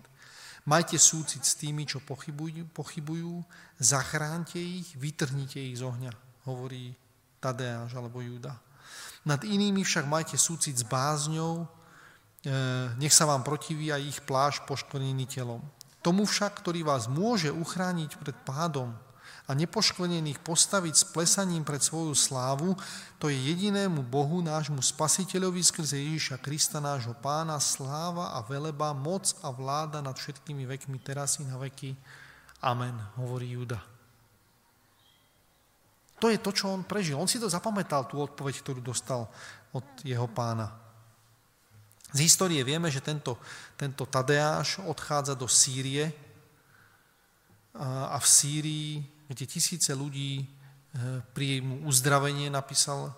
Majte 0.69 1.01
súcit 1.01 1.41
s 1.41 1.57
tými, 1.57 1.89
čo 1.89 2.03
pochybujú, 2.05 2.69
pochybujú 2.69 3.41
zachránte 3.81 4.61
ich, 4.61 4.93
vytrhnite 4.93 5.57
ich 5.57 5.81
z 5.81 5.85
ohňa, 5.85 6.13
hovorí 6.45 6.93
Tadeáš 7.41 7.97
alebo 7.97 8.21
Júda. 8.21 8.53
Nad 9.25 9.41
inými 9.41 9.81
však 9.81 10.05
majte 10.05 10.37
súcit 10.37 10.77
s 10.77 10.85
bázňou, 10.85 11.65
E, 12.41 12.49
nech 12.97 13.13
sa 13.13 13.29
vám 13.29 13.45
protiví 13.45 13.93
aj 13.93 14.01
ich 14.01 14.19
pláž 14.25 14.65
poškvrnený 14.65 15.29
telom. 15.29 15.61
Tomu 16.01 16.25
však, 16.25 16.57
ktorý 16.65 16.81
vás 16.81 17.05
môže 17.05 17.53
uchrániť 17.53 18.17
pred 18.17 18.33
pádom 18.41 18.97
a 19.51 19.59
nepoškvrnených 19.59 20.39
postaviť 20.47 20.95
s 20.95 21.03
plesaním 21.11 21.67
pred 21.67 21.83
svoju 21.83 22.15
slávu, 22.15 22.79
to 23.19 23.27
je 23.27 23.35
jedinému 23.35 23.99
Bohu, 23.99 24.39
nášmu 24.39 24.79
spasiteľovi 24.79 25.59
skrze 25.59 25.99
Ježíša 25.99 26.39
Krista, 26.39 26.79
nášho 26.79 27.11
pána, 27.19 27.59
sláva 27.59 28.31
a 28.31 28.39
veleba, 28.47 28.95
moc 28.95 29.35
a 29.43 29.51
vláda 29.51 29.99
nad 29.99 30.15
všetkými 30.15 30.63
vekmi, 30.63 31.03
teraz 31.03 31.43
i 31.43 31.45
na 31.45 31.59
veky. 31.59 31.99
Amen, 32.63 32.95
hovorí 33.19 33.51
Juda. 33.51 33.83
To 36.23 36.31
je 36.31 36.39
to, 36.39 36.55
čo 36.55 36.71
on 36.71 36.87
prežil. 36.87 37.19
On 37.19 37.27
si 37.27 37.35
to 37.35 37.51
zapamätal, 37.51 38.07
tú 38.07 38.23
odpoveď, 38.23 38.63
ktorú 38.63 38.79
dostal 38.79 39.27
od 39.75 39.83
jeho 40.07 40.31
pána. 40.31 40.71
Z 42.15 42.23
histórie 42.23 42.63
vieme, 42.63 42.87
že 42.87 43.03
tento, 43.03 43.35
tento 43.75 44.07
Tadeáš 44.07 44.79
odchádza 44.87 45.35
do 45.35 45.51
Sýrie 45.51 46.07
a 47.75 48.15
v 48.15 48.27
Sýrii, 48.27 48.91
kde 49.31 49.47
tisíce 49.47 49.95
ľudí 49.95 50.43
e, 50.43 50.45
pri 51.31 51.63
mu 51.63 51.87
uzdravenie 51.87 52.51
napísal 52.51 53.07
e, 53.07 53.11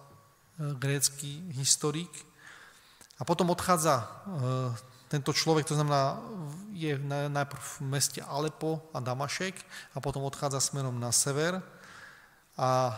grécky 0.77 1.41
historik. 1.57 2.13
A 3.17 3.25
potom 3.25 3.49
odchádza 3.49 3.97
e, 3.97 4.05
tento 5.09 5.33
človek, 5.33 5.65
to 5.65 5.73
znamená, 5.73 6.21
je 6.73 6.93
najprv 7.29 7.61
v 7.61 7.77
meste 7.89 8.21
Alepo 8.21 8.85
a 8.93 9.01
Damašek 9.01 9.57
a 9.93 10.01
potom 10.01 10.25
odchádza 10.25 10.61
smerom 10.61 11.01
na 11.01 11.09
sever 11.09 11.57
a 12.57 12.97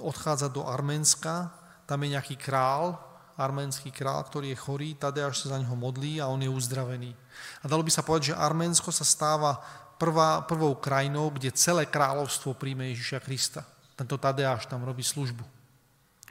odchádza 0.00 0.52
do 0.52 0.68
Arménska, 0.68 1.52
tam 1.88 2.04
je 2.04 2.12
nejaký 2.12 2.36
král, 2.36 3.00
arménsky 3.40 3.88
král, 3.88 4.20
ktorý 4.20 4.52
je 4.52 4.62
chorý, 4.62 4.88
Tadeáš 4.92 5.42
sa 5.42 5.56
za 5.56 5.58
neho 5.58 5.72
modlí 5.72 6.20
a 6.20 6.28
on 6.28 6.44
je 6.44 6.52
uzdravený. 6.52 7.16
A 7.64 7.68
dalo 7.68 7.80
by 7.80 7.88
sa 7.88 8.04
povedať, 8.04 8.36
že 8.36 8.40
Arménsko 8.40 8.92
sa 8.92 9.02
stáva 9.02 9.56
prvá, 10.00 10.40
prvou 10.48 10.72
krajinou, 10.80 11.28
kde 11.28 11.52
celé 11.52 11.84
kráľovstvo 11.84 12.56
príjme 12.56 12.88
Ježiša 12.96 13.20
Krista. 13.20 13.68
Tento 13.92 14.16
Tadeáš 14.16 14.64
tam 14.64 14.80
robí 14.80 15.04
službu. 15.04 15.44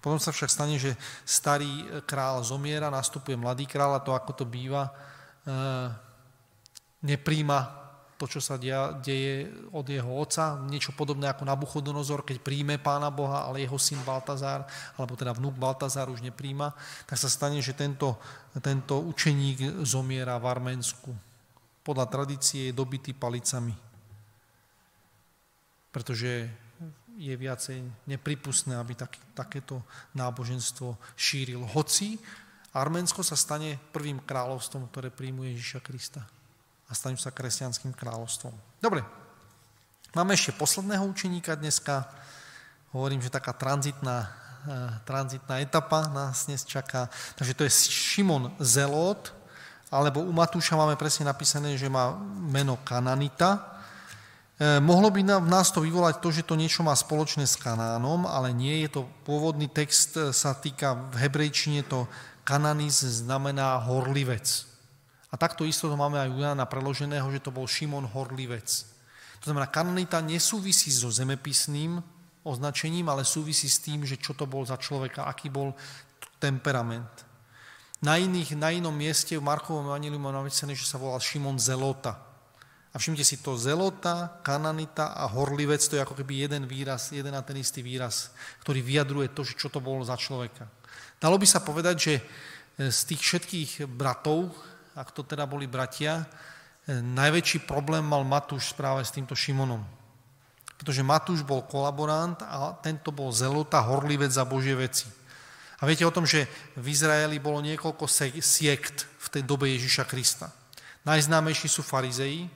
Potom 0.02 0.18
sa 0.18 0.34
však 0.34 0.50
stane, 0.50 0.82
že 0.82 0.98
starý 1.22 1.86
král 2.10 2.42
zomiera, 2.42 2.90
nastupuje 2.90 3.38
mladý 3.38 3.70
král 3.70 3.94
a 3.94 4.02
to, 4.02 4.16
ako 4.16 4.32
to 4.32 4.46
býva, 4.48 4.90
nepríjma 7.04 7.78
to, 8.20 8.28
čo 8.28 8.44
sa 8.44 8.60
deje 8.60 9.48
od 9.72 9.88
jeho 9.88 10.12
otca, 10.12 10.60
niečo 10.68 10.92
podobné 10.92 11.32
ako 11.32 11.48
Nabuchodonozor, 11.48 12.28
keď 12.28 12.44
príjme 12.44 12.76
pána 12.76 13.08
Boha, 13.08 13.48
ale 13.48 13.64
jeho 13.64 13.80
syn 13.80 14.04
Baltazár, 14.04 14.68
alebo 15.00 15.16
teda 15.16 15.32
vnúk 15.32 15.56
Baltazár 15.56 16.12
už 16.12 16.20
nepríjma, 16.20 16.76
tak 17.08 17.16
sa 17.16 17.32
stane, 17.32 17.64
že 17.64 17.72
tento, 17.72 18.20
tento 18.60 19.00
učeník 19.00 19.88
zomiera 19.88 20.36
v 20.36 20.52
Arménsku. 20.52 21.16
Podľa 21.90 22.06
tradície 22.06 22.70
je 22.70 22.78
dobitý 22.78 23.18
palicami. 23.18 23.74
Pretože 25.90 26.46
je 27.18 27.34
viacej 27.34 27.82
nepripustné, 28.06 28.78
aby 28.78 28.94
tak, 28.94 29.18
takéto 29.34 29.82
náboženstvo 30.14 30.94
šíril. 31.18 31.66
Hoci 31.74 32.22
Arménsko 32.78 33.26
sa 33.26 33.34
stane 33.34 33.82
prvým 33.90 34.22
kráľovstvom, 34.22 34.86
ktoré 34.94 35.10
príjmuje 35.10 35.58
Ježiša 35.58 35.82
Krista 35.82 36.22
a 36.86 36.92
stanú 36.94 37.18
sa 37.18 37.34
kresťanským 37.34 37.98
kráľovstvom. 37.98 38.54
Dobre, 38.78 39.02
máme 40.14 40.38
ešte 40.38 40.54
posledného 40.54 41.02
učeníka 41.10 41.58
dneska. 41.58 42.06
Hovorím, 42.94 43.26
že 43.26 43.34
taká 43.34 43.58
tranzitná, 43.58 44.30
uh, 44.30 44.94
tranzitná 45.10 45.58
etapa 45.58 46.06
nás 46.14 46.46
dnes 46.46 46.62
čaká. 46.62 47.10
Takže 47.34 47.58
to 47.58 47.66
je 47.66 47.74
Šimon 47.90 48.54
Zelot, 48.62 49.34
alebo 49.90 50.22
u 50.22 50.30
Matúša 50.30 50.78
máme 50.78 50.94
presne 50.96 51.26
napísané, 51.26 51.74
že 51.74 51.90
má 51.90 52.14
meno 52.46 52.78
Kananita. 52.86 53.58
E, 53.58 54.78
mohlo 54.78 55.10
by 55.10 55.26
v 55.26 55.50
nás 55.50 55.74
to 55.74 55.82
vyvolať 55.82 56.22
to, 56.22 56.30
že 56.30 56.46
to 56.46 56.54
niečo 56.54 56.86
má 56.86 56.94
spoločné 56.94 57.50
s 57.50 57.58
Kanánom, 57.58 58.30
ale 58.30 58.54
nie 58.54 58.86
je 58.86 59.02
to, 59.02 59.02
pôvodný 59.26 59.66
text 59.66 60.14
e, 60.14 60.30
sa 60.30 60.54
týka 60.54 60.94
v 61.10 61.26
hebrejčine 61.26 61.82
to 61.90 62.06
Kananis 62.46 63.02
znamená 63.02 63.82
horlivec. 63.82 64.70
A 65.30 65.38
takto 65.38 65.66
isto 65.66 65.86
to 65.86 65.94
máme 65.94 66.18
aj 66.18 66.30
u 66.34 66.42
Jana 66.42 66.66
preloženého, 66.66 67.30
že 67.30 67.46
to 67.46 67.54
bol 67.54 67.70
Šimon 67.70 68.10
Horlivec. 68.10 68.66
To 69.40 69.54
znamená, 69.54 69.70
kanonita 69.70 70.18
nesúvisí 70.26 70.90
so 70.90 71.14
zemepisným 71.14 72.02
označením, 72.42 73.08
ale 73.14 73.22
súvisí 73.22 73.70
s 73.70 73.78
tým, 73.80 74.04
že 74.04 74.18
čo 74.18 74.34
to 74.34 74.50
bol 74.50 74.66
za 74.66 74.82
človeka, 74.82 75.30
aký 75.30 75.54
bol 75.54 75.78
temperament. 76.42 77.29
Na, 78.00 78.16
iných, 78.16 78.56
na 78.56 78.72
inom 78.72 78.96
mieste 78.96 79.36
v 79.36 79.44
Markovom 79.44 79.92
evaníliu 79.92 80.16
mám 80.16 80.32
napísané, 80.32 80.72
že 80.72 80.88
sa 80.88 80.96
volal 80.96 81.20
Šimon 81.20 81.60
Zelota. 81.60 82.16
A 82.90 82.98
všimte 82.98 83.22
si 83.28 83.44
to, 83.44 83.60
Zelota, 83.60 84.40
Kananita 84.40 85.14
a 85.14 85.28
Horlivec, 85.28 85.84
to 85.84 86.00
je 86.00 86.02
ako 86.02 86.16
keby 86.16 86.48
jeden 86.48 86.64
výraz, 86.64 87.12
jeden 87.12 87.36
a 87.36 87.44
ten 87.44 87.60
istý 87.60 87.84
výraz, 87.84 88.32
ktorý 88.64 88.80
vyjadruje 88.82 89.36
to, 89.36 89.44
čo 89.44 89.68
to 89.68 89.84
bolo 89.84 90.02
za 90.08 90.16
človeka. 90.16 90.66
Dalo 91.20 91.36
by 91.36 91.46
sa 91.46 91.60
povedať, 91.60 91.96
že 92.00 92.14
z 92.80 93.00
tých 93.12 93.22
všetkých 93.22 93.72
bratov, 93.92 94.56
ak 94.96 95.12
to 95.12 95.28
teda 95.28 95.44
boli 95.44 95.68
bratia, 95.68 96.24
e, 96.88 96.96
najväčší 97.04 97.68
problém 97.68 98.02
mal 98.08 98.24
Matúš 98.24 98.72
práve 98.72 99.04
s 99.04 99.12
týmto 99.12 99.36
Šimonom. 99.36 99.84
Pretože 100.80 101.04
Matúš 101.04 101.44
bol 101.44 101.68
kolaborant 101.68 102.40
a 102.48 102.72
tento 102.80 103.12
bol 103.12 103.36
zelota, 103.36 103.84
horlivec 103.84 104.32
za 104.32 104.48
Božie 104.48 104.80
veci. 104.80 105.19
A 105.80 105.88
viete 105.88 106.04
o 106.04 106.12
tom, 106.12 106.28
že 106.28 106.44
v 106.76 106.92
Izraeli 106.92 107.40
bolo 107.40 107.64
niekoľko 107.64 108.04
siekt 108.44 109.08
v 109.20 109.28
tej 109.32 109.44
dobe 109.48 109.72
Ježiša 109.72 110.04
Krista. 110.04 110.52
Najznámejší 111.08 111.72
sú 111.72 111.80
farizei. 111.80 112.52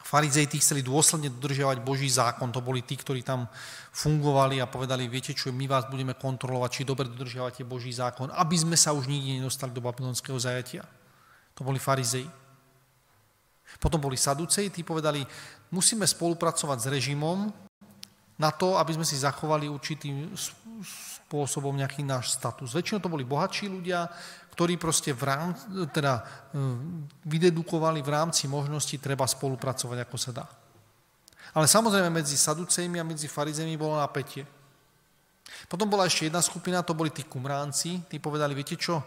Farizei 0.00 0.48
tí 0.48 0.56
chceli 0.56 0.80
dôsledne 0.80 1.28
dodržiavať 1.28 1.84
Boží 1.84 2.08
zákon. 2.08 2.48
To 2.54 2.64
boli 2.64 2.80
tí, 2.80 2.96
ktorí 2.96 3.20
tam 3.20 3.44
fungovali 3.92 4.62
a 4.62 4.70
povedali, 4.70 5.10
viete 5.12 5.36
čo, 5.36 5.52
my 5.52 5.68
vás 5.68 5.90
budeme 5.92 6.16
kontrolovať, 6.16 6.70
či 6.72 6.88
dobre 6.88 7.10
dodržiavate 7.10 7.68
Boží 7.68 7.92
zákon, 7.92 8.32
aby 8.32 8.56
sme 8.56 8.76
sa 8.80 8.96
už 8.96 9.10
nikdy 9.10 9.42
nedostali 9.42 9.74
do 9.74 9.84
babylonského 9.84 10.38
zajatia. 10.40 10.88
To 11.58 11.64
boli 11.66 11.76
farizei. 11.76 12.24
Potom 13.76 14.00
boli 14.00 14.16
saduceji, 14.16 14.70
tí 14.70 14.80
povedali, 14.86 15.26
musíme 15.74 16.06
spolupracovať 16.06 16.78
s 16.80 16.86
režimom 16.86 17.50
na 18.38 18.50
to, 18.54 18.78
aby 18.78 18.94
sme 18.94 19.04
si 19.04 19.18
zachovali 19.18 19.68
určitým 19.68 20.32
spôsobom 21.26 21.74
nejaký 21.74 22.06
náš 22.06 22.38
status. 22.38 22.70
Väčšinou 22.70 23.02
to 23.02 23.10
boli 23.10 23.26
bohatší 23.26 23.66
ľudia, 23.66 24.06
ktorí 24.54 24.78
proste 24.78 25.10
v 25.10 25.26
rámci, 25.26 25.66
teda 25.90 26.22
e, 26.22 26.58
vydedukovali 27.26 27.98
v 27.98 28.10
rámci 28.14 28.46
možnosti 28.46 28.94
treba 29.02 29.26
spolupracovať, 29.26 30.06
ako 30.06 30.16
sa 30.16 30.30
dá. 30.30 30.46
Ale 31.50 31.66
samozrejme 31.66 32.14
medzi 32.14 32.38
saducejmi 32.38 33.02
a 33.02 33.04
medzi 33.04 33.26
farizejmi 33.26 33.74
bolo 33.74 33.98
napätie. 33.98 34.46
Potom 35.66 35.90
bola 35.90 36.06
ešte 36.06 36.30
jedna 36.30 36.38
skupina, 36.38 36.86
to 36.86 36.94
boli 36.94 37.10
tí 37.10 37.26
kumránci, 37.26 38.06
tí 38.06 38.22
povedali, 38.22 38.54
viete 38.54 38.78
čo, 38.78 39.02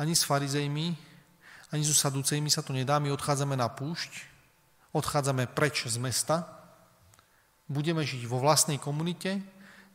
ani 0.00 0.16
s 0.16 0.24
farizejmi, 0.24 0.96
ani 1.70 1.82
so 1.84 1.92
Saducejmi 1.92 2.48
sa 2.48 2.64
to 2.64 2.72
nedá, 2.72 2.96
my 2.98 3.12
odchádzame 3.12 3.54
na 3.54 3.68
púšť, 3.68 4.10
odchádzame 4.96 5.44
preč 5.52 5.86
z 5.86 6.00
mesta, 6.00 6.48
budeme 7.70 8.02
žiť 8.02 8.26
vo 8.26 8.42
vlastnej 8.42 8.80
komunite, 8.80 9.38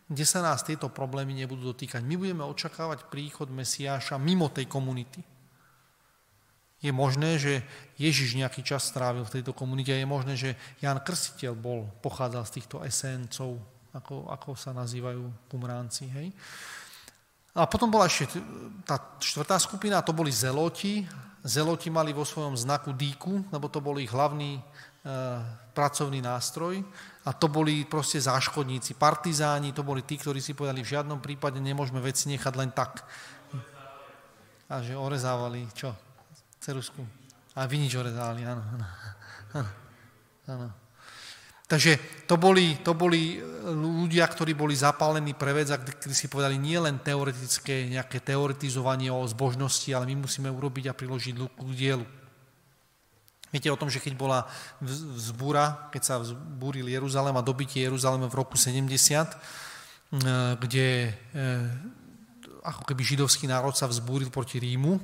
kde 0.06 0.26
sa 0.26 0.46
nás 0.46 0.62
tieto 0.62 0.90
problémy 0.94 1.34
nebudú 1.34 1.74
dotýkať. 1.74 2.06
My 2.06 2.16
budeme 2.18 2.46
očakávať 2.46 3.10
príchod 3.10 3.50
Mesiáša 3.50 4.22
mimo 4.22 4.54
tej 4.54 4.70
komunity. 4.70 5.22
Je 6.86 6.94
možné, 6.94 7.42
že 7.42 7.66
Ježiš 7.98 8.38
nejaký 8.38 8.62
čas 8.62 8.86
strávil 8.86 9.26
v 9.26 9.42
tejto 9.42 9.58
komunite 9.58 9.90
a 9.90 9.98
je 9.98 10.06
možné, 10.06 10.34
že 10.38 10.54
Jan 10.78 11.02
Krstiteľ 11.02 11.58
bol, 11.58 11.90
pochádzal 12.06 12.46
z 12.46 12.54
týchto 12.62 12.78
esencov, 12.86 13.58
ako, 13.96 14.30
ako 14.30 14.54
sa 14.54 14.70
nazývajú 14.78 15.50
kumránci. 15.50 16.06
Hej? 16.14 16.30
A 17.58 17.66
potom 17.66 17.90
bola 17.90 18.06
ešte 18.06 18.38
tá 18.86 19.18
štvrtá 19.18 19.58
skupina, 19.58 20.06
to 20.06 20.14
boli 20.14 20.30
zeloti, 20.30 21.08
Zeloti 21.46 21.94
mali 21.94 22.10
vo 22.10 22.26
svojom 22.26 22.58
znaku 22.58 22.90
dýku, 22.90 23.54
lebo 23.54 23.70
to 23.70 23.78
bol 23.78 23.94
ich 24.02 24.10
hlavný 24.10 24.58
e, 24.58 24.62
pracovný 25.78 26.18
nástroj 26.26 26.82
a 27.22 27.30
to 27.38 27.46
boli 27.46 27.86
proste 27.86 28.18
záškodníci, 28.18 28.98
partizáni, 28.98 29.70
to 29.70 29.86
boli 29.86 30.02
tí, 30.02 30.18
ktorí 30.18 30.42
si 30.42 30.58
povedali, 30.58 30.82
v 30.82 30.98
žiadnom 30.98 31.22
prípade 31.22 31.62
nemôžeme 31.62 32.02
veci 32.02 32.34
nechať 32.34 32.54
len 32.58 32.74
tak. 32.74 33.06
A 34.66 34.82
že 34.82 34.98
orezávali, 34.98 35.70
čo? 35.78 35.94
Cerusku. 36.58 37.06
A 37.54 37.70
vy 37.70 37.78
nič 37.78 37.94
orezávali, 37.94 38.42
áno. 38.42 38.66
áno. 38.66 38.86
áno. 40.50 40.85
Takže 41.66 41.98
to 42.30 42.38
boli, 42.38 42.78
to 42.86 42.94
boli 42.94 43.38
e, 43.38 43.74
ľudia, 43.74 44.30
ktorí 44.30 44.54
boli 44.54 44.78
zapálení 44.78 45.34
pre 45.34 45.50
vec 45.50 45.74
a 45.74 45.82
kedy 45.82 46.14
si 46.14 46.30
povedali 46.30 46.62
nie 46.62 46.78
len 46.78 47.02
teoretické, 47.02 47.90
nejaké 47.90 48.22
teoretizovanie 48.22 49.10
o 49.10 49.26
zbožnosti, 49.26 49.90
ale 49.90 50.06
my 50.14 50.30
musíme 50.30 50.54
urobiť 50.54 50.94
a 50.94 50.98
priložiť 50.98 51.34
k 51.34 51.72
dielu. 51.74 52.06
Viete 53.50 53.74
o 53.74 53.80
tom, 53.80 53.90
že 53.90 53.98
keď 53.98 54.14
bola 54.14 54.46
vzbúra, 55.18 55.90
keď 55.90 56.02
sa 56.06 56.16
vzbúril 56.22 56.86
Jeruzalém 56.86 57.34
a 57.34 57.46
dobitie 57.46 57.82
Jeruzalém 57.82 58.30
v 58.30 58.38
roku 58.38 58.54
70, 58.54 58.86
e, 58.86 59.38
kde 60.62 60.88
e, 61.10 61.12
ako 62.62 62.86
keby 62.86 63.02
židovský 63.02 63.50
národ 63.50 63.74
sa 63.74 63.90
vzbúril 63.90 64.30
proti 64.30 64.62
Rímu, 64.62 65.02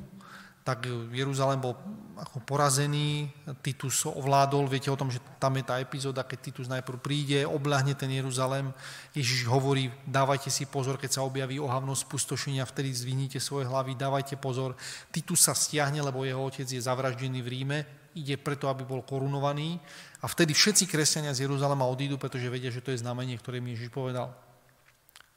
tak 0.62 0.86
Jeruzalém 1.09 1.57
bol 1.57 1.74
ako 2.22 2.45
porazený, 2.45 3.34
Titus 3.66 4.05
ovládol, 4.05 4.70
viete 4.70 4.93
o 4.93 4.99
tom, 4.99 5.09
že 5.09 5.18
tam 5.41 5.57
je 5.57 5.66
tá 5.66 5.82
epizóda, 5.82 6.22
keď 6.22 6.39
Titus 6.39 6.70
najprv 6.70 7.01
príde, 7.01 7.41
obľahne 7.49 7.97
ten 7.97 8.14
Jeruzalém, 8.14 8.70
Ježiš 9.18 9.49
hovorí, 9.49 9.89
dávajte 10.05 10.53
si 10.53 10.70
pozor, 10.70 11.01
keď 11.01 11.18
sa 11.18 11.26
objaví 11.26 11.57
ohavnosť 11.57 12.05
pustošenia, 12.05 12.70
vtedy 12.70 12.93
zvinite 12.93 13.41
svoje 13.41 13.66
hlavy, 13.66 13.97
dávajte 13.97 14.38
pozor. 14.38 14.78
Titus 15.09 15.49
sa 15.49 15.57
stiahne, 15.57 15.97
lebo 15.97 16.22
jeho 16.22 16.45
otec 16.45 16.70
je 16.70 16.78
zavraždený 16.78 17.41
v 17.41 17.51
Ríme, 17.57 17.80
ide 18.14 18.38
preto, 18.38 18.70
aby 18.70 18.86
bol 18.86 19.01
korunovaný 19.01 19.82
a 20.22 20.30
vtedy 20.30 20.53
všetci 20.53 20.86
kresťania 20.86 21.34
z 21.34 21.49
Jeruzalema 21.49 21.89
odídu, 21.89 22.22
pretože 22.22 22.51
vedia, 22.53 22.70
že 22.70 22.86
to 22.86 22.93
je 22.93 23.01
znamenie, 23.01 23.34
ktoré 23.41 23.57
mi 23.57 23.74
Ježiš 23.74 23.89
povedal. 23.89 24.30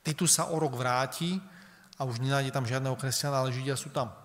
Titus 0.04 0.36
sa 0.36 0.52
o 0.52 0.60
rok 0.60 0.76
vráti 0.76 1.40
a 1.96 2.04
už 2.04 2.20
nenájde 2.20 2.52
tam 2.52 2.68
žiadneho 2.68 2.98
kresťana, 2.98 3.40
ale 3.40 3.56
Židia 3.56 3.78
sú 3.78 3.88
tam. 3.88 4.23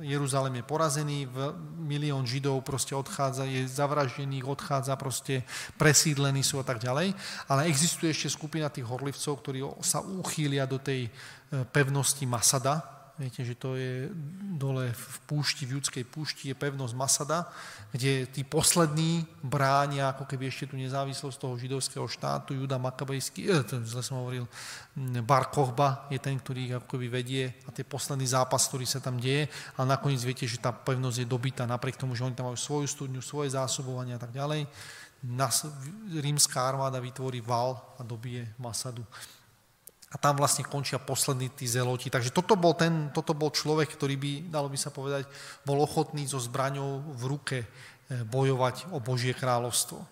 Jeruzalém 0.00 0.60
je 0.60 0.64
porazený, 0.64 1.28
milión 1.76 2.26
Židov 2.26 2.60
proste 2.64 2.96
odchádza, 2.96 3.44
je 3.44 3.68
zavraždených, 3.68 4.44
odchádza 4.44 4.96
proste, 4.96 5.44
presídlení 5.76 6.44
sú 6.44 6.60
a 6.60 6.66
tak 6.66 6.80
ďalej. 6.80 7.12
Ale 7.48 7.68
existuje 7.68 8.12
ešte 8.12 8.32
skupina 8.32 8.72
tých 8.72 8.84
horlivcov, 8.84 9.40
ktorí 9.40 9.64
sa 9.80 10.04
uchýlia 10.04 10.68
do 10.68 10.80
tej 10.80 11.08
e, 11.08 11.10
pevnosti 11.68 12.24
Masada, 12.28 12.99
Viete, 13.20 13.44
že 13.44 13.52
to 13.52 13.76
je 13.76 14.08
dole 14.56 14.96
v 14.96 15.16
púšti, 15.28 15.68
v 15.68 15.76
judskej 15.76 16.08
púšti 16.08 16.48
je 16.48 16.56
pevnosť 16.56 16.96
Masada, 16.96 17.52
kde 17.92 18.24
tí 18.24 18.48
poslední 18.48 19.28
bránia 19.44 20.16
ako 20.16 20.24
keby 20.24 20.48
ešte 20.48 20.72
tú 20.72 20.80
nezávislosť 20.80 21.36
toho 21.36 21.52
židovského 21.60 22.08
štátu, 22.08 22.56
Juda 22.56 22.80
Makabejský, 22.80 23.52
eh, 23.52 23.60
ten, 23.60 23.84
zle 23.84 24.00
som 24.00 24.24
hovoril, 24.24 24.48
Bar 25.20 25.52
Kochba 25.52 26.08
je 26.08 26.16
ten, 26.16 26.40
ktorý 26.40 26.60
ich 26.64 26.74
ako 26.80 26.96
keby 26.96 27.06
vedie 27.12 27.52
a 27.68 27.70
tie 27.76 27.84
posledný 27.84 28.24
zápas, 28.24 28.64
ktorý 28.72 28.88
sa 28.88 29.04
tam 29.04 29.20
deje, 29.20 29.52
ale 29.76 29.92
nakoniec 29.92 30.24
viete, 30.24 30.48
že 30.48 30.56
tá 30.56 30.72
pevnosť 30.72 31.20
je 31.20 31.28
dobitá 31.28 31.68
napriek 31.68 32.00
tomu, 32.00 32.16
že 32.16 32.24
oni 32.24 32.32
tam 32.32 32.48
majú 32.48 32.56
svoju 32.56 32.88
studňu, 32.88 33.20
svoje 33.20 33.52
zásobovanie 33.52 34.16
a 34.16 34.20
tak 34.24 34.32
ďalej. 34.32 34.64
Nas, 35.28 35.68
rímska 36.08 36.64
armáda 36.64 36.96
vytvorí 36.96 37.44
val 37.44 37.76
a 37.96 38.02
dobije 38.02 38.48
Masadu. 38.56 39.04
A 40.10 40.16
tam 40.18 40.34
vlastne 40.34 40.66
končia 40.66 40.98
poslední 40.98 41.54
tí 41.54 41.70
zeloti. 41.70 42.10
Takže 42.10 42.34
toto 42.34 42.58
bol, 42.58 42.74
ten, 42.74 43.14
toto 43.14 43.30
bol 43.30 43.54
človek, 43.54 43.94
ktorý 43.94 44.18
by, 44.18 44.32
dalo 44.50 44.66
by 44.66 44.78
sa 44.78 44.90
povedať, 44.90 45.30
bol 45.62 45.78
ochotný 45.78 46.26
so 46.26 46.42
zbraňou 46.42 47.14
v 47.14 47.22
ruke 47.30 47.58
eh, 47.62 47.68
bojovať 48.26 48.90
o 48.90 48.98
Božie 48.98 49.30
kráľovstvo. 49.38 50.02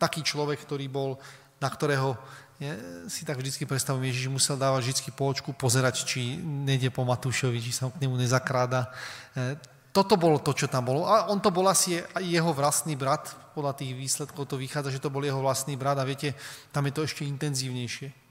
Taký 0.00 0.24
človek, 0.24 0.64
ktorý 0.64 0.88
bol, 0.88 1.20
na 1.60 1.68
ktorého 1.68 2.16
ja 2.62 2.70
si 3.10 3.26
tak 3.26 3.42
vždycky 3.42 3.66
predstavujem, 3.66 4.14
Ježiš 4.14 4.30
musel 4.30 4.54
dávať 4.54 4.86
vždy 4.86 5.10
po 5.18 5.26
očku 5.26 5.50
pozerať, 5.58 6.06
či 6.06 6.38
nejde 6.38 6.86
po 6.94 7.02
Matúšovi, 7.02 7.58
či 7.58 7.74
sa 7.74 7.90
k 7.90 7.98
nemu 8.06 8.14
nezakráda. 8.14 8.94
Eh, 9.36 9.58
toto 9.94 10.16
bolo 10.16 10.40
to, 10.40 10.56
čo 10.56 10.66
tam 10.66 10.88
bolo. 10.88 11.04
A 11.06 11.28
on 11.28 11.38
to 11.44 11.52
bol 11.52 11.66
asi 11.68 12.00
jeho 12.24 12.50
vlastný 12.56 12.96
brat, 12.96 13.30
podľa 13.54 13.78
tých 13.78 13.94
výsledkov 13.94 14.50
to 14.50 14.58
vychádza, 14.58 14.90
že 14.96 15.02
to 15.02 15.12
bol 15.12 15.22
jeho 15.22 15.38
vlastný 15.38 15.78
brat 15.78 15.94
a 16.00 16.08
viete, 16.08 16.34
tam 16.74 16.90
je 16.90 16.92
to 16.94 17.06
ešte 17.06 17.22
intenzívnejšie. 17.22 18.23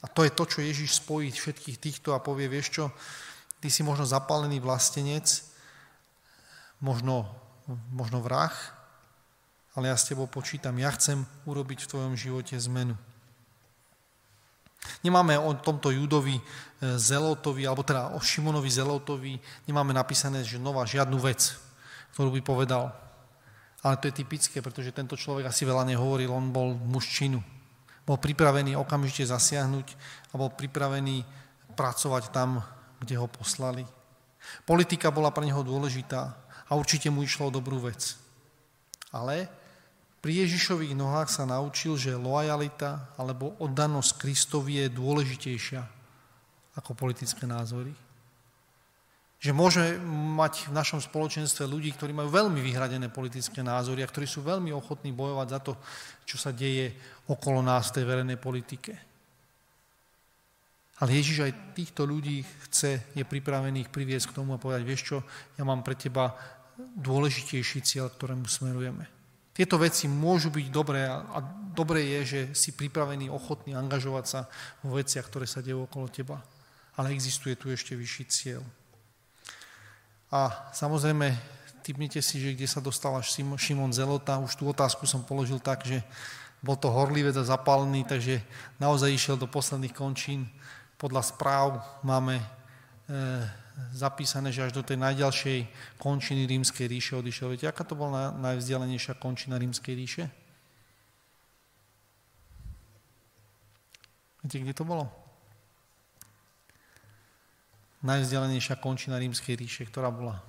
A 0.00 0.06
to 0.08 0.24
je 0.24 0.32
to, 0.32 0.44
čo 0.48 0.64
Ježiš 0.64 1.04
spojí 1.04 1.28
všetkých 1.28 1.76
týchto 1.76 2.16
a 2.16 2.24
povie, 2.24 2.48
vieš 2.48 2.72
čo, 2.72 2.84
ty 3.60 3.68
si 3.68 3.84
možno 3.84 4.08
zapálený 4.08 4.56
vlastenec, 4.56 5.44
možno, 6.80 7.28
možno 7.92 8.24
vrah, 8.24 8.52
ale 9.76 9.92
ja 9.92 9.96
s 9.96 10.08
tebou 10.08 10.24
počítam, 10.24 10.80
ja 10.80 10.88
chcem 10.96 11.20
urobiť 11.44 11.84
v 11.84 11.90
tvojom 11.92 12.14
živote 12.16 12.56
zmenu. 12.56 12.96
Nemáme 15.04 15.36
o 15.36 15.52
tomto 15.60 15.92
Judovi 15.92 16.40
e, 16.40 16.42
Zelotovi, 16.96 17.68
alebo 17.68 17.84
teda 17.84 18.16
o 18.16 18.20
Šimonovi 18.24 18.72
Zelotovi, 18.72 19.36
nemáme 19.68 19.92
napísané, 19.92 20.40
že 20.40 20.56
nová 20.56 20.88
žiadnu 20.88 21.20
vec, 21.20 21.52
ktorú 22.16 22.32
by 22.32 22.40
povedal. 22.40 22.88
Ale 23.84 24.00
to 24.00 24.08
je 24.08 24.24
typické, 24.24 24.64
pretože 24.64 24.96
tento 24.96 25.20
človek 25.20 25.52
asi 25.52 25.68
veľa 25.68 25.84
nehovoril, 25.84 26.32
on 26.32 26.48
bol 26.48 26.72
muž 26.72 27.12
činu 27.12 27.44
bol 28.10 28.18
pripravený 28.18 28.74
okamžite 28.74 29.22
zasiahnuť 29.30 29.94
a 30.34 30.34
bol 30.34 30.50
pripravený 30.50 31.22
pracovať 31.78 32.34
tam, 32.34 32.58
kde 32.98 33.14
ho 33.14 33.30
poslali. 33.30 33.86
Politika 34.66 35.14
bola 35.14 35.30
pre 35.30 35.46
neho 35.46 35.62
dôležitá 35.62 36.34
a 36.66 36.74
určite 36.74 37.06
mu 37.06 37.22
išlo 37.22 37.46
o 37.46 37.54
dobrú 37.54 37.78
vec. 37.78 38.18
Ale 39.14 39.46
pri 40.18 40.42
Ježišových 40.42 40.98
nohách 40.98 41.30
sa 41.30 41.46
naučil, 41.46 41.94
že 41.94 42.18
lojalita 42.18 43.14
alebo 43.14 43.54
oddanosť 43.62 44.18
Kristovi 44.18 44.82
je 44.82 44.90
dôležitejšia 44.90 45.82
ako 46.82 46.98
politické 46.98 47.46
názory. 47.46 47.94
Že 49.40 49.56
môže 49.56 49.82
mať 50.36 50.68
v 50.68 50.76
našom 50.76 51.00
spoločenstve 51.00 51.64
ľudí, 51.64 51.96
ktorí 51.96 52.12
majú 52.12 52.28
veľmi 52.28 52.60
vyhradené 52.60 53.08
politické 53.08 53.64
názory 53.64 54.04
a 54.04 54.10
ktorí 54.10 54.28
sú 54.28 54.44
veľmi 54.44 54.68
ochotní 54.76 55.16
bojovať 55.16 55.48
za 55.48 55.60
to, 55.64 55.72
čo 56.28 56.36
sa 56.36 56.52
deje 56.52 56.92
okolo 57.24 57.64
nás 57.64 57.88
v 57.88 57.94
tej 57.96 58.04
verejnej 58.04 58.36
politike. 58.36 58.92
Ale 61.00 61.16
Ježiš 61.16 61.48
aj 61.48 61.72
týchto 61.72 62.04
ľudí 62.04 62.44
chce, 62.68 63.16
je 63.16 63.24
pripravený 63.24 63.88
ich 63.88 63.90
priviesť 63.92 64.28
k 64.28 64.36
tomu 64.36 64.52
a 64.52 64.60
povedať, 64.60 64.84
vieš 64.84 65.02
čo, 65.08 65.16
ja 65.56 65.64
mám 65.64 65.80
pre 65.80 65.96
teba 65.96 66.36
dôležitejší 66.76 67.80
cieľ, 67.80 68.12
ktorému 68.12 68.44
smerujeme. 68.44 69.08
Tieto 69.56 69.80
veci 69.80 70.04
môžu 70.08 70.52
byť 70.52 70.66
dobré 70.68 71.08
a 71.08 71.40
dobré 71.72 72.04
je, 72.04 72.20
že 72.24 72.40
si 72.52 72.76
pripravený, 72.76 73.32
ochotný 73.32 73.72
angažovať 73.72 74.24
sa 74.28 74.40
vo 74.84 75.00
veciach, 75.00 75.24
ktoré 75.24 75.48
sa 75.48 75.64
dejú 75.64 75.88
okolo 75.88 76.12
teba. 76.12 76.44
Ale 77.00 77.16
existuje 77.16 77.56
tu 77.56 77.72
ešte 77.72 77.96
vyšší 77.96 78.24
cieľ. 78.28 78.60
A 80.30 80.70
samozrejme, 80.70 81.34
typnite 81.82 82.22
si, 82.22 82.38
že 82.38 82.54
kde 82.54 82.70
sa 82.70 82.78
dostal 82.78 83.18
až 83.18 83.34
Šimon 83.34 83.90
Zelota. 83.90 84.38
Už 84.38 84.54
tú 84.54 84.70
otázku 84.70 85.02
som 85.10 85.26
položil 85.26 85.58
tak, 85.58 85.82
že 85.82 86.06
bol 86.62 86.78
to 86.78 86.92
horlivec 86.92 87.34
a 87.34 87.42
zapálený, 87.42 88.06
takže 88.06 88.38
naozaj 88.78 89.10
išiel 89.10 89.36
do 89.40 89.50
posledných 89.50 89.96
končín. 89.96 90.46
Podľa 91.00 91.34
správ 91.34 91.82
máme 92.06 92.38
e, 92.38 92.44
zapísané, 93.96 94.52
že 94.52 94.68
až 94.68 94.72
do 94.76 94.84
tej 94.84 95.00
najďalšej 95.00 95.58
končiny 95.98 96.44
rímskej 96.46 96.86
ríše 96.86 97.16
odišiel. 97.16 97.56
Viete, 97.56 97.66
aká 97.66 97.82
to 97.82 97.96
bola 97.96 98.30
najvzdialenejšia 98.38 99.16
končina 99.16 99.56
rímskej 99.56 99.94
ríše? 99.96 100.24
Viete, 104.44 104.62
kde 104.62 104.74
to 104.76 104.84
bolo? 104.84 105.19
Najvzdialenejšia 108.00 108.80
končina 108.80 109.20
rímskej 109.20 109.56
ríše, 109.56 109.82
ktorá 109.88 110.08
bola. 110.08 110.40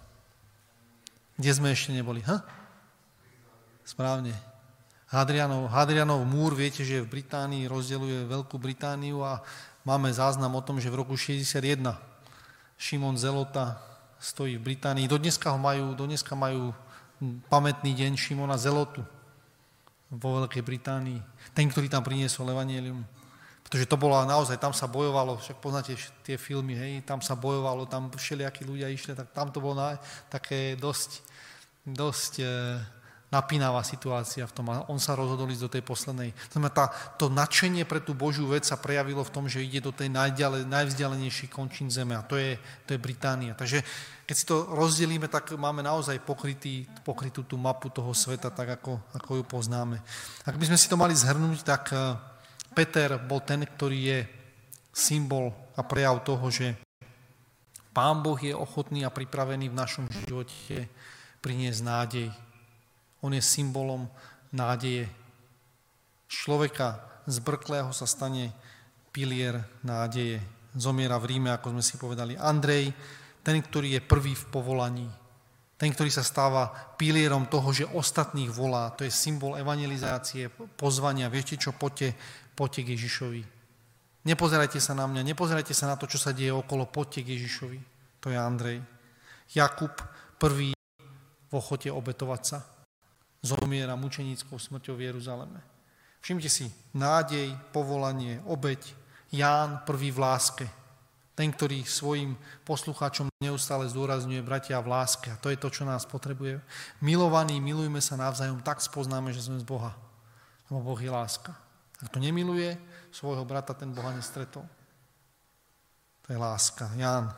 Kde 1.36 1.52
sme 1.52 1.74
ešte 1.74 1.92
neboli? 1.92 2.24
Ha? 2.24 2.44
Správne. 3.84 4.32
Hadrianov, 5.12 5.68
Hadrianov 5.68 6.24
múr, 6.24 6.56
viete, 6.56 6.88
že 6.88 7.04
v 7.04 7.20
Británii 7.20 7.68
rozdeluje 7.68 8.24
Veľkú 8.32 8.56
Britániu 8.56 9.28
a 9.28 9.44
máme 9.84 10.08
záznam 10.08 10.56
o 10.56 10.64
tom, 10.64 10.80
že 10.80 10.88
v 10.88 11.04
roku 11.04 11.20
61 11.20 11.92
Šimon 12.80 13.20
Zelota 13.20 13.76
stojí 14.22 14.56
v 14.56 14.72
Británii. 14.72 15.12
Do 15.12 15.20
dneska 15.20 15.52
ho 15.52 15.60
majú, 15.60 15.92
do 15.98 16.08
majú 16.40 16.72
pamätný 17.52 17.92
deň 17.92 18.16
Šimona 18.16 18.56
Zelotu 18.56 19.04
vo 20.08 20.30
Veľkej 20.42 20.64
Británii. 20.64 21.20
Ten, 21.52 21.68
ktorý 21.68 21.92
tam 21.92 22.06
priniesol 22.06 22.50
Evangelium. 22.54 23.04
Pretože 23.72 23.88
to 23.88 23.96
bolo 23.96 24.20
naozaj, 24.28 24.60
tam 24.60 24.76
sa 24.76 24.84
bojovalo, 24.84 25.40
však 25.40 25.64
poznáte 25.64 25.96
tie 26.28 26.36
filmy, 26.36 26.76
hej, 26.76 27.08
tam 27.08 27.24
sa 27.24 27.40
bojovalo, 27.40 27.88
tam 27.88 28.12
všelijakí 28.12 28.68
ľudia 28.68 28.92
išli, 28.92 29.16
tak 29.16 29.32
tam 29.32 29.48
to 29.48 29.64
bolo 29.64 29.80
na, 29.80 29.96
také 30.28 30.76
dosť, 30.76 31.24
dosť 31.88 32.44
e, 32.44 32.46
napínavá 33.32 33.80
situácia 33.88 34.44
v 34.44 34.52
tom 34.52 34.68
a 34.76 34.84
on 34.92 35.00
sa 35.00 35.16
rozhodol 35.16 35.48
ísť 35.48 35.64
do 35.64 35.72
tej 35.72 35.84
poslednej. 35.88 36.36
Znamená, 36.52 36.72
tá, 36.76 36.92
to 37.16 37.32
nadšenie 37.32 37.88
pre 37.88 38.04
tú 38.04 38.12
Božiu 38.12 38.44
vec 38.52 38.68
sa 38.68 38.76
prejavilo 38.76 39.24
v 39.24 39.32
tom, 39.32 39.48
že 39.48 39.64
ide 39.64 39.80
do 39.80 39.96
tej 39.96 40.12
najďale, 40.12 40.68
najvzdialenejších 40.68 41.48
končín 41.48 41.88
zeme 41.88 42.12
a 42.20 42.28
to 42.28 42.36
je, 42.36 42.60
to 42.84 42.92
je 42.92 43.00
Británia. 43.00 43.56
Takže 43.56 43.88
keď 44.28 44.36
si 44.36 44.44
to 44.44 44.68
rozdelíme, 44.68 45.32
tak 45.32 45.48
máme 45.56 45.80
naozaj 45.80 46.20
pokrytý, 46.28 46.84
pokrytú 47.08 47.48
tú 47.48 47.56
mapu 47.56 47.88
toho 47.88 48.12
sveta, 48.12 48.52
tak 48.52 48.84
ako, 48.84 49.00
ako 49.16 49.40
ju 49.40 49.44
poznáme. 49.48 50.04
Ak 50.44 50.60
by 50.60 50.68
sme 50.68 50.76
si 50.76 50.92
to 50.92 51.00
mali 51.00 51.16
zhrnúť, 51.16 51.64
tak 51.64 51.96
e, 51.96 52.31
Peter 52.72 53.20
bol 53.20 53.44
ten, 53.44 53.64
ktorý 53.68 54.00
je 54.00 54.20
symbol 54.92 55.52
a 55.76 55.82
prejav 55.84 56.24
toho, 56.24 56.48
že 56.52 56.76
Pán 57.92 58.24
Boh 58.24 58.40
je 58.40 58.56
ochotný 58.56 59.04
a 59.04 59.12
pripravený 59.12 59.68
v 59.68 59.76
našom 59.76 60.08
živote 60.08 60.88
priniesť 61.44 61.82
nádej. 61.84 62.28
On 63.20 63.36
je 63.36 63.44
symbolom 63.44 64.08
nádeje. 64.56 65.12
Človeka 66.32 67.04
zbrklého 67.28 67.92
sa 67.92 68.08
stane 68.08 68.56
pilier 69.12 69.60
nádeje. 69.84 70.40
Zomiera 70.72 71.20
v 71.20 71.36
Ríme, 71.36 71.52
ako 71.52 71.76
sme 71.76 71.84
si 71.84 72.00
povedali. 72.00 72.40
Andrej, 72.40 72.96
ten, 73.44 73.60
ktorý 73.60 74.00
je 74.00 74.08
prvý 74.08 74.40
v 74.40 74.48
povolaní. 74.48 75.10
Ten, 75.76 75.92
ktorý 75.92 76.14
sa 76.14 76.24
stáva 76.24 76.72
pilierom 76.96 77.50
toho, 77.52 77.76
že 77.76 77.90
ostatných 77.92 78.54
volá. 78.54 78.94
To 78.96 79.04
je 79.04 79.12
symbol 79.12 79.60
evangelizácie, 79.60 80.48
pozvania. 80.80 81.28
Viete 81.28 81.60
čo, 81.60 81.76
poďte, 81.76 82.16
poďte 82.56 82.82
k 82.86 82.92
Ježišovi. 83.00 83.42
Nepozerajte 84.22 84.78
sa 84.78 84.94
na 84.94 85.10
mňa, 85.10 85.26
nepozerajte 85.26 85.74
sa 85.74 85.90
na 85.90 85.98
to, 85.98 86.06
čo 86.06 86.22
sa 86.22 86.30
deje 86.30 86.54
okolo, 86.54 86.86
poďte 86.86 87.26
k 87.26 87.32
Ježišovi. 87.40 87.80
To 88.22 88.30
je 88.30 88.38
Andrej. 88.38 88.80
Jakub, 89.52 89.92
prvý 90.38 90.78
v 91.50 91.54
ochote 91.58 91.90
obetovať 91.90 92.42
sa. 92.46 92.64
Zomiera 93.42 93.98
mučenickou 93.98 94.62
smrťou 94.62 94.94
v 94.94 95.10
Jeruzaleme. 95.10 95.60
Všimte 96.22 96.46
si, 96.46 96.70
nádej, 96.94 97.58
povolanie, 97.74 98.38
obeť. 98.46 98.94
Ján, 99.34 99.82
prvý 99.90 100.14
v 100.14 100.22
láske. 100.22 100.66
Ten, 101.34 101.50
ktorý 101.50 101.82
svojim 101.82 102.38
poslucháčom 102.62 103.34
neustále 103.42 103.90
zdôrazňuje 103.90 104.46
bratia 104.46 104.78
v 104.78 104.94
láske. 104.94 105.34
A 105.34 105.40
to 105.42 105.50
je 105.50 105.58
to, 105.58 105.74
čo 105.74 105.82
nás 105.82 106.06
potrebuje. 106.06 106.62
Milovaní, 107.02 107.58
milujme 107.58 107.98
sa 107.98 108.22
navzájom, 108.22 108.62
tak 108.62 108.78
spoznáme, 108.86 109.34
že 109.34 109.42
sme 109.42 109.58
z 109.58 109.66
Boha. 109.66 109.98
Lebo 110.70 110.94
Boh 110.94 111.00
je 111.02 111.10
láska. 111.10 111.58
Kto 112.02 112.18
nemiluje 112.18 112.78
svojho 113.14 113.46
brata, 113.46 113.78
ten 113.78 113.94
Boha 113.94 114.10
nestretol. 114.16 114.66
To 116.26 116.28
je 116.34 116.38
láska. 116.38 116.90
Ján. 116.98 117.30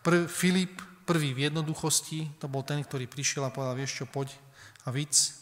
Prv, 0.00 0.30
Filip, 0.30 0.80
prvý 1.04 1.34
v 1.34 1.50
jednoduchosti, 1.50 2.38
to 2.40 2.48
bol 2.48 2.64
ten, 2.64 2.80
ktorý 2.80 3.06
prišiel 3.06 3.46
a 3.46 3.54
povedal, 3.54 3.76
vieš 3.76 4.02
čo, 4.02 4.04
poď 4.08 4.32
a 4.86 4.94
víc. 4.94 5.34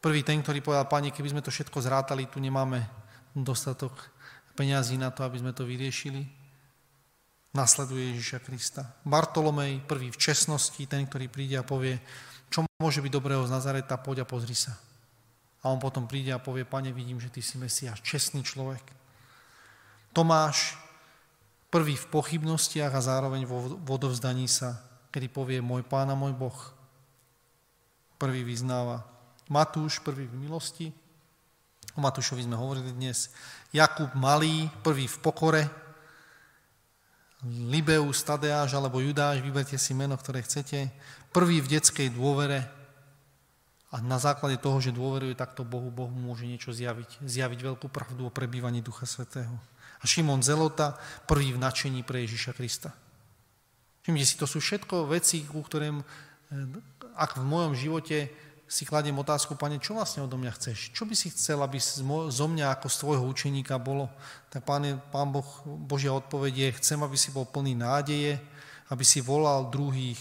Prvý 0.00 0.20
ten, 0.20 0.40
ktorý 0.44 0.60
povedal, 0.60 0.86
pani, 0.86 1.10
keby 1.10 1.32
sme 1.32 1.44
to 1.44 1.52
všetko 1.52 1.80
zrátali, 1.80 2.28
tu 2.28 2.40
nemáme 2.40 2.84
dostatok 3.34 3.92
peňazí 4.54 5.00
na 5.00 5.10
to, 5.10 5.26
aby 5.26 5.40
sme 5.42 5.56
to 5.56 5.66
vyriešili. 5.66 6.28
Nasleduje 7.54 8.14
Ježiša 8.14 8.42
Krista. 8.42 8.82
Bartolomej, 9.06 9.82
prvý 9.86 10.10
v 10.10 10.18
čestnosti, 10.18 10.78
ten, 10.90 11.06
ktorý 11.06 11.30
príde 11.30 11.56
a 11.58 11.66
povie, 11.66 12.02
čo 12.50 12.66
môže 12.82 12.98
byť 12.98 13.12
dobrého 13.14 13.46
z 13.46 13.54
Nazareta, 13.54 13.98
poď 13.98 14.22
a 14.22 14.26
pozri 14.26 14.58
sa. 14.58 14.74
A 15.64 15.72
on 15.72 15.80
potom 15.80 16.04
príde 16.04 16.30
a 16.30 16.42
povie, 16.42 16.68
pane, 16.68 16.92
vidím, 16.92 17.16
že 17.16 17.32
ty 17.32 17.40
si 17.40 17.56
Mesiáš, 17.56 18.04
čestný 18.04 18.44
človek. 18.44 18.84
Tomáš, 20.12 20.76
prvý 21.72 21.96
v 21.96 22.06
pochybnostiach 22.12 22.92
a 22.92 23.00
zároveň 23.00 23.48
vo 23.48 23.80
vodovzdaní 23.80 24.46
sa, 24.46 24.84
kedy 25.08 25.32
povie, 25.32 25.58
môj 25.64 25.82
pán 25.88 26.12
a 26.12 26.14
môj 26.14 26.36
Boh. 26.36 26.58
Prvý 28.20 28.44
vyznáva. 28.44 29.08
Matúš, 29.48 30.04
prvý 30.04 30.28
v 30.28 30.46
milosti 30.46 30.92
O 31.94 32.02
Matúšovi 32.02 32.42
sme 32.42 32.58
hovorili 32.58 32.90
dnes. 32.90 33.30
Jakub 33.70 34.10
malý, 34.18 34.66
prvý 34.82 35.06
v 35.06 35.18
pokore, 35.22 35.62
Libeus, 37.44 38.24
Tadeáš 38.24 38.74
alebo 38.74 39.04
Judáš, 39.04 39.44
vyberte 39.44 39.78
si 39.78 39.92
meno, 39.94 40.16
ktoré 40.18 40.42
chcete. 40.42 40.90
Prvý 41.30 41.60
v 41.62 41.78
detskej 41.78 42.10
dôvere 42.10 42.66
a 43.94 44.02
na 44.02 44.18
základe 44.18 44.58
toho, 44.58 44.82
že 44.82 44.90
dôveruje 44.90 45.38
takto 45.38 45.62
Bohu, 45.62 45.86
Bohu 45.86 46.10
môže 46.10 46.50
niečo 46.50 46.74
zjaviť. 46.74 47.22
Zjaviť 47.22 47.60
veľkú 47.62 47.86
pravdu 47.86 48.26
o 48.26 48.34
prebývaní 48.34 48.82
Ducha 48.82 49.06
Svetého. 49.06 49.54
A 50.02 50.04
Šimon 50.04 50.42
Zelota, 50.42 50.98
prvý 51.30 51.54
v 51.54 51.62
načení 51.62 52.02
pre 52.02 52.26
Ježiša 52.26 52.58
Krista. 52.58 52.90
Všimte 54.02 54.26
si, 54.26 54.34
to 54.34 54.50
sú 54.50 54.58
všetko 54.58 55.06
veci, 55.06 55.46
ku 55.46 55.62
ktorým, 55.62 56.02
eh, 56.02 56.06
ak 57.14 57.38
v 57.38 57.46
mojom 57.46 57.78
živote 57.78 58.34
si 58.66 58.82
kladiem 58.82 59.14
otázku, 59.14 59.54
pane, 59.54 59.78
čo 59.78 59.94
vlastne 59.94 60.26
odo 60.26 60.42
mňa 60.42 60.52
chceš? 60.58 60.90
Čo 60.90 61.06
by 61.06 61.14
si 61.14 61.30
chcel, 61.30 61.62
aby 61.62 61.78
zo 61.78 62.46
mňa 62.50 62.74
ako 62.74 62.90
z 62.90 62.96
tvojho 62.98 63.24
učeníka 63.30 63.78
bolo? 63.78 64.10
Tak 64.50 64.66
pán, 64.66 64.98
pán 65.14 65.30
Boh, 65.30 65.46
Božia 65.62 66.10
odpoveď 66.10 66.74
chcem, 66.82 66.98
aby 66.98 67.14
si 67.14 67.30
bol 67.30 67.46
plný 67.46 67.78
nádeje, 67.78 68.42
aby 68.90 69.04
si 69.06 69.22
volal 69.22 69.70
druhých 69.70 70.18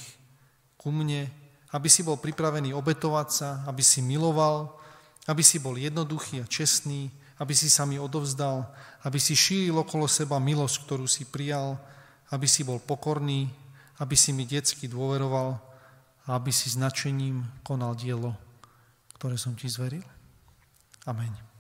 ku 0.78 0.93
mne, 0.93 1.32
aby 1.74 1.89
si 1.89 2.05
bol 2.05 2.21
pripravený 2.21 2.71
obetovať 2.78 3.28
sa, 3.34 3.49
aby 3.65 3.82
si 3.82 4.05
miloval, 4.05 4.78
aby 5.26 5.41
si 5.41 5.57
bol 5.57 5.74
jednoduchý 5.74 6.45
a 6.45 6.49
čestný, 6.49 7.09
aby 7.41 7.51
si 7.57 7.67
sa 7.67 7.84
mi 7.89 7.97
odovzdal, 7.97 8.69
aby 9.03 9.17
si 9.17 9.34
šíril 9.34 9.76
okolo 9.82 10.05
seba 10.05 10.38
milosť, 10.38 10.86
ktorú 10.86 11.09
si 11.09 11.26
prijal, 11.26 11.82
aby 12.30 12.45
si 12.45 12.61
bol 12.61 12.78
pokorný, 12.78 13.49
aby 13.97 14.13
si 14.13 14.32
mi 14.32 14.45
detsky 14.45 14.86
dôveroval, 14.86 15.74
a 16.24 16.39
aby 16.39 16.55
si 16.55 16.71
značením 16.71 17.43
konal 17.67 17.99
dielo, 17.99 18.36
ktoré 19.19 19.36
som 19.36 19.55
ti 19.59 19.67
zveril. 19.67 20.03
Amen. 21.03 21.53